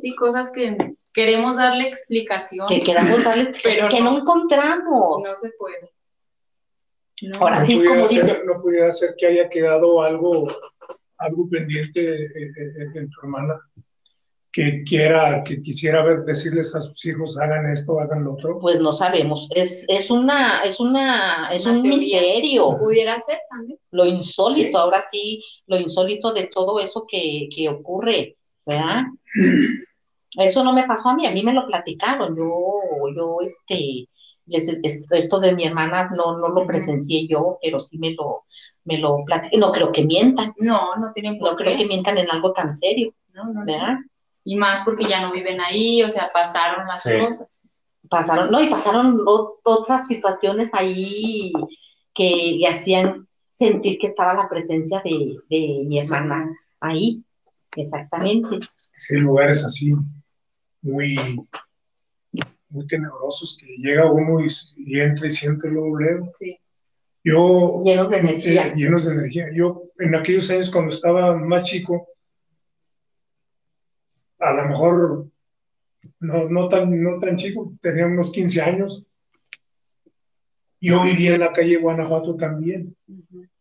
Sí, 0.00 0.14
cosas 0.14 0.50
que 0.52 0.76
queremos 1.12 1.56
darle 1.56 1.88
explicación. 1.88 2.66
que 2.68 2.82
queramos 2.82 3.24
darles, 3.24 3.50
Pero 3.64 3.88
que 3.88 4.00
no 4.00 4.12
no. 4.12 4.18
encontramos? 4.18 5.22
No 5.22 5.34
se 5.36 5.50
puede. 5.58 5.90
No. 7.22 7.38
Ahora 7.40 7.58
No 7.60 7.64
sí, 7.64 7.84
como 7.84 8.06
ser- 8.06 8.24
dice, 8.24 8.42
no 8.46 8.62
pudiera 8.62 8.92
ser 8.94 9.14
que 9.18 9.26
haya 9.26 9.48
quedado 9.50 10.02
algo, 10.02 10.48
algo 11.18 11.48
pendiente 11.50 12.00
eh, 12.24 12.26
eh, 12.26 12.98
en 12.98 13.10
tu 13.10 13.20
hermana, 13.22 13.60
que 14.52 14.82
quiera, 14.84 15.42
que 15.44 15.62
quisiera 15.62 16.02
ver, 16.04 16.24
decirles 16.24 16.74
a 16.74 16.80
sus 16.80 17.04
hijos, 17.06 17.38
hagan 17.38 17.70
esto, 17.70 18.00
hagan 18.00 18.24
lo 18.24 18.34
otro. 18.34 18.58
pues 18.58 18.80
no 18.80 18.92
sabemos. 18.92 19.48
Es, 19.54 19.84
es 19.88 20.10
una, 20.10 20.58
es 20.64 20.80
una, 20.80 21.50
es 21.52 21.66
Una 21.66 21.76
un 21.78 21.82
teoría. 21.82 22.20
misterio. 22.20 22.78
Pudiera 22.78 23.18
ser 23.18 23.38
también. 23.50 23.78
Lo 23.92 24.06
insólito, 24.06 24.70
Sí. 24.70 24.76
ahora 24.76 25.02
sí, 25.10 25.42
lo 25.66 25.78
insólito 25.78 26.32
de 26.32 26.48
todo 26.48 26.80
eso 26.80 27.04
que, 27.08 27.48
que 27.54 27.68
ocurre, 27.68 28.36
¿verdad? 28.66 29.02
Eso 30.38 30.62
no 30.64 30.72
me 30.72 30.84
pasó 30.86 31.10
a 31.10 31.14
mí, 31.14 31.26
a 31.26 31.30
mí 31.32 31.42
me 31.42 31.52
lo 31.52 31.66
platicaron. 31.66 32.36
Yo, 32.36 32.46
yo, 33.16 33.38
este, 33.44 34.08
esto 35.10 35.40
de 35.40 35.52
mi 35.54 35.64
hermana 35.64 36.10
no, 36.16 36.38
no 36.38 36.48
lo 36.48 36.66
presencié 36.66 37.26
yo, 37.26 37.58
pero 37.62 37.78
sí 37.80 37.98
me 37.98 38.12
lo, 38.14 38.44
me 38.84 38.98
lo. 38.98 39.18
No 39.58 39.72
creo 39.72 39.92
que 39.92 40.04
mientan, 40.04 40.52
No, 40.58 40.96
no 40.96 41.10
tienen 41.12 41.38
por 41.38 41.50
no 41.50 41.56
creo 41.56 41.76
que 41.76 41.86
mientan 41.86 42.18
en 42.18 42.30
algo 42.30 42.52
tan 42.52 42.72
serio, 42.72 43.12
No, 43.32 43.44
no, 43.52 43.64
no. 43.64 43.64
Y 44.44 44.56
más 44.56 44.84
porque 44.84 45.04
ya 45.06 45.20
no 45.22 45.32
viven 45.32 45.60
ahí, 45.60 46.02
o 46.02 46.08
sea, 46.08 46.30
pasaron 46.32 46.86
las 46.86 47.02
Sí. 47.02 47.10
cosas. 47.18 47.46
pasaron, 48.08 48.50
no, 48.50 48.60
y 48.60 48.68
pasaron 48.68 49.20
otras 49.62 50.08
situaciones 50.08 50.70
ahí 50.72 51.52
que 52.14 52.56
le 52.58 52.66
hacían 52.66 53.28
sentir 53.48 53.98
que 54.00 54.06
estaba 54.08 54.34
la 54.34 54.48
presencia 54.48 55.00
de, 55.04 55.36
de 55.48 55.84
mi 55.86 55.98
hermana 56.00 56.50
ahí, 56.80 57.22
exactamente. 57.76 58.48
Sí 58.76 59.14
hay 59.14 59.20
lugares 59.20 59.64
así, 59.64 59.92
muy, 60.82 61.16
muy 62.70 62.86
tenebrosos, 62.86 63.58
que 63.60 63.76
llega 63.76 64.10
uno 64.10 64.40
y, 64.44 64.48
y 64.78 65.00
entra 65.00 65.26
y 65.26 65.30
siente 65.30 65.68
luego, 65.68 65.96
luego. 65.98 66.28
Sí. 66.32 66.58
Yo, 67.22 67.80
Llenos 67.84 68.08
de 68.10 68.16
energía. 68.18 68.66
eh, 68.68 68.72
llenos 68.76 69.04
de 69.04 69.12
energía. 69.12 69.46
Yo, 69.54 69.82
en 69.98 70.14
aquellos 70.14 70.50
años, 70.50 70.70
cuando 70.70 70.90
estaba 70.92 71.36
más 71.36 71.62
chico, 71.68 72.08
a 74.40 74.52
lo 74.54 74.68
mejor 74.68 75.26
no, 76.20 76.48
no, 76.48 76.68
tan, 76.68 77.02
no 77.02 77.18
tan 77.20 77.36
chico, 77.36 77.72
tenía 77.80 78.06
unos 78.06 78.32
15 78.32 78.62
años. 78.62 79.06
Yo 80.80 81.02
vivía 81.04 81.34
en 81.34 81.40
la 81.40 81.52
calle 81.52 81.76
Guanajuato 81.76 82.36
también, 82.36 82.96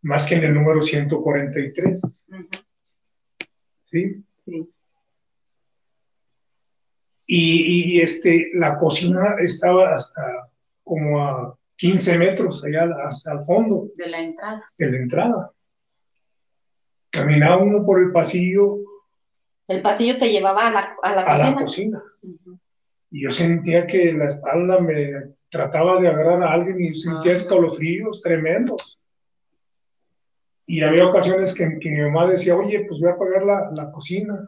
más 0.01 0.25
que 0.25 0.35
en 0.35 0.45
el 0.45 0.53
número 0.53 0.81
143, 0.81 2.17
ujú. 2.29 2.47
¿sí? 3.85 4.23
Sí. 4.45 4.69
Y, 7.25 7.97
y, 7.97 8.01
este, 8.01 8.51
la 8.53 8.77
cocina 8.77 9.35
estaba 9.39 9.95
hasta 9.95 10.49
como 10.83 11.21
a 11.21 11.55
15 11.75 12.17
metros 12.17 12.63
allá 12.63 12.89
hasta 13.03 13.33
el 13.33 13.43
fondo 13.43 13.89
De 13.95 14.07
la 14.09 14.21
entrada. 14.21 14.71
de 14.77 14.91
la 14.91 14.97
entrada. 14.97 15.51
Caminaba 17.11 17.57
uno 17.57 17.85
por 17.85 17.99
el 18.01 18.11
pasillo 18.11 18.77
El 19.69 19.81
pasillo 19.81 20.17
te 20.17 20.29
llevaba 20.31 20.67
a 20.67 20.71
la, 20.71 20.95
a 21.01 21.15
la 21.15 21.21
a 21.23 21.37
la 21.37 21.53
cocina. 21.55 21.63
cocina 21.63 22.03
Ujú. 22.23 22.59
y 23.11 23.23
yo 23.23 23.31
sentía 23.31 23.87
que 23.87 24.11
la 24.13 24.25
espalda 24.29 24.79
me 24.81 25.11
trataba 25.49 25.99
de 26.01 26.07
agarrar 26.09 26.43
a 26.43 26.51
alguien 26.53 26.83
y 26.83 26.93
sentía 26.95 27.31
Ah. 27.31 27.35
escalofríos 27.35 28.21
tremendos. 28.21 28.99
Y 30.65 30.81
había 30.81 31.07
ocasiones 31.07 31.53
que, 31.53 31.65
que 31.79 31.89
mi 31.89 32.01
mamá 32.01 32.27
decía, 32.27 32.55
oye, 32.55 32.85
pues 32.87 32.99
voy 33.01 33.09
a 33.09 33.13
apagar 33.13 33.43
la, 33.43 33.71
la 33.75 33.91
cocina. 33.91 34.47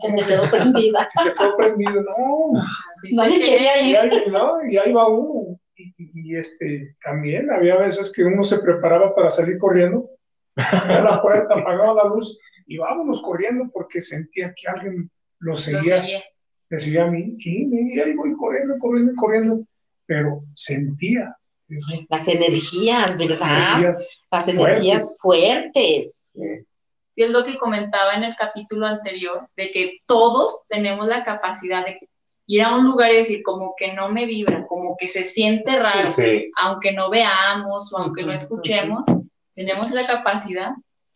que 0.00 0.12
se 0.16 0.26
quedó 0.26 0.50
prendida. 0.50 1.08
Que 1.14 1.22
se 1.24 1.30
fue 1.32 1.56
prendido. 1.58 2.02
No, 2.02 3.24
se 3.24 3.40
quería 3.40 3.82
y 3.82 3.90
ir. 3.90 3.96
ahí, 3.98 4.10
no, 4.30 4.58
y 4.66 4.76
ahí 4.78 4.92
va 4.92 5.08
uno. 5.08 5.58
Y, 5.76 5.88
y- 5.98 6.12
y, 6.32 6.36
este, 6.36 6.96
también 7.04 7.50
había 7.50 7.76
veces 7.76 8.12
que 8.14 8.24
uno 8.24 8.42
se 8.44 8.58
preparaba 8.60 9.14
para 9.14 9.30
salir 9.30 9.58
corriendo, 9.58 10.08
abría 10.56 11.00
la 11.02 11.18
puerta, 11.18 11.54
apagaba 11.54 12.04
la 12.04 12.08
luz 12.10 12.38
y 12.66 12.78
vámonos 12.78 13.22
corriendo 13.22 13.70
porque 13.72 14.00
sentía 14.00 14.52
que 14.54 14.68
alguien 14.68 15.10
lo 15.38 15.52
Lo 15.52 15.56
seguía, 15.56 16.00
seguía. 16.00 16.22
decía 16.70 17.04
a 17.04 17.10
mí, 17.10 17.36
sí, 17.38 17.68
y 17.72 18.00
ahí 18.00 18.14
voy 18.14 18.32
corriendo, 18.36 18.74
corriendo, 18.78 19.12
corriendo, 19.16 19.60
pero 20.06 20.42
sentía 20.54 21.36
eso, 21.68 22.04
Las 22.10 22.28
energías, 22.28 23.16
¿verdad? 23.18 23.78
energías 23.80 24.20
Las 24.30 24.48
energías 24.48 25.18
fuertes. 25.20 26.20
sí 26.34 27.22
es 27.22 27.30
lo 27.30 27.44
que 27.44 27.58
comentaba 27.58 28.14
en 28.14 28.24
el 28.24 28.34
capítulo 28.36 28.86
anterior, 28.86 29.48
de 29.56 29.70
que 29.70 29.98
todos 30.06 30.60
tenemos 30.68 31.06
la 31.08 31.24
capacidad 31.24 31.84
de 31.84 31.98
ir 32.46 32.62
a 32.62 32.74
un 32.76 32.84
lugar 32.86 33.12
y 33.12 33.16
decir 33.18 33.42
como 33.42 33.74
que 33.76 33.92
no 33.94 34.08
me 34.10 34.26
vibra, 34.26 34.66
como 34.66 34.96
que 34.98 35.06
se 35.06 35.22
siente 35.22 35.78
raro, 35.78 36.08
Sí. 36.10 36.50
aunque 36.56 36.92
no 36.92 37.08
veamos 37.10 37.92
o 37.92 37.98
aunque 37.98 38.22
no 38.22 38.32
escuchemos, 38.32 39.06
tenemos 39.54 39.90
la 39.92 40.06
capacidad. 40.06 40.70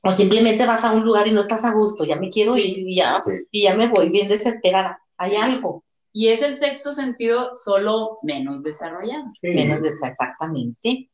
O 0.05 0.13
simplemente 0.13 0.67
vas 0.67 0.85
a 0.85 0.93
un 0.93 1.05
lugar 1.05 1.27
y 1.27 1.33
no 1.33 1.41
estás 1.41 1.65
a 1.65 1.73
gusto, 1.73 2.05
ya 2.05 2.17
me 2.17 2.31
quiero 2.31 2.55
Sí. 2.55 2.63
ir 2.71 2.79
y 2.79 2.95
ya, 2.97 3.21
Sí. 3.21 3.33
y 3.51 3.63
ya 3.63 3.75
me 3.75 3.89
voy 3.89 4.09
bien 4.11 4.29
desesperada. 4.29 5.01
Hay 5.17 5.35
algo 5.37 5.83
Y 6.13 6.29
es 6.29 6.41
el 6.43 6.55
sexto 6.57 6.93
sentido 6.95 7.57
solo 7.57 8.19
menos 8.23 8.63
desarrollado. 8.63 9.25
Sí. 9.41 9.49
menos 9.49 9.83
de 9.83 9.89
esa, 9.91 10.09
exactamente, 10.09 11.11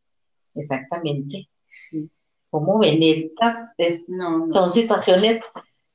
exactamente. 0.55 1.49
Sí. 1.69 2.09
¿Cómo 2.51 2.79
ven 2.79 2.99
estas? 3.03 3.71
es- 3.79 4.05
No, 4.09 4.47
no. 4.47 4.53
son 4.53 4.71
situaciones 4.71 5.41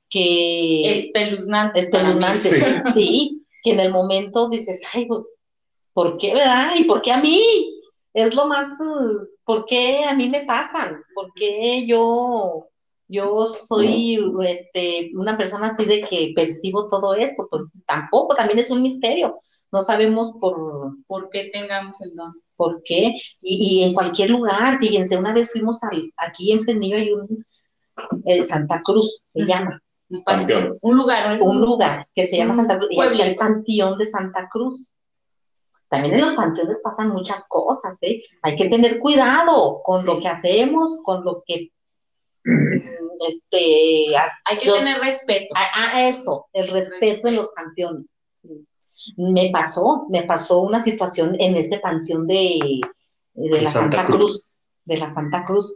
que 0.09 0.81
Espeluznantes. 0.91 1.83
espeluznantes, 1.85 2.41
Sí. 2.41 2.49
sí, 2.93 3.45
que 3.63 3.71
en 3.71 3.79
el 3.79 3.91
momento 3.91 4.49
dices, 4.49 4.81
ay, 4.93 5.05
pues, 5.05 5.37
¿por 5.93 6.17
qué, 6.17 6.33
verdad? 6.33 6.71
¿Y 6.77 6.83
por 6.85 7.01
qué 7.01 7.11
a 7.11 7.21
mí? 7.21 7.41
Es 8.13 8.33
lo 8.33 8.47
más, 8.47 8.67
uh, 8.79 9.25
¿por 9.43 9.65
qué 9.65 10.03
a 10.05 10.15
mí 10.15 10.27
me 10.29 10.45
pasan? 10.45 11.01
¿Por 11.13 11.31
qué 11.35 11.85
yo, 11.85 12.67
yo 13.07 13.45
soy 13.45 14.19
este, 14.45 15.11
una 15.15 15.37
persona 15.37 15.67
así 15.67 15.85
de 15.85 16.01
que 16.01 16.33
percibo 16.35 16.87
todo 16.87 17.15
esto? 17.15 17.47
Pues 17.49 17.63
tampoco, 17.85 18.35
también 18.35 18.59
es 18.59 18.69
un 18.69 18.81
misterio. 18.81 19.39
No 19.71 19.81
sabemos 19.81 20.33
por, 20.39 20.95
¿Por 21.07 21.29
qué 21.29 21.49
tengamos 21.51 22.01
el 22.01 22.15
don? 22.15 22.33
por 22.57 22.81
qué. 22.83 23.13
Y, 23.41 23.81
y 23.81 23.83
en 23.83 23.93
cualquier 23.93 24.31
lugar, 24.31 24.79
fíjense, 24.79 25.15
una 25.15 25.31
vez 25.31 25.51
fuimos 25.51 25.81
al, 25.83 26.11
aquí 26.17 26.51
en 26.51 26.61
Fresnillo 26.61 26.97
hay 26.97 27.13
un 27.13 27.45
eh, 28.25 28.43
Santa 28.43 28.81
Cruz, 28.83 29.21
se 29.31 29.45
llama 29.45 29.81
Un 30.09 30.23
Panteón. 30.23 30.77
Un 30.81 30.97
lugar, 30.97 31.29
¿no? 31.29 31.35
Es 31.35 31.41
un 31.41 31.61
lugar 31.61 32.05
que 32.13 32.25
se 32.25 32.37
llama 32.37 32.55
Santa 32.55 32.77
Cruz, 32.77 32.89
y 32.91 33.21
el 33.21 33.35
panteón 33.35 33.97
de 33.97 34.05
Santa 34.05 34.49
Cruz. 34.51 34.91
También 35.89 36.15
en 36.15 36.21
los 36.21 36.33
panteones 36.33 36.79
pasan 36.83 37.09
muchas 37.09 37.45
cosas, 37.47 37.97
¿eh? 38.01 38.19
Hay 38.41 38.57
que 38.57 38.67
tener 38.67 38.99
cuidado 38.99 39.81
con 39.83 40.05
lo 40.05 40.19
que 40.19 40.27
hacemos, 40.27 40.99
con 41.01 41.23
lo 41.23 41.43
que, 41.45 41.71
este, 43.27 44.15
ha- 44.17 44.31
Hay 44.45 44.57
que 44.57 44.65
yo- 44.67 44.75
tener 44.75 44.99
respeto. 44.99 45.53
a, 45.55 45.95
a 45.95 46.07
eso, 46.09 46.47
el 46.53 46.67
respeto 46.67 47.27
en 47.27 47.35
los 47.35 47.49
panteones. 47.55 48.13
Me 49.15 49.49
pasó, 49.51 50.05
me 50.09 50.23
pasó 50.23 50.59
una 50.59 50.83
situación 50.83 51.35
en 51.39 51.55
ese 51.55 51.79
panteón 51.79 52.27
de, 52.27 52.59
la 53.35 53.57
Santa 53.69 53.71
Santa 53.71 54.05
Cruz. 54.05 54.17
Cruz, 54.17 54.51
de 54.85 54.97
la 54.97 55.13
Santa 55.13 55.45
Cruz. 55.45 55.75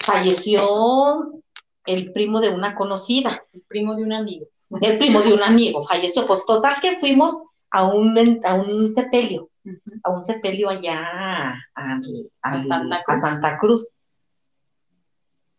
Falleció 0.00 1.42
el 1.86 2.12
primo 2.12 2.40
de 2.40 2.50
una 2.50 2.74
conocida. 2.74 3.42
El 3.52 3.62
primo 3.62 3.94
de 3.94 4.02
un 4.02 4.12
amigo. 4.12 4.46
El 4.80 4.98
primo 4.98 5.20
de 5.20 5.32
un 5.32 5.42
amigo 5.42 5.82
falleció. 5.84 6.26
Pues 6.26 6.44
total 6.44 6.74
que 6.82 6.98
fuimos 6.98 7.38
a 7.70 7.84
un, 7.84 8.40
a 8.44 8.54
un 8.54 8.92
sepelio, 8.92 9.48
a 10.02 10.10
un 10.10 10.22
sepelio 10.22 10.68
allá 10.68 11.54
al- 11.74 12.30
A 12.42 12.50
Cruz. 13.04 13.20
Santa 13.20 13.58
Cruz. 13.58 13.90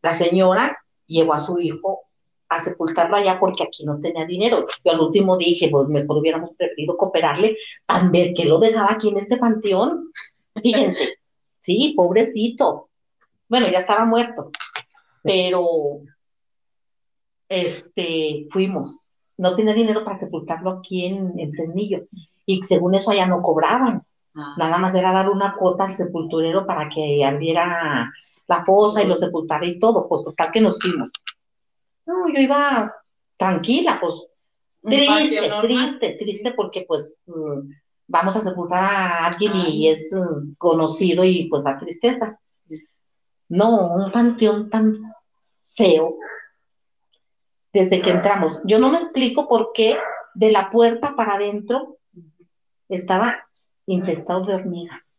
La 0.05 0.13
señora 0.13 0.77
llevó 1.07 1.33
a 1.33 1.39
su 1.39 1.57
hijo 1.57 2.01
a 2.47 2.59
sepultarlo 2.59 3.17
allá 3.17 3.39
porque 3.39 3.63
aquí 3.63 3.83
no 3.83 3.99
tenía 3.99 4.23
dinero. 4.23 4.67
Yo 4.83 4.91
al 4.91 4.99
último 4.99 5.35
dije, 5.35 5.67
pues 5.71 5.87
mejor 5.87 6.17
hubiéramos 6.17 6.51
preferido 6.53 6.95
cooperarle 6.95 7.57
a 7.87 8.07
ver 8.07 8.35
que 8.35 8.45
lo 8.45 8.59
dejaba 8.59 8.91
aquí 8.91 9.09
en 9.09 9.17
este 9.17 9.37
panteón. 9.37 10.11
Fíjense, 10.61 11.17
sí, 11.57 11.95
pobrecito. 11.97 12.89
Bueno, 13.49 13.67
ya 13.67 13.79
estaba 13.79 14.05
muerto, 14.05 14.51
pero 15.23 16.01
este, 17.49 18.45
fuimos. 18.51 19.05
No 19.37 19.55
tenía 19.55 19.73
dinero 19.73 20.03
para 20.03 20.19
sepultarlo 20.19 20.69
aquí 20.69 21.07
en, 21.07 21.39
en 21.39 21.51
Fresnillo. 21.51 22.03
Y 22.45 22.61
según 22.61 22.93
eso 22.93 23.09
allá 23.09 23.25
no 23.25 23.41
cobraban. 23.41 24.05
Ah, 24.35 24.53
Nada 24.55 24.77
más 24.77 24.93
era 24.93 25.11
dar 25.11 25.31
una 25.31 25.55
cuota 25.55 25.85
al 25.85 25.95
sepulturero 25.95 26.67
para 26.67 26.89
que 26.89 27.25
abriera 27.25 28.11
la 28.47 28.63
fosa 28.65 29.01
y 29.01 29.07
lo 29.07 29.15
sepultara 29.15 29.65
y 29.65 29.79
todo. 29.79 30.07
Pues 30.07 30.23
total 30.23 30.51
que 30.51 30.61
nos 30.61 30.79
fuimos. 30.79 31.11
No, 32.05 32.27
yo 32.29 32.39
iba 32.39 32.93
tranquila, 33.37 33.97
pues 33.99 34.13
triste, 34.81 35.49
triste, 35.61 36.15
triste 36.19 36.53
porque 36.53 36.85
pues 36.87 37.21
mm, 37.25 37.71
vamos 38.07 38.35
a 38.35 38.41
sepultar 38.41 38.83
a 38.83 39.25
alguien 39.25 39.53
y 39.55 39.89
es 39.89 40.11
mm, 40.13 40.53
conocido 40.57 41.23
y 41.23 41.47
pues 41.49 41.63
da 41.63 41.77
tristeza. 41.77 42.39
No, 43.49 43.93
un 43.93 44.11
panteón 44.11 44.69
tan 44.69 44.91
feo 45.63 46.17
desde 47.73 48.01
que 48.01 48.11
entramos. 48.11 48.59
Yo 48.63 48.79
no 48.79 48.89
me 48.89 48.97
explico 48.97 49.47
por 49.47 49.71
qué 49.73 49.97
de 50.33 50.51
la 50.51 50.69
puerta 50.69 51.15
para 51.15 51.35
adentro 51.35 51.97
estaba 52.89 53.47
infestado 53.85 54.45
de 54.45 54.55
hormigas. 54.55 55.13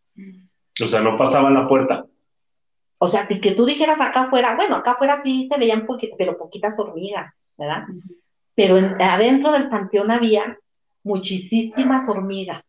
O 0.82 0.86
sea, 0.86 1.00
no 1.00 1.16
pasaban 1.16 1.54
la 1.54 1.68
puerta. 1.68 2.06
O 2.98 3.08
sea, 3.08 3.26
si 3.28 3.40
que 3.40 3.52
tú 3.52 3.66
dijeras 3.66 4.00
acá 4.00 4.22
afuera, 4.22 4.54
bueno, 4.56 4.76
acá 4.76 4.92
afuera 4.92 5.20
sí 5.22 5.48
se 5.50 5.58
veían 5.58 5.86
pero 6.16 6.38
poquitas 6.38 6.78
hormigas, 6.78 7.38
¿verdad? 7.56 7.84
Pero 8.54 8.78
en- 8.78 9.00
adentro 9.00 9.52
del 9.52 9.68
panteón 9.68 10.10
había 10.10 10.58
muchísimas 11.04 12.08
hormigas. 12.08 12.68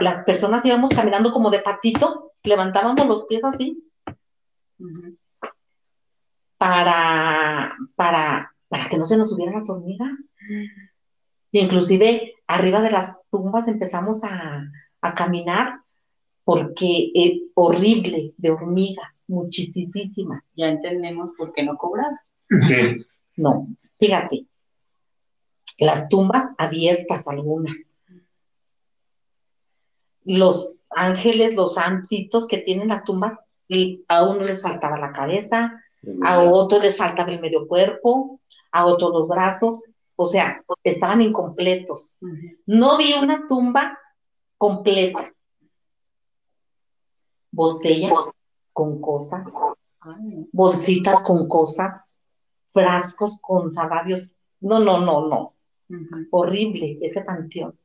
Las 0.00 0.24
personas 0.24 0.64
íbamos 0.64 0.90
caminando 0.90 1.32
como 1.32 1.50
de 1.50 1.60
patito, 1.60 2.32
levantábamos 2.42 3.06
los 3.06 3.24
pies 3.24 3.44
así 3.44 3.82
para, 6.58 7.76
para, 7.94 8.54
para 8.68 8.88
que 8.88 8.98
no 8.98 9.04
se 9.04 9.16
nos 9.16 9.30
subieran 9.30 9.58
las 9.60 9.70
hormigas. 9.70 10.30
Inclusive 11.52 12.34
arriba 12.46 12.80
de 12.80 12.90
las 12.90 13.14
tumbas 13.30 13.68
empezamos 13.68 14.24
a, 14.24 14.62
a 15.00 15.14
caminar 15.14 15.80
porque 16.46 17.10
es 17.12 17.40
horrible 17.54 18.32
de 18.36 18.50
hormigas, 18.52 19.20
muchísimas. 19.26 20.44
Ya 20.54 20.68
entendemos 20.68 21.32
por 21.36 21.52
qué 21.52 21.64
no 21.64 21.76
cobrar. 21.76 22.20
Sí. 22.62 23.04
No, 23.34 23.66
fíjate, 23.98 24.46
las 25.76 26.08
tumbas 26.08 26.44
abiertas 26.56 27.26
algunas. 27.26 27.92
Los 30.24 30.84
ángeles, 30.90 31.56
los 31.56 31.74
santitos 31.74 32.46
que 32.46 32.58
tienen 32.58 32.88
las 32.88 33.02
tumbas, 33.02 33.36
y 33.66 34.04
a 34.06 34.22
uno 34.22 34.44
les 34.44 34.62
faltaba 34.62 35.00
la 35.00 35.10
cabeza, 35.10 35.82
a 36.22 36.38
otros 36.38 36.84
les 36.84 36.96
faltaba 36.96 37.32
el 37.32 37.40
medio 37.40 37.66
cuerpo, 37.66 38.40
a 38.70 38.86
otros 38.86 39.10
los 39.10 39.26
brazos, 39.26 39.82
o 40.14 40.24
sea, 40.24 40.62
estaban 40.84 41.22
incompletos. 41.22 42.18
No 42.66 42.96
vi 42.98 43.14
una 43.14 43.48
tumba 43.48 43.98
completa. 44.56 45.32
Botellas 47.56 48.12
con 48.74 49.00
cosas, 49.00 49.50
bolsitas 50.52 51.22
con 51.22 51.48
cosas, 51.48 52.12
frascos 52.70 53.38
con 53.40 53.72
salarios. 53.72 54.34
No, 54.60 54.78
no, 54.78 55.00
no, 55.00 55.26
no. 55.26 55.54
Horrible 56.30 56.98
ese 57.00 57.22
panteón. 57.22 57.78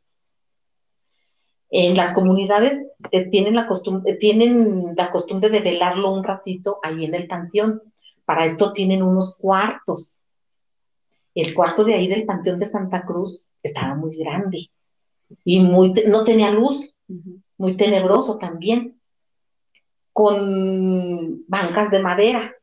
En 1.70 1.96
las 1.96 2.12
comunidades 2.12 2.86
eh, 3.12 3.30
tienen, 3.30 3.56
la 3.56 3.66
costumbre, 3.66 4.16
tienen 4.16 4.94
la 4.98 5.10
costumbre 5.10 5.50
de 5.50 5.62
velarlo 5.62 6.14
un 6.14 6.26
ratito 6.26 6.80
ahí 6.84 7.06
en 7.06 7.16
el 7.16 7.28
panteón. 7.28 7.82
Para 8.26 8.44
esto 8.44 8.74
tienen 8.74 9.02
unos 9.02 9.36
cuartos. 9.36 10.16
El 11.34 11.54
cuarto 11.54 11.86
de 11.86 11.94
ahí 11.94 12.10
del 12.10 12.26
panteón 12.26 12.60
de 12.60 12.66
Santa 12.66 13.06
Cruz 13.06 13.46
estaba 13.64 13.96
muy 13.96 14.18
grande 14.18 14.58
y 15.46 15.62
muy 15.62 15.94
no 16.10 16.26
tenía 16.26 16.52
luz, 16.52 16.94
muy 17.58 17.78
tenebroso 17.78 18.38
también, 18.38 19.01
con 20.14 21.46
bancas 21.48 21.92
de 21.92 22.02
madera. 22.02 22.56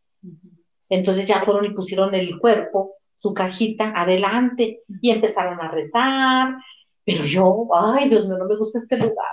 Entonces 0.89 1.27
ya 1.27 1.41
fueron 1.41 1.65
y 1.65 1.71
pusieron 1.71 2.15
el 2.15 2.39
cuerpo, 2.39 2.95
su 3.17 3.35
cajita, 3.35 3.93
adelante 3.95 4.83
y 5.01 5.11
empezaron 5.11 5.61
a 5.61 5.71
rezar. 5.71 6.57
Pero 7.05 7.25
yo, 7.25 7.69
ay, 7.75 8.09
Dios 8.09 8.27
mío, 8.27 8.39
no 8.39 8.47
me 8.47 8.57
gusta 8.57 8.79
este 8.79 8.97
lugar. 8.97 9.29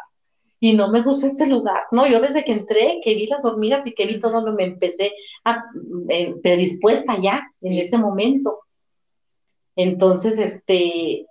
Y 0.59 0.73
no 0.73 0.89
me 0.89 1.01
gusta 1.01 1.27
este 1.27 1.45
lugar. 1.47 1.83
No, 1.91 2.07
yo 2.07 2.19
desde 2.19 2.43
que 2.43 2.53
entré, 2.53 2.99
que 3.03 3.15
vi 3.15 3.27
las 3.27 3.43
hormigas 3.43 3.85
y 3.85 3.93
que 3.93 4.05
vi 4.05 4.19
todo, 4.19 4.41
me 4.53 4.63
empecé 4.63 5.13
a, 5.43 5.63
eh, 6.09 6.33
predispuesta 6.41 7.17
ya 7.19 7.45
en 7.61 7.73
ese 7.73 7.97
momento. 7.97 8.59
Entonces, 9.75 10.39
este, 10.39 11.27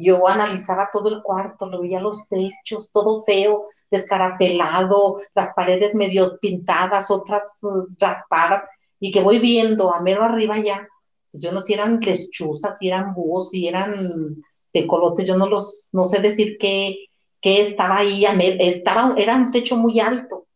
yo 0.00 0.26
analizaba 0.28 0.90
todo 0.92 1.08
el 1.08 1.22
cuarto, 1.22 1.68
lo 1.68 1.80
veía 1.80 2.00
los 2.00 2.26
techos, 2.28 2.90
todo 2.92 3.22
feo, 3.22 3.64
descarapelado, 3.90 5.16
las 5.34 5.54
paredes 5.54 5.94
medio 5.94 6.38
pintadas, 6.40 7.10
otras 7.10 7.58
uh, 7.62 7.86
raspadas, 7.98 8.62
y 8.98 9.10
que 9.10 9.22
voy 9.22 9.38
viendo 9.38 9.94
a 9.94 10.00
mero 10.00 10.22
arriba 10.22 10.58
ya, 10.58 10.86
pues 11.30 11.42
yo 11.42 11.52
no 11.52 11.60
sé 11.60 11.66
si 11.66 11.74
eran 11.74 12.00
lechuzas, 12.00 12.78
si 12.78 12.88
eran 12.88 13.14
búhos, 13.14 13.50
si 13.50 13.68
eran 13.68 14.42
tecolotes, 14.72 15.26
yo 15.26 15.36
no 15.36 15.48
los, 15.48 15.88
no 15.92 16.04
sé 16.04 16.20
decir 16.20 16.56
qué, 16.58 16.96
qué 17.40 17.60
estaba 17.60 17.98
ahí, 17.98 18.24
a 18.26 18.32
mer- 18.32 18.56
estaba, 18.60 19.14
era 19.16 19.36
un 19.36 19.50
techo 19.50 19.76
muy 19.76 20.00
alto, 20.00 20.46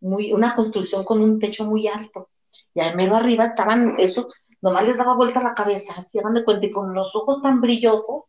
muy, 0.00 0.32
una 0.32 0.54
construcción 0.54 1.04
con 1.04 1.20
un 1.20 1.38
techo 1.38 1.64
muy 1.64 1.86
alto. 1.86 2.28
Y 2.74 2.80
ahí 2.80 2.94
mero 2.94 3.16
arriba 3.16 3.44
estaban 3.44 3.94
esos, 3.98 4.26
nomás 4.60 4.86
les 4.86 4.98
daba 4.98 5.16
vuelta 5.16 5.42
la 5.42 5.54
cabeza, 5.54 5.94
así 5.96 6.18
de 6.18 6.44
cuenta, 6.44 6.66
y 6.66 6.70
con 6.70 6.92
los 6.94 7.14
ojos 7.16 7.40
tan 7.42 7.60
brillosos. 7.60 8.24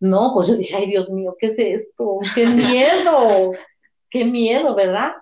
No, 0.00 0.32
pues 0.34 0.48
yo 0.48 0.54
dije, 0.54 0.76
ay 0.76 0.86
Dios 0.86 1.10
mío, 1.10 1.34
¿qué 1.38 1.48
es 1.48 1.58
esto? 1.58 2.18
¡Qué 2.34 2.46
miedo! 2.46 3.52
¡Qué 4.10 4.24
miedo, 4.24 4.74
¿verdad? 4.74 5.12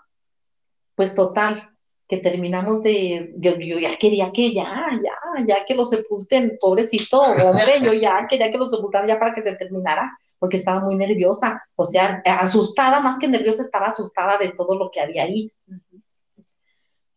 Pues 0.94 1.14
total, 1.14 1.61
que 2.09 2.18
terminamos 2.18 2.82
de, 2.82 3.34
yo, 3.36 3.57
yo 3.59 3.78
ya 3.78 3.97
quería 3.97 4.30
que 4.30 4.53
ya, 4.53 4.90
ya, 5.03 5.44
ya 5.44 5.64
que 5.64 5.74
lo 5.74 5.84
sepulten, 5.84 6.57
pobrecito, 6.61 7.20
hombre, 7.20 7.80
yo 7.82 7.92
ya 7.92 8.26
quería 8.28 8.51
que 8.51 8.59
lo 8.59 8.68
sepultaran 8.68 9.09
ya 9.09 9.18
para 9.18 9.34
que 9.34 9.42
se 9.42 9.57
terminara, 9.57 10.16
porque 10.38 10.57
estaba 10.57 10.80
muy 10.80 10.94
nerviosa, 10.94 11.61
o 11.74 11.84
sea, 11.84 12.22
asustada, 12.24 13.01
más 13.01 13.18
que 13.18 13.26
nerviosa, 13.26 13.62
estaba 13.62 13.88
asustada 13.88 14.38
de 14.38 14.51
todo 14.51 14.76
lo 14.78 14.90
que 14.90 15.01
había 15.01 15.24
ahí. 15.24 15.51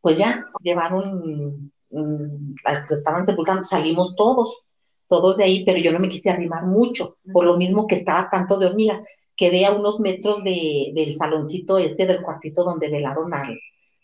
Pues 0.01 0.17
ya, 0.17 0.45
llevaron, 0.63 1.71
mm, 1.91 2.55
lo 2.89 2.95
estaban 2.95 3.25
sepultando, 3.25 3.63
salimos 3.63 4.15
todos, 4.15 4.65
todos 5.09 5.37
de 5.37 5.43
ahí, 5.43 5.65
pero 5.65 5.79
yo 5.79 5.91
no 5.91 5.99
me 5.99 6.07
quise 6.07 6.29
arrimar 6.29 6.65
mucho, 6.65 7.17
por 7.33 7.43
lo 7.43 7.57
mismo 7.57 7.87
que 7.87 7.95
estaba 7.95 8.29
tanto 8.29 8.59
de 8.59 8.67
hormigas. 8.67 9.19
Quedé 9.35 9.65
a 9.65 9.71
unos 9.71 9.99
metros 9.99 10.43
de, 10.43 10.91
del 10.93 11.13
saloncito 11.13 11.79
ese 11.79 12.05
del 12.05 12.21
cuartito 12.21 12.63
donde 12.63 12.89
velaron 12.89 13.33
al, 13.33 13.59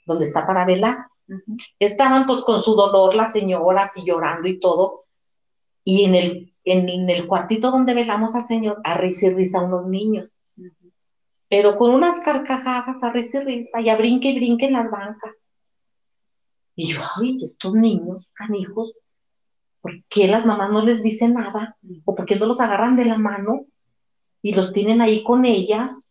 donde 0.05 0.25
está 0.25 0.47
para 0.47 0.65
velar. 0.65 0.97
Estaban 1.79 2.25
pues 2.25 2.41
con 2.41 2.59
su 2.59 2.73
dolor 2.73 3.13
las 3.13 3.33
señoras 3.33 3.95
y 3.97 4.05
llorando 4.05 4.47
y 4.47 4.59
todo. 4.59 5.05
Y 5.83 6.05
en 6.05 6.15
el, 6.15 6.53
en, 6.63 7.09
el 7.09 7.27
cuartito 7.27 7.69
donde 7.69 7.93
velamos 7.93 8.33
al 8.33 8.43
Señor, 8.43 8.81
a 8.83 8.95
risa 8.95 9.27
y 9.27 9.33
risa 9.35 9.61
unos 9.61 9.85
niños. 9.85 10.37
Pero 11.47 11.75
con 11.75 11.93
unas 11.93 12.19
carcajadas 12.19 13.03
a 13.03 13.11
risa 13.11 13.43
y 13.43 13.45
risa, 13.45 13.81
y 13.81 13.89
a 13.89 13.95
brinque 13.95 14.29
y 14.29 14.35
brinque 14.35 14.65
en 14.65 14.73
las 14.73 14.89
bancas. 14.89 15.45
Y 16.75 16.93
yo, 16.93 16.99
ay, 17.21 17.35
estos 17.35 17.73
niños, 17.73 18.27
canijos, 18.33 18.93
¿por 19.85 20.03
qué 20.09 20.27
las 20.27 20.47
mamás 20.47 20.71
no 20.71 20.83
les 20.83 21.03
dicen 21.03 21.35
nada? 21.35 21.77
¿O 22.05 22.15
por 22.15 22.25
qué 22.25 22.37
no 22.37 22.47
los 22.47 22.59
agarran 22.59 22.95
de 22.95 23.05
la 23.05 23.19
mano 23.19 23.67
y 24.41 24.55
los 24.55 24.73
tienen 24.73 24.99
ahí 24.99 25.21
con 25.21 25.45
ellas? 25.45 26.07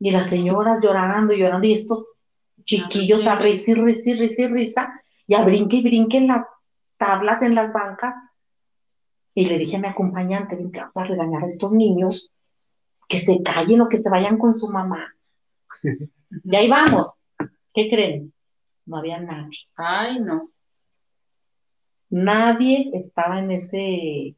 Y 0.00 0.10
las 0.10 0.30
señoras 0.30 0.80
llorando 0.82 1.32
y 1.32 1.38
llorando, 1.38 1.68
y 1.68 1.74
estos 1.74 2.04
chiquillos 2.64 3.24
a 3.28 3.36
risa 3.36 3.70
y 3.70 3.74
risa 3.74 4.10
y 4.10 4.14
risa 4.14 4.42
y 4.42 4.46
risa, 4.48 4.94
y 5.28 5.34
a 5.34 5.44
brinque 5.44 5.76
y 5.76 5.82
brinque 5.84 6.16
en 6.16 6.26
las 6.26 6.44
tablas, 6.96 7.40
en 7.42 7.54
las 7.54 7.72
bancas. 7.72 8.16
Y 9.32 9.46
le 9.46 9.56
dije 9.56 9.76
a 9.76 9.78
mi 9.78 9.86
acompañante, 9.86 10.56
vente, 10.56 10.80
vamos 10.80 10.96
a 10.96 11.04
regañar 11.04 11.44
a 11.44 11.46
estos 11.46 11.70
niños, 11.70 12.32
que 13.08 13.18
se 13.18 13.44
callen 13.44 13.80
o 13.82 13.88
que 13.88 13.96
se 13.96 14.10
vayan 14.10 14.38
con 14.38 14.56
su 14.56 14.68
mamá. 14.68 15.14
y 15.84 16.56
ahí 16.56 16.68
vamos. 16.68 17.12
¿Qué 17.72 17.86
creen? 17.88 18.32
No 18.86 18.96
había 18.96 19.20
nadie. 19.20 19.56
Ay, 19.76 20.18
no. 20.18 20.50
Nadie 22.14 22.90
estaba 22.94 23.40
en 23.40 23.50
ese 23.50 24.34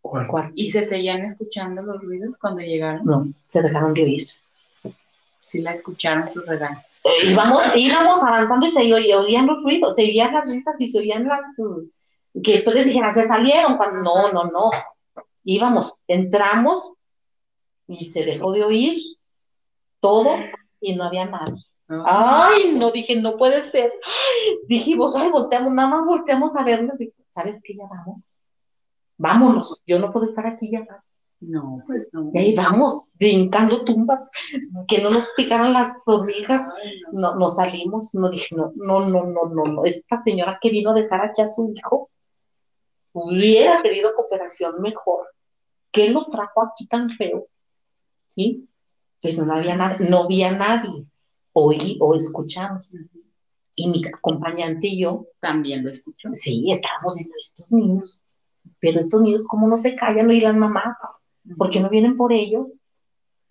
cuarto. 0.00 0.52
¿Y 0.54 0.70
se 0.70 0.84
seguían 0.84 1.24
escuchando 1.24 1.82
los 1.82 2.00
ruidos 2.02 2.38
cuando 2.38 2.60
llegaron? 2.60 3.04
No, 3.04 3.26
se 3.42 3.62
dejaron 3.62 3.94
de 3.94 4.04
oír 4.04 4.24
sí 5.46 5.62
la 5.62 5.70
escucharon 5.70 6.26
sus 6.26 6.44
regalos. 6.44 6.82
Íbamos, 7.24 7.62
íbamos 7.76 8.22
avanzando 8.22 8.66
y 8.66 8.70
se 8.70 8.92
oían 8.92 9.46
los 9.46 9.62
ruidos, 9.62 9.94
se 9.94 10.02
oían 10.02 10.34
las 10.34 10.50
risas 10.50 10.74
y 10.80 10.90
se 10.90 10.98
oían 10.98 11.24
las... 11.26 11.40
Mm, 11.56 12.42
que 12.42 12.56
entonces 12.56 12.84
dijeran, 12.84 13.14
se 13.14 13.26
salieron, 13.26 13.76
cuando 13.76 14.02
no, 14.02 14.32
no, 14.32 14.44
no. 14.50 14.70
Íbamos, 15.44 15.94
entramos 16.08 16.94
y 17.86 18.06
se 18.06 18.24
dejó 18.24 18.52
de 18.52 18.64
oír 18.64 18.96
todo 20.00 20.36
y 20.80 20.96
no 20.96 21.04
había 21.04 21.26
nadie. 21.26 21.62
Ay, 21.88 22.74
no, 22.74 22.90
dije, 22.90 23.16
no 23.16 23.36
puede 23.36 23.62
ser. 23.62 23.92
dijimos, 24.68 25.14
ay, 25.16 25.30
volteamos, 25.30 25.72
nada 25.72 25.88
más 25.88 26.04
volteamos 26.04 26.56
a 26.56 26.64
vernos. 26.64 26.96
¿Sabes 27.28 27.60
qué? 27.64 27.74
Ya 27.76 27.84
vamos. 27.88 28.22
Vámonos, 29.18 29.82
yo 29.86 29.98
no 29.98 30.12
puedo 30.12 30.26
estar 30.26 30.46
aquí 30.46 30.70
ya 30.70 30.84
más. 30.84 31.14
No, 31.40 31.78
pues 31.86 32.08
no. 32.12 32.30
Y 32.32 32.38
ahí 32.38 32.54
vamos, 32.54 33.08
brincando 33.14 33.84
tumbas, 33.84 34.30
que 34.88 35.02
no 35.02 35.10
nos 35.10 35.28
picaran 35.36 35.72
las 35.72 36.02
hormigas. 36.06 36.62
No, 37.12 37.34
nos 37.36 37.56
salimos, 37.56 38.14
no 38.14 38.30
dije, 38.30 38.56
no, 38.56 38.72
no, 38.74 39.08
no, 39.08 39.24
no, 39.24 39.46
no, 39.46 39.64
no. 39.64 39.84
Esta 39.84 40.20
señora 40.22 40.58
que 40.60 40.70
vino 40.70 40.90
a 40.90 40.94
dejar 40.94 41.22
aquí 41.22 41.42
a 41.42 41.48
su 41.48 41.72
hijo 41.74 42.10
hubiera 43.12 43.82
pedido 43.82 44.14
cooperación 44.14 44.80
mejor. 44.80 45.26
¿Qué 45.90 46.10
lo 46.10 46.26
trajo 46.26 46.62
aquí 46.62 46.86
tan 46.86 47.10
feo? 47.10 47.46
¿Sí? 48.28 48.68
Pero 49.22 49.44
no 49.44 49.54
había 49.54 49.76
nada, 49.76 49.96
no 50.00 50.24
había 50.24 50.52
nadie. 50.52 51.06
Oí 51.58 51.96
o 52.00 52.14
escuchamos. 52.14 52.90
Y 53.76 53.88
mi 53.88 54.02
acompañante 54.06 54.88
y 54.88 55.00
yo 55.00 55.26
también 55.40 55.84
lo 55.84 55.90
escuchó. 55.90 56.28
Sí, 56.32 56.66
estábamos 56.70 57.14
diciendo 57.14 57.36
estos 57.38 57.70
niños, 57.70 58.20
pero 58.78 59.00
estos 59.00 59.22
niños, 59.22 59.44
¿cómo 59.48 59.66
no 59.66 59.78
se 59.78 59.94
callan? 59.94 60.30
y 60.30 60.40
las 60.40 60.54
mamás? 60.54 60.98
¿Por 61.56 61.70
qué 61.70 61.80
no 61.80 61.88
vienen 61.88 62.18
por 62.18 62.34
ellos? 62.34 62.72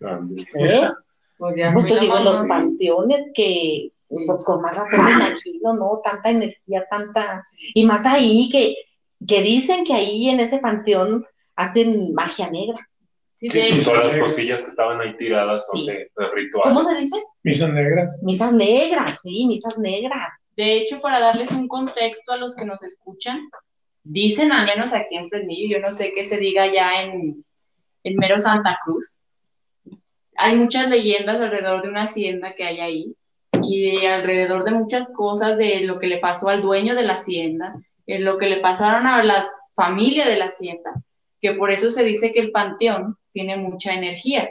¿Eh? 0.00 0.88
Pues, 1.36 1.56
ya 1.56 1.72
pues 1.72 1.86
te 1.86 1.98
digo, 1.98 2.18
los 2.20 2.46
panteones 2.46 3.30
que, 3.34 3.92
pues 4.08 4.44
con 4.44 4.62
más 4.62 4.76
razón 4.76 5.04
me 5.04 5.10
imagino, 5.10 5.74
¿no? 5.74 6.00
Tanta 6.02 6.30
energía, 6.30 6.86
tanta... 6.88 7.42
Y 7.74 7.84
más 7.86 8.06
ahí 8.06 8.48
que, 8.50 8.74
que 9.26 9.42
dicen 9.42 9.82
que 9.82 9.94
ahí 9.94 10.28
en 10.28 10.38
ese 10.38 10.58
panteón 10.58 11.26
hacen 11.56 12.14
magia 12.14 12.50
negra. 12.50 12.78
Sí, 13.36 13.48
y 13.48 13.80
son 13.82 14.02
las 14.02 14.16
cosillas 14.16 14.62
que 14.62 14.70
estaban 14.70 14.98
ahí 14.98 15.14
tiradas 15.18 15.66
son 15.66 15.84
de, 15.84 16.08
ritual. 16.34 16.62
¿Cómo 16.64 16.88
se 16.88 16.98
dice? 16.98 17.22
Misas 17.42 17.70
negras. 17.70 18.18
Misas 18.22 18.52
negras, 18.52 19.18
sí, 19.22 19.46
misas 19.46 19.76
negras. 19.76 20.32
De 20.56 20.78
hecho, 20.78 21.02
para 21.02 21.20
darles 21.20 21.52
un 21.52 21.68
contexto 21.68 22.32
a 22.32 22.38
los 22.38 22.56
que 22.56 22.64
nos 22.64 22.82
escuchan, 22.82 23.38
dicen 24.04 24.52
al 24.52 24.64
menos 24.64 24.94
aquí 24.94 25.16
en 25.16 25.28
Fresnillo, 25.28 25.76
yo 25.76 25.82
no 25.82 25.92
sé 25.92 26.14
qué 26.14 26.24
se 26.24 26.38
diga 26.38 26.66
ya 26.72 27.02
en, 27.02 27.44
en 28.04 28.16
mero 28.16 28.38
Santa 28.38 28.78
Cruz. 28.82 29.18
Hay 30.38 30.56
muchas 30.56 30.88
leyendas 30.88 31.38
alrededor 31.38 31.82
de 31.82 31.90
una 31.90 32.02
hacienda 32.02 32.54
que 32.54 32.64
hay 32.64 32.80
ahí 32.80 33.16
y 33.62 34.06
alrededor 34.06 34.64
de 34.64 34.72
muchas 34.72 35.12
cosas 35.14 35.58
de 35.58 35.80
lo 35.80 35.98
que 35.98 36.06
le 36.06 36.18
pasó 36.18 36.48
al 36.48 36.62
dueño 36.62 36.94
de 36.94 37.02
la 37.02 37.14
hacienda, 37.14 37.74
de 38.06 38.18
lo 38.18 38.38
que 38.38 38.46
le 38.46 38.60
pasaron 38.60 39.06
a 39.06 39.22
la 39.22 39.44
familia 39.74 40.26
de 40.26 40.38
la 40.38 40.46
hacienda, 40.46 40.90
que 41.46 41.52
por 41.52 41.70
eso 41.70 41.92
se 41.92 42.02
dice 42.02 42.32
que 42.32 42.40
el 42.40 42.50
panteón 42.50 43.16
tiene 43.32 43.56
mucha 43.56 43.92
energía. 43.92 44.50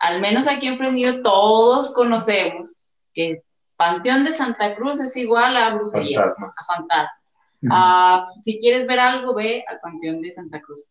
Al 0.00 0.20
menos 0.20 0.48
aquí 0.48 0.66
en 0.66 0.76
Prendido 0.76 1.22
todos 1.22 1.94
conocemos 1.94 2.80
que 3.14 3.30
el 3.30 3.42
panteón 3.76 4.24
de 4.24 4.32
Santa 4.32 4.74
Cruz 4.74 4.98
es 4.98 5.16
igual 5.16 5.56
a 5.56 5.72
brujerías, 5.74 6.26
a 6.26 6.74
fantasmas. 6.74 7.38
Ah, 7.70 8.26
si 8.42 8.58
quieres 8.58 8.88
ver 8.88 8.98
algo, 8.98 9.34
ve 9.34 9.64
al 9.68 9.78
panteón 9.78 10.20
de 10.20 10.32
Santa 10.32 10.60
Cruz. 10.60 10.88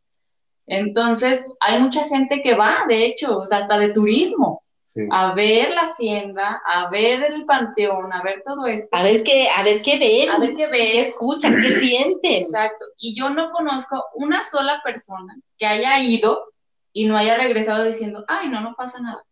Entonces, 0.68 1.44
hay 1.60 1.82
mucha 1.82 2.08
gente 2.08 2.42
que 2.42 2.56
va, 2.56 2.86
de 2.88 3.08
hecho, 3.08 3.42
hasta 3.42 3.78
de 3.78 3.90
turismo, 3.90 4.64
a 5.10 5.34
ver 5.34 5.70
la 5.72 5.82
hacienda, 5.82 6.62
a 6.66 6.90
ver 6.90 7.24
el 7.24 7.46
panteón, 7.46 8.12
a 8.14 8.22
ver 8.22 8.42
todo 8.46 8.66
esto. 8.66 8.90
A 8.92 9.04
ver 9.04 9.24
qué, 9.24 9.48
a 9.50 9.64
ver 9.64 9.82
qué 9.82 9.98
ven, 9.98 10.30
a 10.30 10.40
ver 10.40 10.54
qué 10.54 10.68
ven, 10.68 10.92
qué 10.92 11.02
escuchan, 11.02 11.56
qué 11.62 11.80
sienten. 11.80 12.44
Exacto. 12.44 12.86
Y 12.98 13.16
yo 13.16 13.30
no 13.30 13.52
conozco 13.52 14.04
una 14.16 14.44
sola 14.44 14.82
persona 14.84 15.38
que 15.58 15.66
haya 15.66 16.00
ido 16.00 16.52
y 16.94 17.06
no 17.06 17.18
haya 17.18 17.38
regresado 17.38 17.84
diciendo, 17.84 18.26
ay, 18.28 18.50
no, 18.50 18.62
no 18.62 18.76
pasa 18.76 19.00
nada. 19.00 19.24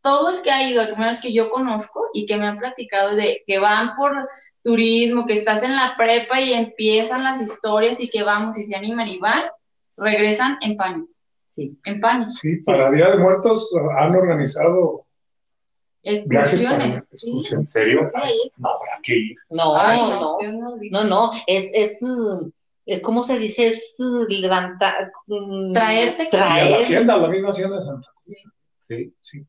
Todo 0.00 0.30
el 0.30 0.42
que 0.42 0.50
ha 0.50 0.68
ido, 0.68 0.80
al 0.80 0.96
menos 0.96 1.20
que 1.20 1.32
yo 1.32 1.50
conozco 1.50 2.06
y 2.12 2.26
que 2.26 2.36
me 2.36 2.46
han 2.46 2.58
platicado 2.58 3.14
de 3.14 3.42
que 3.46 3.58
van 3.58 3.94
por 3.96 4.28
turismo, 4.62 5.26
que 5.26 5.32
estás 5.34 5.62
en 5.62 5.76
la 5.76 5.94
prepa 5.96 6.40
y 6.40 6.52
empiezan 6.54 7.24
las 7.24 7.40
historias 7.40 8.00
y 8.00 8.08
que 8.08 8.22
vamos 8.22 8.58
y 8.58 8.64
se 8.64 8.76
animan 8.76 9.08
y 9.08 9.18
van, 9.18 9.44
regresan 9.96 10.58
en 10.60 10.76
pánico. 10.76 11.17
Sí, 11.48 11.78
en 11.84 12.00
pánico. 12.00 12.30
Sí, 12.30 12.56
para 12.64 12.90
Día 12.90 13.10
de 13.10 13.18
Muertos 13.18 13.70
han 13.98 14.14
organizado 14.14 15.06
excursiones. 16.02 17.08
Sí. 17.10 17.42
¿En 17.50 17.66
serio? 17.66 18.02
Sí, 19.02 19.36
No, 19.50 19.76
no, 19.76 20.38
no, 20.90 21.04
no, 21.04 21.30
es, 21.46 21.70
es, 21.74 22.00
es 22.86 23.00
como 23.00 23.24
se 23.24 23.38
dice, 23.38 23.68
es 23.68 23.96
levantar, 24.28 25.12
mm, 25.26 25.72
traerte, 25.72 26.26
traer. 26.30 26.70
La 26.70 26.76
hacienda, 26.78 27.16
la 27.16 27.28
misma 27.28 27.50
hacienda 27.50 27.76
de 27.76 27.82
Santa 27.82 28.08
Cruz. 28.24 28.36
Sí, 28.80 29.14
sí. 29.20 29.46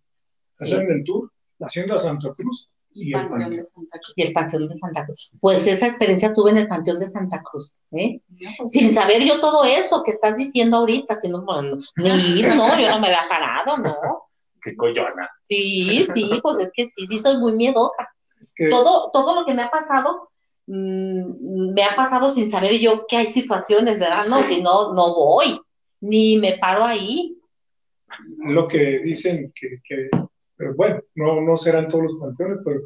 Hacen 0.60 0.92
el 0.92 1.04
tour, 1.04 1.32
la 1.60 1.68
hacienda 1.68 1.94
de 1.94 2.00
Santa 2.02 2.34
Cruz 2.34 2.70
y, 2.94 3.14
el 3.14 3.28
Panteón 3.28 3.56
de 3.56 3.66
Santa 3.66 4.00
Cruz. 4.00 4.14
Y 4.16 4.22
el 4.24 4.34
Panteón 4.34 4.68
de 4.68 4.78
Santa 4.78 5.06
Cruz. 5.06 5.32
Pues 5.40 5.68
esa 5.68 5.88
experiencia 5.88 6.34
tuve 6.34 6.52
en 6.52 6.58
el 6.58 6.68
Panteón 6.68 7.00
de 7.00 7.08
Santa 7.08 7.42
Cruz, 7.44 7.72
¿eh? 7.92 8.22
Pues 8.58 8.72
Sin 8.72 8.94
saber 8.94 9.24
yo 9.24 9.40
todo 9.40 9.64
eso 9.64 10.04
que 10.04 10.12
estás 10.12 10.36
diciendo 10.36 10.78
ahorita, 10.78 11.20
sino, 11.20 11.44
bueno, 11.44 11.78
ni 11.98 12.42
no, 12.42 12.80
yo 12.80 12.90
no 12.90 13.00
me 13.00 13.08
había 13.08 13.28
parado, 13.30 13.78
¿no? 13.78 13.94
Qué 14.62 14.76
collona. 14.76 15.30
Sí, 15.44 16.06
sí, 16.14 16.40
pues 16.42 16.58
es 16.60 16.72
que 16.74 16.86
sí, 16.86 17.06
sí 17.08 17.20
soy 17.20 17.38
muy 17.38 17.54
miedosa. 17.54 18.10
todo, 18.70 19.10
todo 19.12 19.36
lo 19.36 19.46
que 19.46 19.54
me 19.54 19.64
ha 19.64 19.70
pasado, 19.70 20.30
mmm, 20.68 21.74
me 21.74 21.84
ha 21.84 21.96
pasado 21.96 22.30
sin 22.30 22.50
saber 22.50 22.78
yo 22.80 23.06
que 23.08 23.18
hay 23.18 23.32
situaciones, 23.32 24.00
¿verdad? 24.00 24.26
No, 24.28 24.46
si 24.48 24.62
no, 24.62 24.94
no 24.94 25.16
voy, 25.16 25.60
ni 26.02 26.38
me 26.38 26.58
paro 26.58 26.84
ahí. 26.84 27.38
Lo 28.40 28.68
que 28.68 29.00
dicen 29.00 29.54
que, 29.56 29.80
que 29.84 30.10
pero 30.60 30.76
bueno, 30.76 31.02
no, 31.16 31.40
no 31.40 31.56
serán 31.56 31.88
todos 31.88 32.04
los 32.04 32.16
panteones, 32.18 32.60
pero 32.66 32.82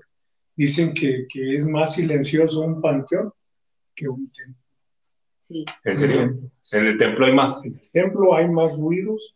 dicen 0.56 0.94
que, 0.94 1.26
que 1.28 1.56
es 1.56 1.66
más 1.66 1.96
silencioso 1.96 2.62
un 2.62 2.80
panteón 2.80 3.34
que 3.96 4.08
un 4.08 4.32
templo. 4.32 4.62
Sí. 5.40 5.66
¿En 5.84 5.98
serio? 5.98 6.22
En 6.72 6.86
el 6.86 6.98
templo 7.00 7.26
hay 7.26 7.34
más. 7.34 7.66
En 7.66 7.74
el 7.74 7.90
templo 7.92 8.36
hay 8.36 8.48
más 8.48 8.78
ruidos 8.78 9.36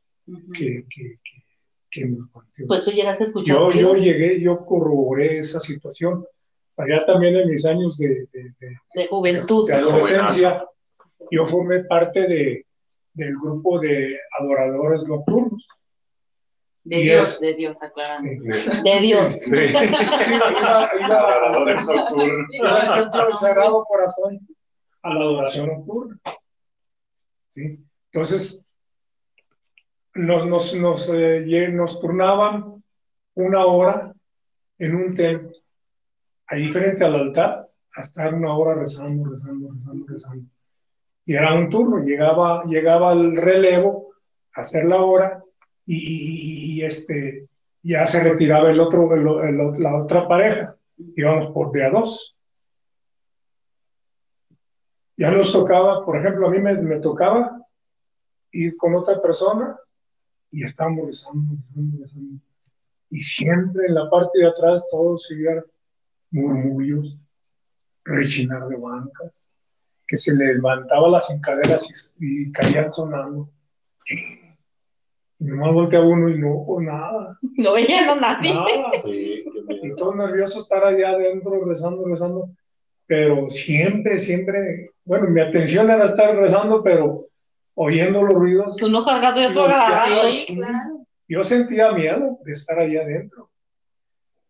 que, 0.54 0.86
que, 0.88 1.16
que, 1.24 1.44
que 1.90 2.02
en 2.04 2.18
los 2.20 2.30
panteones. 2.30 2.68
Pues 2.68 2.86
tú 2.86 2.92
llegaste 2.92 3.24
a 3.24 3.28
escuchar. 3.28 3.56
yo, 3.58 3.72
yo 3.72 3.96
llegué, 3.96 4.40
yo 4.40 4.64
corroboré 4.66 5.40
esa 5.40 5.60
situación. 5.60 6.24
Allá 6.78 7.08
también 7.08 7.36
en 7.36 7.50
mis 7.50 7.66
años 7.66 7.98
de, 7.98 8.28
de- 8.32 8.54
de- 8.60 8.78
de 8.94 9.08
juventud. 9.08 9.68
de 9.68 9.74
adolescencia, 9.74 10.64
yo 11.32 11.48
formé 11.48 11.84
parte 11.86 12.22
de, 12.22 12.66
del 13.14 13.34
grupo 13.36 13.80
de 13.80 14.20
adoradores 14.40 15.08
nocturnos. 15.08 15.68
De 16.90 16.98
Dios, 17.02 17.34
es- 17.34 17.40
de 17.42 17.54
Dios, 17.54 17.84
aclarando. 17.84 18.30
De 18.84 19.00
Dios. 19.02 19.30
Sí. 19.30 19.50
Sí, 19.50 19.74
iba, 19.74 20.90
iba 22.56 23.34
Sagrado 23.40 23.84
Corazón 23.86 24.40
a 25.02 25.14
la 25.14 25.20
adoración 25.22 25.68
nocturna. 25.68 26.20
¿Sí? 27.50 27.80
Entonces, 28.12 28.62
nos, 30.14 30.46
nos, 30.48 30.74
nos, 30.76 31.12
eh, 31.14 31.70
nos 31.72 32.00
turnaban 32.00 32.82
una 33.36 33.66
hora 33.66 34.14
en 34.80 34.96
un 34.96 35.16
templo, 35.16 35.52
ahí 36.48 36.70
frente 36.70 37.04
al 37.04 37.16
altar, 37.16 37.68
a 37.96 38.02
estar 38.02 38.34
una 38.34 38.56
hora 38.56 38.76
rezando, 38.76 39.30
rezando, 39.30 39.72
rezando, 39.74 40.06
rezando. 40.08 40.46
Y 41.26 41.34
era 41.34 41.54
un 41.54 41.70
turno, 41.70 41.98
llegaba, 42.04 42.64
llegaba 42.66 43.12
el 43.14 43.36
relevo 43.36 44.14
a 44.54 44.62
hacer 44.62 44.86
la 44.86 45.02
hora 45.02 45.44
y, 45.88 45.96
y- 45.96 46.76
y- 46.82 46.86
este, 46.86 47.48
ya 47.82 48.06
se 48.06 48.22
retiraba 48.24 48.70
el 48.70 48.80
otro, 48.80 49.12
el- 49.16 49.50
el- 49.50 49.82
la 49.84 49.96
otra 50.04 50.28
pareja. 50.28 50.76
Íbamos 51.16 51.52
por 51.52 51.72
de 51.72 51.86
a 51.86 51.90
dos. 51.90 52.36
Ya 55.16 55.32
nos 55.32 55.52
tocaba, 55.52 56.06
por 56.06 56.18
ejemplo, 56.18 56.48
a 56.48 56.52
mí 56.52 56.60
me, 56.60 56.78
me 56.78 56.98
tocaba 57.00 57.66
ir 58.52 58.78
con 58.78 58.94
otra 58.96 59.20
persona 59.22 59.78
y 60.52 60.64
estábamos 60.64 61.08
rezando, 61.08 61.56
rezando, 61.56 62.04
rezando. 62.04 62.42
Y 63.10 63.20
siempre 63.20 63.88
en 63.88 63.96
la 63.96 64.10
parte 64.10 64.40
de 64.40 64.48
atrás 64.48 64.88
todos 64.92 65.26
seguían 65.26 65.64
murmullos, 66.32 67.20
rechinar 68.04 68.68
de 68.68 68.78
bancas, 68.78 69.50
que 70.06 70.18
se 70.18 70.36
le 70.36 70.54
levantaba 70.56 71.10
las 71.10 71.30
encaderas 71.32 72.14
y, 72.20 72.44
y 72.44 72.52
caían 72.52 72.92
sonando. 72.92 73.50
Y 74.10 74.47
nomás 75.40 75.74
volteaba 75.74 76.06
uno 76.08 76.30
y 76.30 76.38
no, 76.40 76.64
pues 76.66 76.86
nada, 76.86 77.38
No 77.58 77.74
veían 77.74 78.10
a 78.10 78.16
nadie. 78.16 78.54
nada. 78.54 78.68
Sí, 79.04 79.44
Y 79.70 79.96
todo 79.96 80.16
nervioso 80.16 80.60
estar 80.60 80.84
allá 80.84 81.10
adentro 81.12 81.64
rezando, 81.66 82.06
rezando. 82.08 82.50
Pero 83.06 83.50
siempre, 83.50 84.20
siempre, 84.20 84.92
bueno, 85.06 85.30
mi 85.30 85.40
atención 85.40 85.90
era 85.90 86.04
estar 86.06 86.36
rezando, 86.36 86.84
pero 86.84 87.28
oyendo 87.76 88.22
los 88.24 88.36
ruidos, 88.36 88.76
Tú 88.78 88.90
no 88.90 89.06
cargando 89.06 89.40
eso 89.42 89.62
No, 89.62 89.68
ya, 89.68 90.04
agradable. 90.04 90.36
Sí, 90.36 90.56
claro. 90.56 91.06
yo 91.28 91.44
sentía 91.44 91.92
miedo 91.94 92.40
de 92.44 92.52
estar 92.54 92.78
allá 92.80 93.02
adentro. 93.02 93.50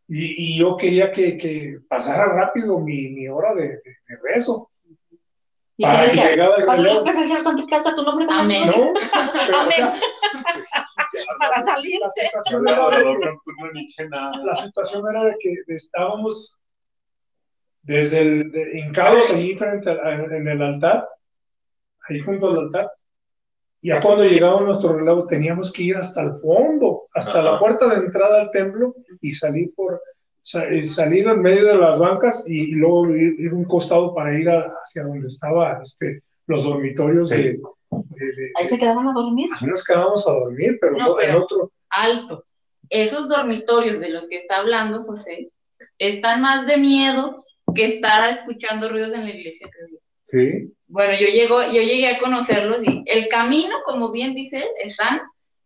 Y, 0.07 0.55
y 0.55 0.59
yo 0.59 0.77
quería 0.77 1.11
que, 1.11 1.37
que 1.37 1.79
pasara 1.89 2.33
rápido 2.33 2.79
mi, 2.79 3.09
mi 3.09 3.27
hora 3.27 3.53
de, 3.53 3.67
de- 3.67 3.77
de 4.07 4.17
rezo. 4.23 4.71
Y 5.79 5.83
Para 5.83 6.11
que 6.11 7.01
pues 7.05 7.43
contestar 7.43 7.95
tu 7.95 8.01
nombre 8.03 8.25
para 8.25 8.39
Amén. 8.41 8.67
¿No? 8.67 8.91
O 8.91 9.71
sea, 9.71 9.95
para 11.39 11.63
salir. 11.63 11.99
la 12.01 12.09
situación 12.09 12.67
era 12.67 12.85
de 12.85 12.89
que- 12.89 12.95
Adorador 12.97 13.25
nocturno 13.33 13.71
ni 13.73 13.93
que 13.93 14.07
nada. 14.09 14.31
la 14.43 14.55
situación 14.55 15.03
era 15.09 15.23
de 15.25 15.35
que 15.39 15.53
estábamos 15.67 16.59
desde 17.83 18.21
el 18.21 18.51
de- 18.51 18.79
hincados 18.79 19.31
ahí 19.31 19.55
frente 19.55 19.89
a- 19.91 20.25
en 20.35 20.47
el 20.47 20.61
altar, 20.61 21.07
ahí 22.09 22.19
junto 22.21 22.47
al 22.47 22.57
altar, 22.59 22.91
y 23.81 23.89
ya 23.89 23.99
cuando 23.99 24.23
llegaba 24.25 24.61
nuestro 24.61 24.97
reloj 24.97 25.27
teníamos 25.27 25.71
que 25.71 25.83
ir 25.83 25.95
hasta 25.97 26.21
el 26.23 26.33
fondo, 26.35 27.07
hasta 27.13 27.39
Ajá. 27.39 27.51
la 27.51 27.59
puerta 27.59 27.87
de 27.87 27.97
entrada 28.05 28.41
al 28.41 28.51
templo 28.51 28.95
y 29.21 29.31
salir 29.31 29.73
por 29.75 30.01
salir 30.51 31.27
en 31.27 31.41
medio 31.41 31.65
de 31.65 31.75
las 31.77 31.99
bancas 31.99 32.43
y, 32.47 32.71
y 32.71 32.75
luego 32.75 33.09
ir, 33.09 33.35
ir 33.39 33.53
un 33.53 33.65
costado 33.65 34.13
para 34.15 34.37
ir 34.39 34.49
a- 34.49 34.73
hacia 34.81 35.03
donde 35.03 35.27
estaba 35.27 35.79
este, 35.83 36.21
los 36.47 36.63
dormitorios 36.63 37.29
Sí. 37.29 37.35
de, 37.35 37.43
de- 37.51 38.25
de- 38.25 38.51
Ahí 38.57 38.65
se 38.65 38.77
quedaban 38.79 39.07
a 39.07 39.13
dormir. 39.13 39.49
ahí 39.59 39.67
nos 39.67 39.83
quedábamos 39.83 40.27
a 40.27 40.31
dormir, 40.33 40.77
pero 40.79 40.97
No, 40.97 41.07
no, 41.09 41.21
en 41.21 41.35
otro 41.35 41.71
Alto. 41.89 42.43
Esos 42.89 43.27
dormitorios 43.27 43.99
de 43.99 44.09
los 44.09 44.27
que 44.29 44.37
está 44.37 44.57
hablando 44.57 45.03
José 45.03 45.49
están 45.99 46.41
más 46.41 46.65
de 46.67 46.77
miedo 46.77 47.43
que 47.75 47.83
estar 47.85 48.29
escuchando 48.33 48.87
ruidos 48.89 49.13
en 49.13 49.23
la 49.25 49.31
iglesia. 49.35 49.67
Sí. 50.23 50.73
Bueno, 50.87 51.13
yo, 51.19 51.27
llego, 51.27 51.61
yo 51.63 51.81
llegué 51.81 52.07
a 52.15 52.19
conocerlos 52.19 52.81
y 52.83 53.03
el 53.05 53.27
camino, 53.27 53.75
como 53.85 54.11
bien 54.11 54.33
dice, 54.33 54.57
él, 54.59 54.65
es 54.83 54.95
tan 54.95 55.19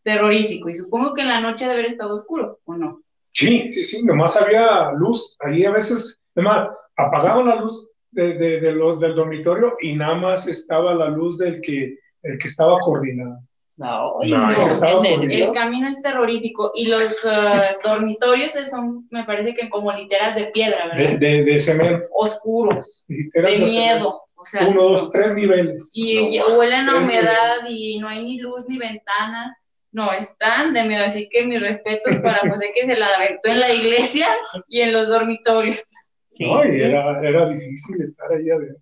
terrorífico 0.04 0.68
y 0.70 0.74
supongo 0.74 1.14
que 1.14 1.22
en 1.22 1.28
la 1.28 1.42
noche 1.42 1.66
debe 1.66 1.74
haber 1.82 1.86
estado 1.92 2.14
oscuro, 2.16 2.60
¿o 2.66 2.74
no? 2.76 3.02
Sí, 3.32 3.72
sí, 3.74 3.84
sí, 3.86 4.04
nomás 4.04 4.36
había 4.42 4.92
luz. 4.92 5.36
Ahí 5.40 5.64
a 5.66 5.72
veces, 5.72 6.22
además, 6.36 6.70
apagaban 6.98 7.48
la 7.48 7.56
luz 7.58 7.90
de, 8.12 8.34
de- 8.36 8.60
de 8.62 8.72
los, 8.74 9.00
del 9.00 9.16
dormitorio 9.16 9.76
y 9.82 9.96
nada 9.96 10.16
más 10.16 10.48
estaba 10.48 10.94
la 10.94 11.08
luz 11.10 11.38
del 11.38 11.62
que, 11.62 11.96
el 12.24 12.38
que 12.38 12.48
estaba 12.48 12.78
coordinado. 12.80 13.40
No. 13.78 14.18
El 14.22 15.52
camino 15.54 15.88
es 15.90 16.02
terrorífico 16.04 16.72
y 16.76 16.86
los 16.86 17.26
eh, 17.26 17.78
dormitorios 17.84 18.52
son, 18.70 19.08
me 19.10 19.24
parece 19.24 19.56
que 19.56 19.70
como 19.70 19.92
literas 19.94 20.36
de 20.36 20.48
piedra, 20.48 20.90
De, 20.96 21.04
¿verdad? 21.04 21.20
de, 21.20 21.44
de 21.46 21.60
cemento. 21.60 22.08
Oscuros, 22.14 23.06
eran 23.34 23.52
de 23.54 23.60
miedo, 23.60 24.20
o 24.36 24.46
sea, 24.46 24.68
Uno, 24.68 24.84
dos, 24.90 25.10
tres 25.12 25.34
niveles. 25.36 25.90
y, 25.94 26.38
No, 26.40 26.52
y 26.52 26.56
huelen 26.58 26.90
a 26.90 26.98
humedad 26.98 27.58
y 27.68 27.98
no 28.00 28.08
hay 28.08 28.24
ni 28.24 28.40
luz 28.40 28.66
ni 28.68 28.78
ventanas. 28.78 29.54
No, 29.92 30.12
están 30.14 30.74
de 30.74 30.84
miedo, 30.84 31.04
así 31.04 31.28
que 31.30 31.46
mis 31.46 31.62
respetos 31.62 32.16
para 32.18 32.40
José 32.50 32.72
que 32.74 32.86
se 32.86 32.96
la 32.96 33.08
aventó 33.08 33.50
en 33.50 33.60
la 33.60 33.74
iglesia 33.74 34.28
y 34.70 34.82
en 34.82 34.94
los 34.94 35.10
dormitorios. 35.10 35.82
Sí, 36.30 36.46
¿no? 36.46 36.64
Y 36.66 36.72
sí. 36.72 36.82
era, 36.82 37.20
era 37.28 37.50
difícil 37.50 38.02
estar 38.02 38.32
ahí 38.32 38.50
adentro. 38.50 38.82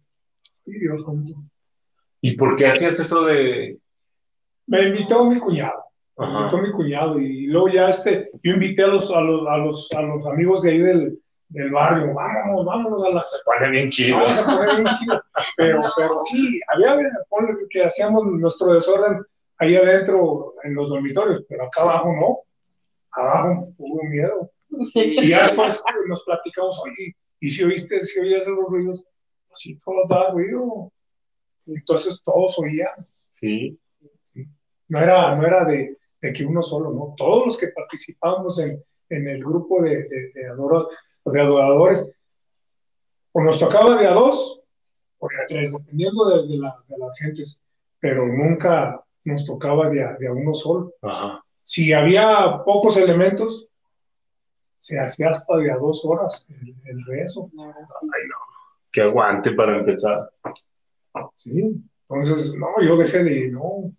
Y 0.66 0.80
Dios 0.80 1.04
santo. 1.04 1.34
¿Y 2.22 2.36
por 2.38 2.56
qué 2.56 2.68
hacías 2.68 3.00
eso 3.00 3.24
de.? 3.24 3.78
Me 4.68 4.84
invitó 4.84 5.26
mi 5.26 5.40
cuñado. 5.40 5.84
Me 6.18 6.28
invitó 6.28 6.58
mi 6.60 6.72
cuñado. 6.72 7.20
Y 7.20 7.48
luego 7.48 7.70
ya 7.70 7.90
este, 7.90 8.30
yo 8.44 8.54
invité 8.54 8.84
a 8.84 8.88
los, 8.88 9.10
a 9.12 9.22
los, 9.22 9.48
a 9.48 9.58
los, 9.58 9.92
a 9.94 10.02
los 10.04 10.28
amigos 10.28 10.62
de 10.62 10.72
ahí 10.72 10.78
del, 10.78 11.20
del 11.48 11.72
barrio. 11.72 12.14
Vámonos, 12.14 12.66
vámonos 12.66 13.04
a 13.04 13.10
las 13.10 13.32
Se 13.32 13.38
pone 13.44 13.72
bien 13.72 13.90
chido. 13.90 14.18
Vamos 14.18 14.38
a 14.38 14.46
poner 14.58 14.76
bien 14.84 14.96
chido. 15.00 15.24
Pero, 15.58 15.80
No. 15.80 15.90
pero 15.98 16.20
sí, 16.20 16.60
había 16.72 16.98
que 17.72 17.84
hacíamos 17.84 18.26
nuestro 18.26 18.74
desorden 18.74 19.24
ahí 19.60 19.76
adentro 19.76 20.56
en 20.64 20.74
los 20.76 20.90
dormitorios, 20.90 21.44
pero 21.48 21.66
acá 21.66 21.82
abajo 21.84 22.12
no. 22.14 22.40
Abajo 23.12 23.74
hubo 23.78 24.04
miedo. 24.04 24.52
Y 24.94 25.30
ya 25.30 25.44
después 25.48 25.84
nos 26.08 26.24
platicamos, 26.24 26.80
oye, 26.84 27.16
¿y 27.40 27.50
si 27.50 27.64
oíste, 27.64 28.04
si 28.04 28.20
oías 28.20 28.48
los 28.48 28.72
ruidos? 28.72 29.06
Pues 29.48 29.60
sí, 29.60 29.80
todo 29.84 29.96
daba 30.08 30.32
ruido. 30.32 30.92
Entonces 31.68 32.22
todos 32.24 32.58
oían. 32.60 32.90
Sí. 33.40 33.80
No 34.88 35.00
era, 35.00 35.36
no 35.36 35.46
era 35.46 35.66
de, 35.66 35.98
de 36.22 36.34
que 36.34 36.46
uno 36.46 36.62
solo, 36.64 36.92
¿no? 36.92 37.14
Todos 37.18 37.46
los 37.46 37.58
que 37.58 37.68
participábamos 37.70 38.60
en, 38.60 38.84
en 39.10 39.28
el 39.28 39.44
grupo 39.44 39.82
de, 39.84 40.04
de, 40.08 40.32
de 40.34 40.50
de 41.26 41.42
adoradores, 41.42 42.10
o 43.34 43.44
nos 43.44 43.60
tocaba 43.60 43.96
de 44.02 44.08
a 44.08 44.12
dos 44.14 44.62
o 45.20 45.28
de 45.28 45.44
a 45.44 45.48
tres, 45.48 45.74
dependiendo 45.78 46.26
de, 46.30 46.48
de 46.48 46.58
la- 46.58 46.84
de 46.88 46.98
las 46.98 47.18
gentes, 47.20 47.62
pero 48.00 48.26
nunca 48.26 49.04
nos 49.30 49.46
tocaba 49.46 49.90
de 49.90 50.04
a, 50.04 50.14
de 50.20 50.28
a 50.28 50.34
uno 50.34 50.54
solo. 50.54 50.94
Ajá. 51.02 51.44
Si 51.64 51.94
había 51.94 52.64
pocos 52.66 52.98
elementos, 52.98 53.70
se 54.78 55.00
hacía 55.00 55.30
hasta 55.30 55.58
de 55.58 55.72
a 55.72 55.78
dos 55.78 56.04
horas 56.06 56.48
el, 56.50 56.76
el 56.86 57.06
rezo, 57.06 57.50
Ay, 57.54 58.24
no. 58.28 58.36
Que 58.92 59.02
aguante 59.02 59.52
para 59.52 59.78
empezar. 59.78 60.32
¿sí? 61.36 61.80
Entonces, 62.10 62.58
no, 62.58 62.68
yo 62.84 62.98
dejé 62.98 63.24
de 63.24 63.38
ir, 63.38 63.54
no. 63.54 63.94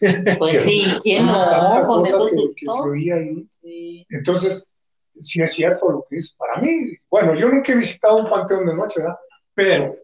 Pues 0.38 0.62
sí, 0.62 0.84
¿quién 1.02 1.26
Tanta 1.26 1.80
no? 1.80 1.86
Con 1.86 2.00
cosa 2.00 2.16
eso 2.16 2.26
que, 2.26 2.54
que 2.56 2.66
se 2.68 2.82
oía 2.82 3.14
ahí. 3.14 3.46
Sí. 3.62 4.06
Entonces, 4.10 4.72
sí 5.18 5.40
es 5.40 5.52
cierto 5.52 5.90
lo 5.90 6.06
que 6.08 6.16
dice. 6.16 6.34
Para 6.36 6.60
mí, 6.60 6.90
bueno, 7.08 7.34
yo 7.34 7.48
nunca 7.48 7.72
he 7.72 7.76
visitado 7.76 8.16
un 8.16 8.28
panteón 8.28 8.66
de 8.66 8.74
noche, 8.74 9.00
¿verdad? 9.00 9.16
Pero 9.54 9.96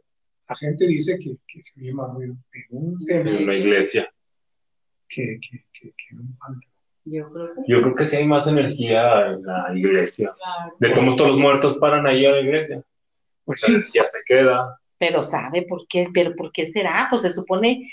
la 0.48 0.56
gente 0.56 0.86
dice 0.86 1.18
que, 1.18 1.36
que 1.46 1.62
se 1.62 1.80
oye 1.80 1.92
más 1.92 2.14
ruido 2.14 2.36
en 2.52 2.66
un 2.70 3.04
templo 3.04 3.32
En 3.32 3.42
una 3.44 3.56
iglesia. 3.56 4.10
Que, 5.10 5.38
que, 5.40 5.58
que, 5.72 5.88
que 5.96 6.16
un 6.16 6.36
panteón. 6.38 6.70
Yo 7.04 7.30
creo 7.32 7.54
que 7.54 7.64
sí. 7.64 7.72
Yo 7.72 7.82
creo 7.82 7.94
que 7.94 8.06
sí 8.06 8.16
hay 8.16 8.26
más 8.26 8.46
energía 8.46 9.26
en 9.26 9.42
la 9.42 9.72
iglesia. 9.74 10.32
Claro. 10.36 10.76
De 10.78 10.90
todos 10.90 11.16
todos 11.16 11.30
los 11.30 11.38
muertos 11.38 11.78
paran 11.78 12.06
ahí 12.06 12.24
a 12.26 12.32
la 12.32 12.40
iglesia. 12.40 12.82
Pues 13.44 13.62
La 13.62 13.66
sí, 13.66 13.74
energía 13.74 14.02
se 14.06 14.18
queda. 14.26 14.80
Pero 14.98 15.22
sabe 15.22 15.62
por 15.68 15.86
qué, 15.88 16.08
pero 16.12 16.34
por 16.36 16.52
qué 16.52 16.66
será, 16.66 17.06
pues 17.08 17.22
se 17.22 17.32
supone, 17.32 17.86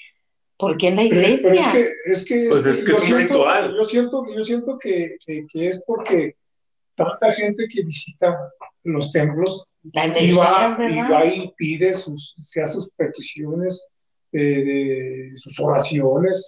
¿por 0.58 0.78
qué 0.78 0.90
en 0.90 0.98
la 0.98 1.04
iglesia? 1.04 1.50
pero 1.52 1.62
es 1.62 1.74
que, 1.74 2.12
es 2.12 2.26
que, 2.26 2.48
Pues 2.50 2.66
es 2.66 2.84
que 2.84 2.92
yo, 2.92 2.98
es 2.98 3.00
un 3.00 3.06
siento, 3.08 3.34
ritual. 3.34 3.76
yo 3.76 3.86
siento, 3.86 4.24
yo 4.36 4.44
siento 4.44 4.78
que, 4.78 5.18
que, 5.26 5.48
que 5.52 5.68
es 5.70 5.84
porque 5.88 6.36
tanta 6.96 7.32
gente 7.32 7.66
que 7.74 7.84
visita 7.84 8.38
los 8.84 9.12
templos 9.12 9.66
y 9.84 10.34
va, 10.34 10.78
y 10.90 10.98
va 10.98 11.26
y 11.26 11.54
pide 11.56 11.94
sus, 11.94 12.36
sea 12.40 12.68
sus 12.68 12.90
peticiones, 12.92 13.88
eh, 14.34 14.40
de 14.40 15.32
sus 15.38 15.58
oraciones. 15.62 16.46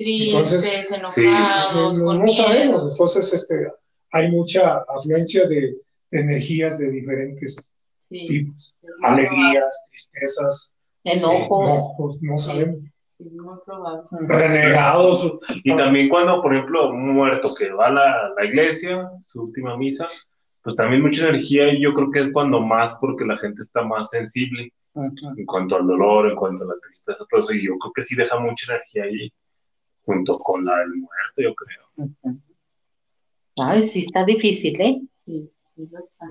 Tristes, 0.00 0.52
Entonces, 0.52 0.88
sí, 1.14 1.20
enojados, 1.26 1.98
no, 1.98 2.04
con 2.06 2.18
no 2.18 2.24
miedo. 2.24 2.42
sabemos. 2.42 2.90
Entonces, 2.90 3.32
este, 3.34 3.72
hay 4.12 4.30
mucha 4.30 4.84
afluencia 4.88 5.46
de, 5.46 5.76
de 6.10 6.20
energías 6.20 6.78
de 6.78 6.90
diferentes 6.90 7.70
Sí, 7.98 8.26
tipos. 8.26 8.74
Alegrías, 9.02 9.86
tristezas, 9.90 10.74
Enojos. 11.04 11.70
enojos, 11.70 12.22
no 12.22 12.38
sabemos. 12.38 12.80
muy 13.20 13.56
probable. 13.64 14.02
Renegados. 14.28 15.30
Y 15.64 15.76
también 15.76 16.08
cuando, 16.08 16.42
por 16.42 16.54
ejemplo, 16.54 16.90
un 16.90 17.14
muerto 17.14 17.54
que 17.54 17.70
va 17.70 17.86
a 17.86 17.92
la, 17.92 18.30
la 18.36 18.44
iglesia, 18.44 19.08
su 19.22 19.42
última 19.42 19.76
misa, 19.76 20.08
pues 20.62 20.74
también 20.76 21.02
mucha 21.02 21.28
energía 21.28 21.72
y 21.72 21.80
yo 21.82 21.94
creo 21.94 22.10
que 22.10 22.20
es 22.20 22.32
cuando 22.32 22.60
más 22.60 22.96
porque 23.00 23.24
la 23.24 23.38
gente 23.38 23.62
está 23.62 23.82
más 23.82 24.10
sensible 24.10 24.72
en 24.94 25.46
cuanto 25.46 25.76
al 25.76 25.86
dolor, 25.86 26.28
en 26.30 26.36
cuanto 26.36 26.64
a 26.64 26.66
la 26.68 26.74
tristeza, 26.84 27.24
todo 27.30 27.40
eso, 27.40 27.54
y 27.54 27.64
yo 27.66 27.78
creo 27.78 27.92
que 27.94 28.02
sí 28.02 28.16
deja 28.16 28.38
mucha 28.40 28.72
energía 28.74 29.04
ahí, 29.04 29.32
junto 30.10 30.32
con 30.38 30.64
la 30.64 30.78
del 30.78 30.88
muerto, 30.96 31.36
yo 31.36 31.54
creo. 31.54 32.10
Ay, 33.62 33.82
sí, 33.82 34.00
está 34.00 34.24
difícil, 34.24 34.80
¿eh? 34.80 35.00
Sí, 35.24 35.50
sí 35.74 35.88
lo 35.90 35.98
está. 35.98 36.26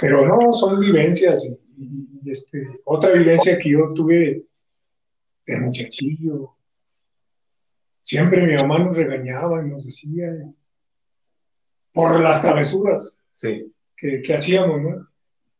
Pero 0.00 0.26
no, 0.26 0.52
son 0.52 0.78
vivencias. 0.80 1.44
Y, 1.44 1.48
y- 1.82 2.08
y, 2.24 2.30
este, 2.30 2.80
otra 2.84 3.10
vivencia 3.12 3.58
que 3.58 3.70
yo 3.70 3.92
tuve 3.94 4.44
de 5.46 5.60
muchachillo. 5.60 6.54
Siempre 8.02 8.46
mi 8.46 8.54
mamá 8.54 8.78
nos 8.78 8.96
regañaba 8.96 9.64
y 9.64 9.68
nos 9.70 9.84
decía 9.84 10.28
por 11.92 12.20
las 12.20 12.40
travesuras 12.42 13.14
Sí, 13.32 13.72
que, 13.96 14.20
que 14.22 14.34
hacíamos, 14.34 14.80
¿no? 14.82 15.08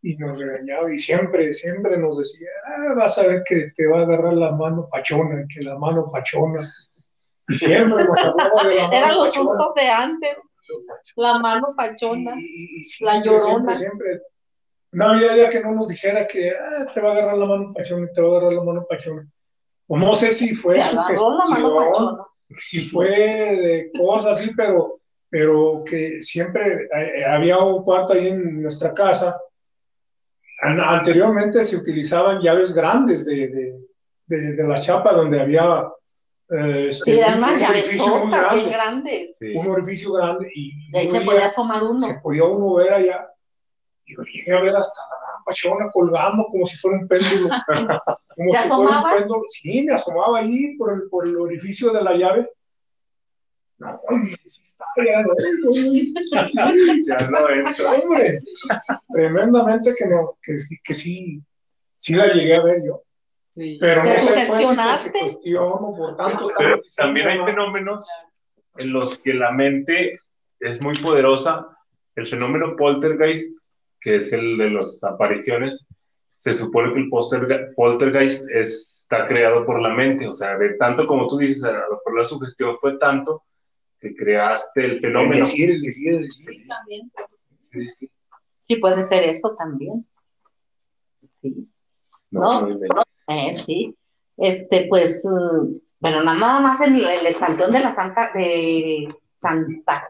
Y 0.01 0.17
nos 0.17 0.39
regañaba 0.39 0.93
y 0.93 0.99
siempre, 0.99 1.53
siempre 1.53 1.99
nos 1.99 2.19
decía, 2.19 2.49
"Ah, 2.67 2.95
vas 2.95 3.19
a 3.19 3.27
ver 3.27 3.43
que 3.45 3.73
te 3.75 3.87
va 3.89 4.01
a 4.01 4.03
agarrar 4.03 4.35
la 4.35 4.53
mano 4.53 4.89
pachona, 4.91 5.45
que 5.53 5.63
la 5.63 5.77
mano 5.79 6.07
pachona. 6.13 6.61
Y 7.49 7.55
siempre 7.55 8.05
nos 8.05 8.17
hablaba 8.19 8.65
de 8.69 8.77
la 8.77 8.83
mano 8.89 8.93
Eran 8.97 9.17
los 9.17 9.33
sustos 9.35 9.75
de 9.77 9.89
antes. 9.89 10.37
La 11.17 11.39
mano 11.41 11.75
pachona. 11.77 12.33
Y, 12.37 12.41
y- 12.41 12.81
y 12.81 13.05
La 13.05 13.13
siempre, 13.13 13.31
llorona. 13.33 13.75
Siempre, 13.75 13.77
siempre. 13.77 14.23
No 14.93 15.05
había 15.11 15.35
día 15.35 15.51
que 15.51 15.61
no 15.61 15.73
nos 15.73 15.89
dijera 15.89 16.27
que 16.27 16.51
ah, 16.51 16.87
te 16.95 17.01
va 17.01 17.11
a 17.11 17.13
agarrar 17.13 17.39
la 17.39 17.47
mano 17.47 17.73
pachona, 17.75 18.07
te 18.13 18.21
va 18.23 18.29
a 18.29 18.31
agarrar 18.33 18.53
la 18.55 18.65
mano 18.65 18.87
pachona. 18.89 19.29
O 19.89 19.99
no 19.99 20.15
sé 20.15 20.31
si 20.31 20.55
fue 20.55 20.83
su 20.85 20.97
gestión, 21.03 22.19
si 22.51 22.87
fue 22.87 23.09
de 23.11 23.91
cosas 23.99 24.39
así, 24.41 24.53
pero, 24.55 25.01
pero 25.29 25.83
que 25.85 26.23
siempre 26.23 26.89
eh, 26.97 27.25
había 27.25 27.59
un 27.59 27.83
cuarto 27.83 28.13
ahí 28.13 28.29
en 28.29 28.63
nuestra 28.63 28.95
casa. 28.95 29.39
An- 30.61 30.81
Anteriormente 30.81 31.63
se 31.65 31.77
utilizaban 31.77 32.41
llaves 32.41 32.75
grandes 32.75 33.25
de, 33.27 33.49
de, 33.49 33.81
de, 34.27 34.57
de 34.57 34.69
la 34.69 34.79
chapa 34.81 35.13
donde 35.13 35.41
había 35.41 35.87
eh, 36.51 36.87
este, 36.91 37.13
Sí, 37.13 37.19
eran 37.19 37.39
un 37.39 37.45
unas 37.45 37.63
orificio 37.69 38.07
muy 38.07 38.31
llavesotas 38.31 38.55
bien 38.55 38.71
grande, 38.71 39.11
grandes. 39.11 39.37
sí. 39.39 39.55
un 39.55 39.67
orificio 39.71 40.13
grande 40.13 40.49
y 40.55 40.91
De 40.91 40.99
ahí 41.01 41.09
se 41.09 41.21
podía 41.21 41.47
asomar 41.47 41.83
uno. 41.85 41.99
se 41.99 42.15
podía 42.23 42.45
uno 42.45 42.75
ver 42.75 42.93
allá. 42.93 43.29
Y 44.05 44.15
yo 44.17 44.23
llegué 44.23 44.53
a 44.57 44.63
ver 44.63 44.77
hasta 44.77 45.01
la 45.03 45.45
pachona 45.45 45.91
colgando 45.93 46.45
como 46.51 46.65
si 46.67 46.77
fuera 46.79 46.99
un 46.99 47.09
péndulo. 47.09 47.49
Como 48.39 48.53
¿Te 48.53 48.59
si 48.59 48.69
fuera 48.69 48.99
un 49.03 49.19
péndulo. 49.19 49.43
Sí, 49.49 49.85
me 49.85 49.95
asomaba 49.95 50.39
ahí 50.39 50.77
por 50.77 50.93
el, 50.93 51.09
por 51.11 51.27
el 51.27 51.37
orificio 51.37 51.91
de 51.93 52.03
la 52.05 52.15
llave. 52.15 52.49
No, 53.79 54.01
y 54.25 54.27
sí 54.35 54.63
está, 54.65 54.85
ya 55.05 55.23
no, 55.23 55.33
Ya 57.07 57.31
no 57.31 57.49
entra. 57.49 57.91
hombre, 57.91 58.41
tremendamente 59.09 59.95
que 59.97 60.07
no, 60.07 60.37
que, 60.43 60.59
sí- 60.59 60.79
que 60.83 60.95
sí, 60.95 61.43
sí 61.97 62.15
la 62.15 62.27
llegué 62.33 62.57
a 62.57 62.63
ver 62.63 62.83
yo. 62.85 63.03
Sí. 63.51 63.79
Pero 63.81 64.05
no 64.05 64.11
sé 64.15 64.47
se 64.47 65.13
cuestiono 65.13 65.95
por 65.97 66.17
tantos 66.17 66.53
Pero 66.57 66.71
años. 66.75 66.95
también 66.97 67.29
hay 67.29 67.39
fenómenos 67.45 68.07
en 68.77 68.93
los 68.93 69.19
que 69.19 69.35
la 69.35 69.51
mente 69.53 70.13
es 70.61 70.81
muy 70.81 70.95
poderosa. 70.97 71.67
El 72.15 72.27
fenómeno 72.27 72.77
poltergeist, 72.77 73.57
que 74.01 74.17
es 74.17 74.33
el 74.33 74.59
de 74.59 74.71
las 74.71 75.03
apariciones, 75.05 75.85
se 76.37 76.53
supone 76.55 76.93
que 76.95 77.01
el 77.01 77.11
polterge- 77.11 77.75
poltergeist 77.75 78.49
está 78.51 79.27
creado 79.27 79.65
por 79.67 79.81
la 79.81 79.89
mente. 79.91 80.29
O 80.29 80.33
sea, 80.33 80.57
de 80.57 80.75
tanto 80.75 81.07
como 81.07 81.27
tú 81.29 81.39
dices, 81.39 81.65
a 81.65 81.73
lo 81.73 81.81
mejor 81.97 82.19
la 82.19 82.25
sugestión 82.25 82.77
fue 82.81 82.97
tanto 82.99 83.43
que 84.01 84.15
creaste 84.15 84.85
el 84.85 84.91
El 84.93 85.01
fenómeno. 85.01 85.37
decir, 85.37 85.71
el 85.71 85.81
decir, 85.81 86.15
el 86.15 86.23
decir. 86.23 86.47
Sí, 86.55 86.67
también. 86.69 87.13
Sí, 87.73 87.89
sí. 87.89 88.11
Sí, 88.59 88.77
puede 88.77 89.03
ser 89.05 89.25
eso 89.25 89.55
también. 89.57 90.07
Sí, 91.35 91.71
No, 92.31 92.63
¿No? 92.67 92.79
eh, 93.29 93.55
sí. 93.55 93.95
Este, 94.37 94.87
pues, 94.89 95.25
mm, 95.25 95.77
bueno, 96.01 96.23
nada 96.23 96.61
más 96.61 96.81
en 96.81 96.97
el, 96.97 97.05
el 97.27 97.35
panteón 97.35 97.73
de 97.73 97.81
la 97.81 97.95
Santa, 97.95 98.31
de 98.35 99.09
Santa 99.39 100.09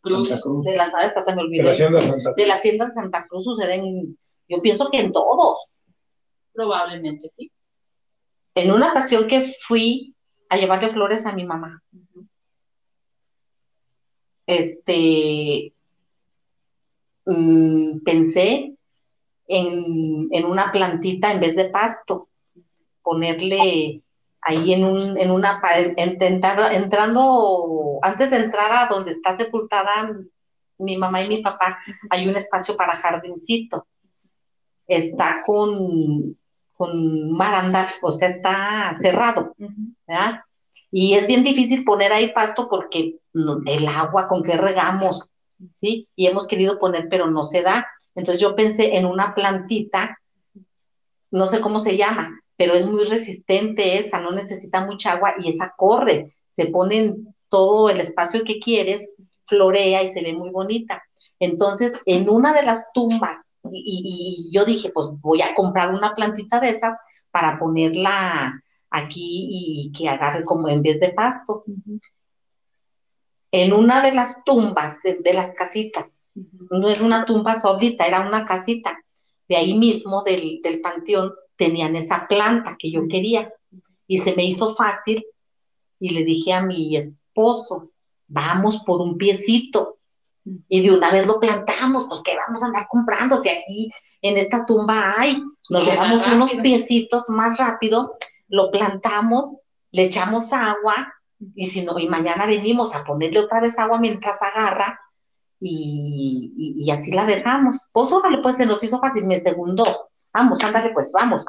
Cruz, 0.00 0.28
Santa 0.28 0.42
Cruz. 0.42 0.64
de 0.64 0.76
la, 0.76 0.86
me 0.86 1.34
De 1.34 1.40
olvidó. 1.40 1.62
la 1.64 1.70
hacienda 1.70 2.00
Santa 2.00 2.32
De 2.36 2.46
la 2.46 2.54
hacienda 2.54 2.84
de 2.86 2.90
Santa 2.92 3.26
Cruz 3.26 3.44
suceden, 3.44 4.18
yo 4.48 4.62
pienso 4.62 4.88
que 4.90 5.00
en 5.00 5.12
todo. 5.12 5.58
Probablemente 6.52 7.28
sí. 7.28 7.50
En 8.54 8.72
una 8.72 8.90
ocasión 8.90 9.26
que 9.26 9.44
fui 9.66 10.14
a 10.48 10.56
llevarle 10.56 10.88
flores 10.90 11.26
a 11.26 11.32
mi 11.32 11.44
mamá, 11.44 11.82
este, 14.46 15.72
mm, 17.26 18.00
pensé 18.04 18.74
en, 19.48 20.28
en 20.30 20.44
una 20.44 20.72
plantita 20.72 21.32
en 21.32 21.40
vez 21.40 21.56
de 21.56 21.66
pasto, 21.66 22.28
ponerle 23.02 24.02
ahí 24.40 24.72
en, 24.72 24.84
un, 24.84 25.18
en 25.18 25.30
una, 25.30 25.60
en- 25.76 25.94
intentar- 25.98 26.72
entrando, 26.72 27.98
antes 28.02 28.30
de 28.30 28.38
entrar 28.38 28.72
a 28.72 28.86
donde 28.92 29.10
está 29.10 29.36
sepultada 29.36 30.10
mi 30.78 30.96
mamá 30.96 31.22
y 31.22 31.28
mi 31.28 31.42
papá, 31.42 31.78
hay 32.10 32.28
un 32.28 32.36
espacio 32.36 32.76
para 32.76 32.94
jardincito. 32.96 33.86
Está 34.86 35.40
con, 35.44 36.36
con 36.76 37.36
barandal, 37.36 37.88
o 38.02 38.12
sea, 38.12 38.28
está 38.28 38.94
cerrado. 39.00 39.54
¿verdad? 40.06 40.42
Y 40.90 41.14
es 41.14 41.26
bien 41.26 41.42
difícil 41.42 41.84
poner 41.84 42.12
ahí 42.12 42.32
pasto 42.32 42.68
porque 42.68 43.16
el 43.66 43.88
agua 43.88 44.26
con 44.26 44.42
que 44.42 44.56
regamos, 44.56 45.28
¿sí? 45.74 46.08
Y 46.16 46.26
hemos 46.26 46.46
querido 46.46 46.78
poner, 46.78 47.08
pero 47.10 47.30
no 47.30 47.42
se 47.44 47.62
da. 47.62 47.86
Entonces 48.14 48.40
yo 48.40 48.54
pensé 48.56 48.96
en 48.96 49.06
una 49.06 49.34
plantita, 49.34 50.18
no 51.30 51.46
sé 51.46 51.60
cómo 51.60 51.78
se 51.78 51.96
llama, 51.96 52.40
pero 52.56 52.74
es 52.74 52.86
muy 52.86 53.04
resistente 53.04 53.98
esa, 53.98 54.20
no 54.20 54.30
necesita 54.32 54.80
mucha 54.84 55.12
agua 55.12 55.34
y 55.38 55.48
esa 55.48 55.74
corre, 55.76 56.34
se 56.50 56.66
pone 56.66 56.98
en 56.98 57.34
todo 57.48 57.90
el 57.90 58.00
espacio 58.00 58.44
que 58.44 58.58
quieres, 58.58 59.14
florea 59.46 60.02
y 60.02 60.08
se 60.08 60.22
ve 60.22 60.32
muy 60.34 60.50
bonita. 60.50 61.02
Entonces, 61.38 61.92
en 62.06 62.28
una 62.30 62.52
de 62.52 62.62
las 62.64 62.86
tumbas, 62.94 63.44
y- 63.70 64.48
y 64.48 64.54
yo 64.54 64.64
dije, 64.64 64.90
pues 64.90 65.08
voy 65.20 65.42
a 65.42 65.54
comprar 65.54 65.90
una 65.90 66.14
plantita 66.14 66.60
de 66.60 66.70
esas 66.70 66.96
para 67.30 67.58
ponerla 67.58 68.62
aquí 68.96 69.48
y 69.50 69.92
que 69.92 70.08
agarre 70.08 70.44
como 70.44 70.68
en 70.68 70.82
vez 70.82 71.00
de 71.00 71.10
pasto. 71.10 71.64
En 73.50 73.72
una 73.72 74.02
de 74.02 74.12
las 74.12 74.44
tumbas, 74.44 75.02
de, 75.02 75.14
de 75.14 75.32
las 75.32 75.52
casitas, 75.52 76.18
no 76.70 76.88
era 76.88 77.02
una 77.02 77.24
tumba 77.24 77.60
solita, 77.60 78.06
era 78.06 78.20
una 78.20 78.44
casita. 78.44 78.98
De 79.48 79.56
ahí 79.56 79.78
mismo 79.78 80.22
del, 80.22 80.60
del 80.62 80.80
panteón 80.80 81.32
tenían 81.56 81.96
esa 81.96 82.26
planta 82.26 82.76
que 82.78 82.90
yo 82.90 83.06
quería. 83.08 83.52
Y 84.06 84.18
se 84.18 84.34
me 84.34 84.44
hizo 84.44 84.74
fácil 84.74 85.24
y 85.98 86.10
le 86.10 86.24
dije 86.24 86.52
a 86.52 86.62
mi 86.62 86.96
esposo, 86.96 87.90
vamos 88.28 88.82
por 88.84 89.00
un 89.00 89.16
piecito. 89.16 89.98
Y 90.68 90.82
de 90.82 90.92
una 90.92 91.10
vez 91.10 91.26
lo 91.26 91.40
plantamos, 91.40 92.06
pues 92.08 92.20
que 92.22 92.36
vamos 92.36 92.62
a 92.62 92.66
andar 92.66 92.86
comprando 92.88 93.36
si 93.36 93.48
aquí 93.48 93.90
en 94.22 94.36
esta 94.36 94.64
tumba 94.64 95.14
hay. 95.16 95.42
Nos 95.70 95.86
llevamos 95.86 96.26
unos 96.26 96.52
piecitos 96.62 97.28
más 97.28 97.58
rápido, 97.58 98.16
lo 98.48 98.70
plantamos, 98.70 99.58
le 99.92 100.02
echamos 100.02 100.52
agua 100.52 101.12
y 101.54 101.66
si 101.66 101.84
no, 101.84 101.98
y 101.98 102.08
mañana 102.08 102.46
venimos 102.46 102.94
a 102.94 103.04
ponerle 103.04 103.40
otra 103.40 103.60
vez 103.60 103.78
agua 103.78 103.98
mientras 103.98 104.36
agarra 104.42 104.98
y, 105.60 106.52
y- 106.56 106.84
y 106.84 106.90
así 106.90 107.12
la 107.12 107.24
dejamos. 107.24 107.88
Pues 107.92 108.12
órale, 108.12 108.38
pues 108.38 108.56
se 108.56 108.66
nos 108.66 108.82
hizo 108.82 108.98
fácil, 109.00 109.24
me 109.26 109.38
segundó. 109.40 109.84
Vamos, 110.32 110.62
ándale, 110.62 110.90
pues 110.92 111.10
vamos. 111.12 111.44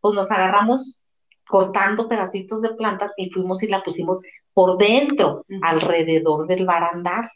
Pues 0.00 0.14
nos 0.14 0.30
agarramos 0.30 1.00
cortando 1.48 2.08
pedacitos 2.08 2.62
de 2.62 2.74
plantas 2.74 3.12
y 3.16 3.30
fuimos 3.30 3.62
y 3.62 3.68
la 3.68 3.82
pusimos 3.82 4.20
por 4.54 4.78
dentro, 4.78 5.44
alrededor 5.62 6.46
del 6.46 6.64
barandal. 6.64 7.28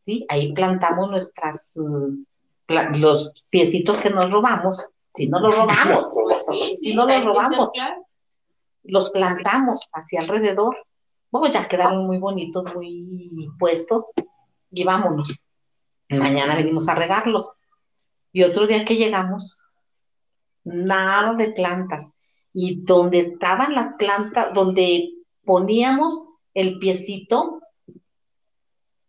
¿sí? 0.00 0.24
Ahí 0.28 0.52
plantamos 0.52 1.10
nuestras, 1.10 1.72
mm, 1.74 2.22
pla- 2.66 2.90
los 3.00 3.32
piecitos 3.50 3.98
que 3.98 4.10
nos 4.10 4.30
robamos. 4.30 4.88
Si 5.14 5.28
no 5.28 5.40
los 5.40 5.54
robamos, 5.56 6.06
si 6.80 6.94
no 6.94 7.04
los 7.06 7.24
robamos. 7.24 7.70
Los 8.84 9.10
plantamos 9.10 9.88
hacia 9.92 10.20
alrededor. 10.20 10.76
Bueno, 11.30 11.48
ya 11.48 11.66
quedaron 11.68 12.06
muy 12.06 12.18
bonitos, 12.18 12.74
muy 12.74 13.50
puestos. 13.58 14.06
y 14.70 14.84
vámonos. 14.84 15.38
Mañana 16.08 16.54
venimos 16.54 16.88
a 16.88 16.94
regarlos. 16.94 17.52
Y 18.32 18.42
otro 18.42 18.66
día 18.66 18.84
que 18.84 18.96
llegamos, 18.96 19.58
nada 20.64 21.34
de 21.34 21.50
plantas. 21.50 22.16
Y 22.54 22.82
donde 22.82 23.18
estaban 23.18 23.74
las 23.74 23.94
plantas, 23.98 24.52
donde 24.54 25.10
poníamos 25.44 26.24
el 26.54 26.78
piecito, 26.78 27.60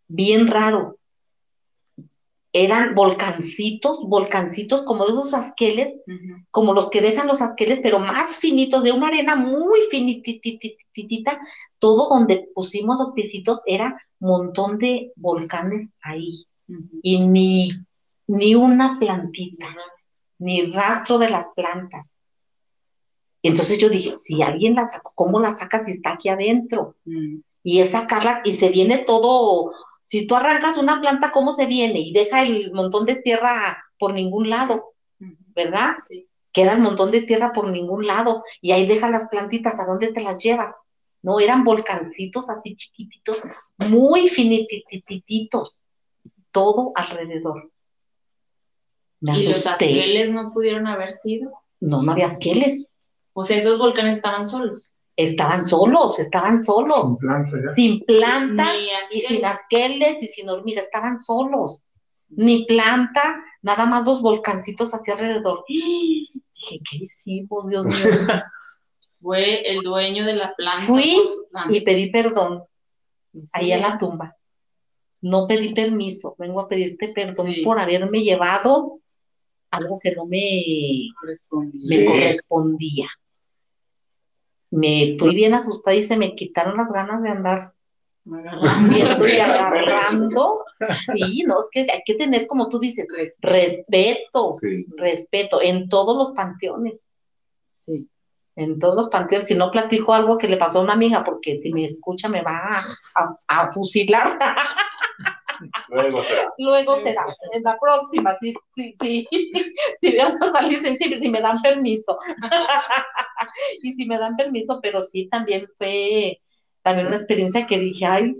bien 0.08 0.46
raro. 0.46 0.98
Eran 2.56 2.94
volcancitos, 2.94 4.04
volcancitos 4.06 4.84
como 4.84 5.04
de 5.04 5.12
esos 5.12 5.34
asqueles, 5.34 5.98
como 6.52 6.72
los 6.72 6.88
que 6.88 7.00
dejan 7.00 7.26
los 7.26 7.42
asqueles, 7.42 7.80
pero 7.82 7.98
más 7.98 8.36
finitos, 8.36 8.84
de 8.84 8.92
una 8.92 9.08
arena 9.08 9.34
muy 9.34 9.80
finititita. 9.90 11.40
Todo 11.80 12.08
donde 12.08 12.48
pusimos 12.54 12.96
los 12.96 13.12
piecitos 13.12 13.60
era 13.66 14.00
montón 14.20 14.78
de 14.78 15.12
volcanes 15.16 15.94
ahí. 16.00 16.44
Y 17.02 17.26
ni, 17.26 17.70
ni 18.28 18.54
una 18.54 18.98
plantita, 19.00 19.66
ni 20.38 20.62
rastro 20.72 21.18
de 21.18 21.30
las 21.30 21.48
plantas. 21.56 22.14
Entonces 23.42 23.78
yo 23.78 23.88
dije, 23.88 24.14
si 24.24 24.42
alguien 24.42 24.74
la 24.74 24.86
sacó, 24.86 25.12
¿cómo 25.14 25.40
la 25.40 25.52
saca 25.52 25.84
si 25.84 25.90
está 25.90 26.12
aquí 26.12 26.28
adentro? 26.28 26.94
Mm. 27.04 27.40
Y 27.62 27.80
es 27.80 27.90
sacarlas 27.90 28.40
y 28.44 28.52
se 28.52 28.70
viene 28.70 28.98
todo, 28.98 29.72
si 30.06 30.26
tú 30.26 30.36
arrancas 30.36 30.76
una 30.76 31.00
planta, 31.00 31.30
¿cómo 31.30 31.52
se 31.52 31.66
viene? 31.66 32.00
Y 32.00 32.12
deja 32.12 32.42
el 32.42 32.72
montón 32.72 33.06
de 33.06 33.16
tierra 33.16 33.84
por 33.98 34.14
ningún 34.14 34.50
lado, 34.50 34.94
¿verdad? 35.54 35.94
Sí. 36.08 36.28
Queda 36.52 36.74
el 36.74 36.80
montón 36.80 37.10
de 37.10 37.22
tierra 37.22 37.52
por 37.52 37.68
ningún 37.68 38.06
lado 38.06 38.42
y 38.60 38.72
ahí 38.72 38.86
deja 38.86 39.10
las 39.10 39.28
plantitas, 39.28 39.80
¿a 39.80 39.86
dónde 39.86 40.12
te 40.12 40.22
las 40.22 40.42
llevas? 40.42 40.72
No, 41.20 41.40
eran 41.40 41.64
volcancitos 41.64 42.48
así 42.50 42.76
chiquititos, 42.76 43.42
muy 43.78 44.28
finitititos, 44.28 45.78
todo 46.52 46.92
alrededor. 46.94 47.72
Me 49.20 49.38
Y 49.38 49.48
los 49.48 49.66
asqueles 49.66 50.30
no 50.30 50.50
pudieron 50.52 50.86
haber 50.86 51.12
sido. 51.12 51.50
No, 51.80 52.02
no 52.02 52.12
había 52.12 52.26
asqueles. 52.26 52.94
O 53.32 53.42
sea, 53.42 53.56
esos 53.56 53.78
volcanes 53.78 54.18
estaban 54.18 54.44
solos. 54.44 54.82
Estaban 55.16 55.64
solos, 55.64 56.18
estaban 56.18 56.62
solos, 56.64 57.16
Sin 57.18 57.18
planta 57.20 57.52
ya. 57.62 57.68
sin 57.74 58.04
planta 58.04 58.72
Ni 59.12 59.18
y 59.18 59.20
sin 59.20 59.44
asqueles 59.44 60.22
y 60.22 60.26
sin 60.28 60.48
hormigas, 60.48 60.86
estaban 60.86 61.18
solos. 61.18 61.82
Ni 62.30 62.64
planta, 62.66 63.36
nada 63.62 63.86
más 63.86 64.04
los 64.06 64.22
volcancitos 64.22 64.90
hacia 64.92 65.14
alrededor. 65.14 65.64
Dije, 65.68 66.78
¿qué 66.90 66.96
hicimos, 66.96 67.68
Dios 67.68 67.86
mío? 67.86 67.94
Fue 69.20 69.62
el 69.70 69.82
dueño 69.82 70.24
de 70.26 70.34
la 70.34 70.54
planta. 70.54 70.82
Fui. 70.82 71.16
Y 71.70 71.80
pedí 71.80 72.10
perdón 72.10 72.64
ahí 73.52 73.72
a 73.72 73.78
la 73.78 73.96
tumba. 73.98 74.36
No 75.20 75.46
pedí 75.46 75.72
permiso, 75.72 76.34
vengo 76.38 76.60
a 76.60 76.68
pedirte 76.68 77.08
perdón 77.08 77.46
Sí. 77.54 77.62
por 77.62 77.78
haberme 77.80 78.20
llevado 78.22 78.98
algo 79.70 79.98
que 79.98 80.12
no 80.14 80.26
me, 80.26 80.62
Corresponde. 81.18 81.78
me 81.78 81.96
Sí. 81.96 82.04
correspondía. 82.04 83.06
Me 84.74 85.16
fui 85.18 85.34
bien 85.34 85.54
asustada 85.54 85.94
y 85.96 86.02
se 86.02 86.16
me 86.16 86.34
quitaron 86.34 86.76
las 86.76 86.90
ganas 86.92 87.22
de 87.22 87.28
andar 87.30 87.72
viendo 88.24 89.28
y 89.28 89.38
agarrando. 89.38 90.64
Sí, 91.14 91.42
no, 91.46 91.58
es 91.60 91.68
que 91.70 91.80
hay 91.82 92.00
que 92.04 92.14
tener, 92.14 92.46
como 92.46 92.68
tú 92.68 92.78
dices, 92.78 93.08
respeto, 93.40 94.52
Sí. 94.60 94.86
respeto 94.96 95.60
en 95.62 95.88
todos 95.88 96.16
los 96.16 96.32
panteones. 96.32 97.04
Sí. 97.86 98.08
En 98.56 98.78
todos 98.78 98.94
los 98.94 99.08
panteones. 99.08 99.48
Si 99.48 99.54
no 99.54 99.70
platico 99.70 100.14
algo 100.14 100.38
que 100.38 100.48
le 100.48 100.56
pasó 100.56 100.78
a 100.78 100.82
una 100.82 100.92
amiga, 100.94 101.22
porque 101.24 101.56
si 101.56 101.72
me 101.72 101.84
escucha 101.84 102.28
me 102.28 102.42
va 102.42 102.68
a, 102.68 102.80
a- 103.14 103.38
a 103.66 103.72
fusilar. 103.72 104.38
Luego 105.88 106.22
será. 106.22 106.52
Luego 106.58 107.00
será, 107.00 107.26
en 107.52 107.62
la 107.62 107.76
próxima, 107.80 108.34
sí, 108.40 108.54
sí, 108.74 108.94
sí. 109.00 109.28
Si 110.00 110.12
vemos 110.12 110.52
la 110.52 110.62
licencia 110.62 111.06
y 111.06 111.14
si 111.14 111.28
me 111.30 111.40
dan 111.40 111.60
permiso. 111.62 112.18
y 113.82 113.92
si 113.92 114.06
me 114.06 114.18
dan 114.18 114.36
permiso, 114.36 114.80
pero 114.82 115.00
sí 115.00 115.28
también 115.28 115.66
fue 115.78 116.40
también 116.82 117.06
una 117.08 117.16
experiencia 117.16 117.66
que 117.66 117.78
dije, 117.78 118.04
ay, 118.04 118.36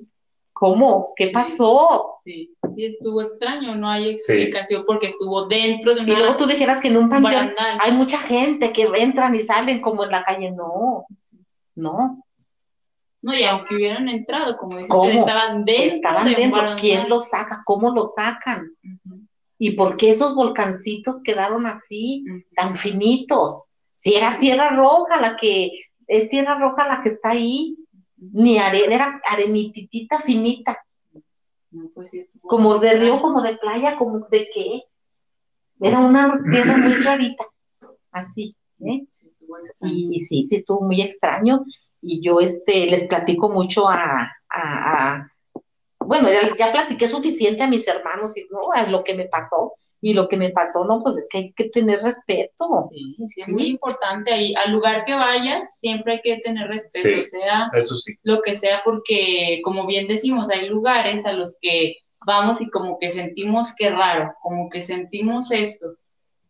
¿cómo? 0.52 1.12
¿Qué 1.16 1.28
pasó? 1.28 2.18
Sí, 2.22 2.54
sí 2.74 2.84
estuvo 2.84 3.22
extraño, 3.22 3.74
no 3.74 3.88
hay 3.88 4.10
explicación 4.10 4.84
porque 4.86 5.06
estuvo 5.06 5.46
dentro 5.46 5.94
de 5.94 6.02
Y 6.02 6.06
luego 6.06 6.28
una 6.28 6.36
tú 6.36 6.46
dijeras 6.46 6.80
que 6.80 6.88
en 6.88 6.98
un 6.98 7.08
panteón 7.08 7.54
hay 7.58 7.92
mucha 7.92 8.18
gente 8.18 8.72
que 8.72 8.86
entran 8.96 9.34
y 9.34 9.40
salen 9.40 9.80
como 9.80 10.04
en 10.04 10.10
la 10.10 10.22
calle. 10.22 10.50
No, 10.50 11.06
no, 11.74 12.23
No, 13.24 13.34
y 13.34 13.42
aunque 13.44 13.76
hubieran 13.76 14.06
entrado, 14.10 14.58
como 14.58 14.76
dice 14.76 14.90
¿Cómo? 14.90 15.04
usted, 15.04 15.20
estaban 15.20 15.64
dentro 15.64 15.84
estaban 15.96 16.24
de 16.26 16.34
dentro. 16.34 16.76
¿Quién 16.78 17.08
los 17.08 17.30
saca? 17.30 17.62
¿Cómo 17.64 17.90
los 17.90 18.12
sacan? 18.12 18.70
¿Y 19.56 19.70
por 19.70 19.96
qué 19.96 20.10
esos 20.10 20.34
volcancitos 20.34 21.22
quedaron 21.24 21.64
así? 21.64 22.22
tan 22.54 22.76
finitos. 22.76 23.64
Si 23.96 24.14
era 24.14 24.36
tierra 24.36 24.76
roja 24.76 25.22
la 25.22 25.36
que, 25.36 25.70
es 26.06 26.28
tierra 26.28 26.58
roja 26.58 26.86
la 26.86 27.00
que 27.00 27.08
está 27.08 27.30
ahí, 27.30 27.78
ni 28.18 28.58
arena, 28.58 28.94
era 28.94 29.20
arenititita 29.30 30.18
finita, 30.18 30.76
No, 31.70 31.88
pues 31.94 32.10
sí 32.10 32.20
como 32.42 32.78
de 32.78 32.92
río, 32.92 33.22
como 33.22 33.40
de 33.40 33.56
playa, 33.56 33.96
como 33.96 34.26
de 34.30 34.50
qué. 34.52 34.82
Era 35.80 35.98
una 35.98 36.42
tierra 36.50 36.76
muy 36.76 36.92
rarita, 36.96 37.44
así, 38.10 38.54
¿eh? 38.80 39.06
Sí 39.10 39.34
y 39.80 40.20
sí, 40.20 40.42
sí, 40.42 40.56
estuvo 40.56 40.82
muy 40.82 41.00
extraño. 41.00 41.64
Y 42.06 42.22
yo 42.24 42.40
este, 42.40 42.86
les 42.86 43.04
platico 43.04 43.48
mucho 43.50 43.88
a, 43.88 44.30
a- 44.48 45.12
a- 45.14 45.28
bueno, 46.00 46.28
ya, 46.30 46.54
ya 46.56 46.70
platiqué 46.72 47.06
suficiente 47.08 47.62
a 47.62 47.66
mis 47.66 47.86
hermanos 47.88 48.36
y 48.36 48.44
no, 48.50 48.72
a 48.74 48.86
lo 48.90 49.02
que 49.02 49.14
me 49.14 49.24
pasó. 49.26 49.72
Y 50.02 50.12
lo 50.12 50.28
que 50.28 50.36
me 50.36 50.50
pasó, 50.50 50.84
no, 50.84 51.00
pues 51.00 51.16
es 51.16 51.26
que 51.30 51.38
hay 51.38 51.52
que 51.54 51.70
tener 51.70 52.00
respeto. 52.02 52.68
Sí, 52.90 53.16
sí, 53.26 53.40
es 53.40 53.46
Sí. 53.46 53.52
muy 53.52 53.66
importante 53.68 54.30
ahí. 54.34 54.54
Al 54.54 54.72
lugar 54.72 55.06
que 55.06 55.14
vayas, 55.14 55.78
siempre 55.80 56.14
hay 56.14 56.20
que 56.22 56.36
tener 56.44 56.68
respeto, 56.68 57.22
Sí. 57.22 57.30
sea 57.30 57.70
Eso 57.72 57.94
sí. 57.94 58.12
lo 58.22 58.42
que 58.42 58.52
sea, 58.52 58.82
porque 58.84 59.62
como 59.64 59.86
bien 59.86 60.06
decimos, 60.06 60.50
hay 60.50 60.68
lugares 60.68 61.24
a 61.24 61.32
los 61.32 61.56
que 61.62 61.96
vamos 62.26 62.60
y 62.60 62.68
como 62.68 62.98
que 62.98 63.08
sentimos 63.08 63.74
que 63.78 63.88
raro, 63.88 64.34
como 64.42 64.68
que 64.68 64.82
sentimos 64.82 65.50
esto. 65.52 65.94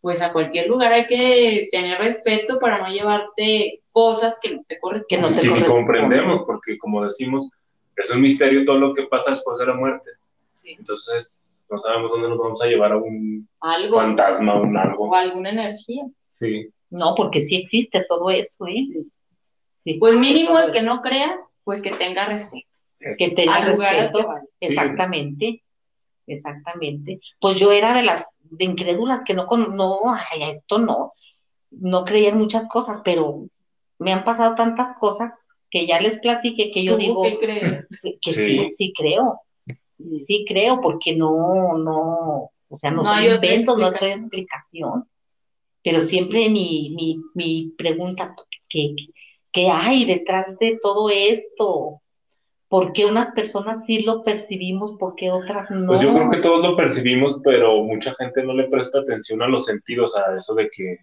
Pues 0.05 0.21
a 0.21 0.35
cualquier 0.35 0.67
lugar 0.67 0.93
hay 0.93 1.07
que 1.07 1.67
tener 1.71 1.97
respeto 1.99 2.59
para 2.59 2.77
no 2.77 2.89
llevarte 2.89 3.81
cosas 3.91 4.39
que 4.43 4.51
no 4.51 4.63
te 4.69 4.75
Que 4.75 4.81
corresponden. 4.81 5.23
no 5.35 5.41
te 5.41 5.61
Y 5.61 5.63
comprendemos, 5.65 6.43
porque 6.45 6.77
como 6.77 7.03
decimos, 7.03 7.49
es 7.97 8.11
un 8.11 8.21
misterio 8.21 8.67
todo 8.67 8.77
lo 8.77 8.93
que 8.93 9.05
pasa 9.05 9.31
después 9.31 9.57
de 9.59 9.65
la 9.65 9.73
muerte. 9.73 10.11
Sí. 10.53 10.75
Entonces, 10.79 11.57
no 11.71 11.79
sabemos 11.79 12.11
dónde 12.11 12.29
nos 12.29 12.37
vamos 12.37 12.61
a 12.63 12.67
llevar 12.67 12.93
a 12.93 12.99
un 12.99 13.49
Algo 13.61 13.97
fantasma, 13.97 14.61
un 14.61 14.77
algo. 14.77 15.09
o 15.09 15.15
alguna 15.15 15.49
energía. 15.49 16.05
Sí. 16.29 16.69
No, 16.91 17.15
porque 17.17 17.41
sí 17.41 17.57
existe 17.57 18.05
todo 18.07 18.29
eso, 18.29 18.67
¿eh? 18.67 18.85
Sí. 18.87 19.11
Sí 19.79 19.97
Pues 19.99 20.19
mínimo 20.19 20.59
el 20.59 20.71
que 20.71 20.81
eso. 20.81 20.87
no 20.87 21.01
crea, 21.01 21.41
pues 21.65 21.81
que 21.81 21.93
tenga 21.93 22.27
respeto. 22.27 22.69
es- 23.01 23.17
que 23.17 23.31
tenga 23.31 23.55
Al 23.55 23.73
lugar 23.73 23.95
que 23.95 24.01
respeto. 24.03 24.29
vaya. 24.29 24.43
Exactamente, 24.61 25.63
exactamente. 26.27 27.21
Pues 27.41 27.59
yo 27.59 27.73
era 27.73 27.95
de 27.95 28.03
las 28.03 28.25
de 28.57 28.65
incrédulas 28.65 29.25
que 29.25 29.35
no, 29.35 29.47
con, 29.47 29.77
no, 29.77 30.01
ay, 30.07 30.43
esto 30.55 30.79
no, 30.79 31.13
no 31.71 32.05
creía 32.05 32.31
en 32.31 32.39
muchas 32.39 32.69
cosas, 32.69 33.01
pero 33.05 33.47
me 33.99 34.13
han 34.13 34.25
pasado 34.25 34.55
tantas 34.55 34.97
cosas 34.99 35.47
que 35.71 35.87
ya 35.87 36.01
les 36.01 36.21
platiqué 36.21 36.71
que 36.71 36.85
yo 36.85 36.97
digo 36.97 37.23
que 37.23 37.39
creer. 37.39 37.89
que, 38.01 38.19
que 38.21 38.33
Sí. 38.33 38.59
sí, 38.59 38.69
sí 38.77 38.93
creo, 38.97 39.41
sí, 39.91 40.17
sí 40.17 40.45
creo, 40.49 40.81
porque 40.81 41.17
no, 41.17 41.77
no, 41.79 42.51
o 42.69 42.79
sea, 42.81 42.91
no, 42.91 43.03
No 43.03 43.11
otra 43.11 43.35
inventos, 43.35 43.77
no 43.77 43.89
explicación. 43.89 44.21
explicación. 44.21 45.09
Pero 45.83 46.01
siempre 46.01 46.49
mi, 46.49 46.95
mi, 46.97 47.21
mi 47.35 47.75
pregunta, 47.77 48.35
¿qué, 48.69 48.95
¿qué 49.53 49.69
hay 49.71 50.05
detrás 50.07 50.57
de 50.59 50.79
todo 50.81 51.11
esto? 51.11 52.01
¿Por 52.75 52.93
qué 52.93 53.07
unas 53.07 53.31
personas 53.31 53.87
sí 53.87 54.03
lo 54.03 54.21
percibimos, 54.21 54.95
por 54.99 55.15
qué 55.15 55.31
otras 55.31 55.71
no? 55.71 55.87
Pues 55.87 56.01
yo 56.01 56.13
creo 56.13 56.29
que 56.29 56.39
todos 56.39 56.69
lo 56.69 56.77
percibimos, 56.77 57.41
pero 57.45 57.85
mucha 57.85 58.13
gente 58.17 58.43
no 58.43 58.53
le 58.53 58.65
presta 58.65 58.99
atención 58.99 59.41
a 59.43 59.47
los 59.47 59.67
sentidos, 59.67 60.17
a 60.17 60.35
eso 60.37 60.57
de 60.57 60.69
que 60.71 60.99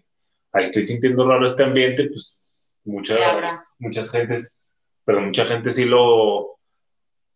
ahí 0.52 0.64
estoy 0.64 0.84
sintiendo 0.84 1.26
raro 1.26 1.46
este 1.46 1.64
ambiente, 1.64 2.08
pues 2.08 2.38
muchas, 2.84 3.74
muchas 3.78 4.10
gentes, 4.10 4.58
pero 5.06 5.22
mucha 5.22 5.46
gente 5.46 5.72
sí 5.72 5.86
lo, 5.86 6.58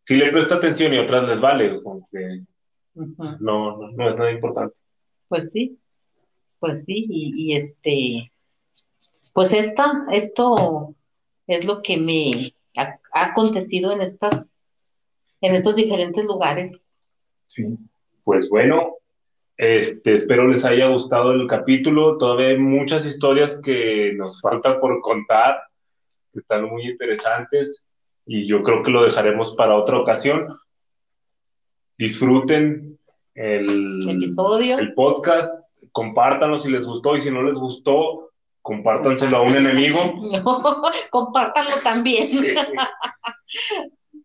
sí 0.03 0.17
le 0.17 0.31
presta 0.31 0.57
atención 0.57 0.93
y 0.93 0.99
otras 0.99 1.27
les 1.27 1.41
vale, 1.41 1.83
como 1.83 2.07
que 2.13 2.43
no, 2.93 3.79
no, 3.79 3.91
no 3.91 4.11
es 4.11 4.19
nada 4.19 4.33
importante. 4.33 4.77
Pues 5.29 5.51
sí, 5.51 5.79
pues 6.59 6.85
sí, 6.85 7.07
y, 7.09 7.33
y 7.43 7.57
este, 7.57 8.33
pues 9.33 9.55
esta, 9.55 10.05
esto 10.13 10.95
es 11.47 11.65
lo 11.65 11.81
que 11.81 11.97
me 11.97 12.53
ha, 12.77 13.01
ha 13.13 13.27
acontecido 13.27 13.93
en 13.93 14.03
estas, 14.03 14.49
en 15.41 15.55
estos 15.55 15.77
diferentes 15.77 16.25
lugares. 16.25 16.85
Sí. 17.47 17.77
Pues 18.25 18.49
bueno, 18.49 18.97
este, 19.57 20.15
espero 20.15 20.49
les 20.49 20.65
haya 20.65 20.89
gustado 20.89 21.33
el 21.33 21.47
capítulo. 21.47 22.19
Todavía 22.19 22.49
hay 22.49 22.59
muchas 22.59 23.07
historias 23.07 23.61
que 23.63 24.13
nos 24.15 24.41
falta 24.41 24.81
por 24.81 25.01
contar, 25.01 25.61
que 26.33 26.41
están 26.41 26.65
muy 26.65 26.87
interesantes 26.87 27.89
y 28.27 28.47
yo 28.47 28.63
creo 28.63 28.83
que 28.83 28.91
lo 28.91 29.05
dejaremos 29.05 29.55
para 29.55 29.77
otra 29.77 29.99
ocasión. 29.99 30.59
disfruten 31.97 32.99
el, 33.35 34.09
episodio. 34.09 34.79
el 34.79 34.93
podcast, 34.93 35.63
compártanlo 35.93 36.59
si 36.59 36.71
les 36.71 36.87
gustó 36.87 37.17
y 37.17 37.21
si 37.21 37.31
no 37.31 37.43
les 37.43 37.55
gustó, 37.55 38.26
compártanselo 38.67 39.37
a 39.37 39.43
un 39.43 39.55
enemigo. 39.55 40.15
No, 40.23 40.83
compártanlo 41.11 41.77
también. 41.85 42.27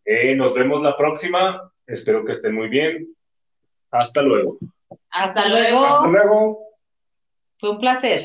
Eh, 0.04 0.36
nos 0.36 0.56
vemos 0.56 0.82
la 0.82 0.98
próxima. 0.98 1.72
Espero 1.86 2.26
que 2.26 2.32
estén 2.32 2.56
muy 2.56 2.68
bien. 2.68 3.16
Hasta 3.92 4.24
luego. 4.24 4.58
Hasta 5.12 5.48
luego. 5.48 5.86
Hasta 5.86 6.08
luego. 6.08 6.60
Fue 7.60 7.70
un 7.70 7.80
placer. 7.80 8.22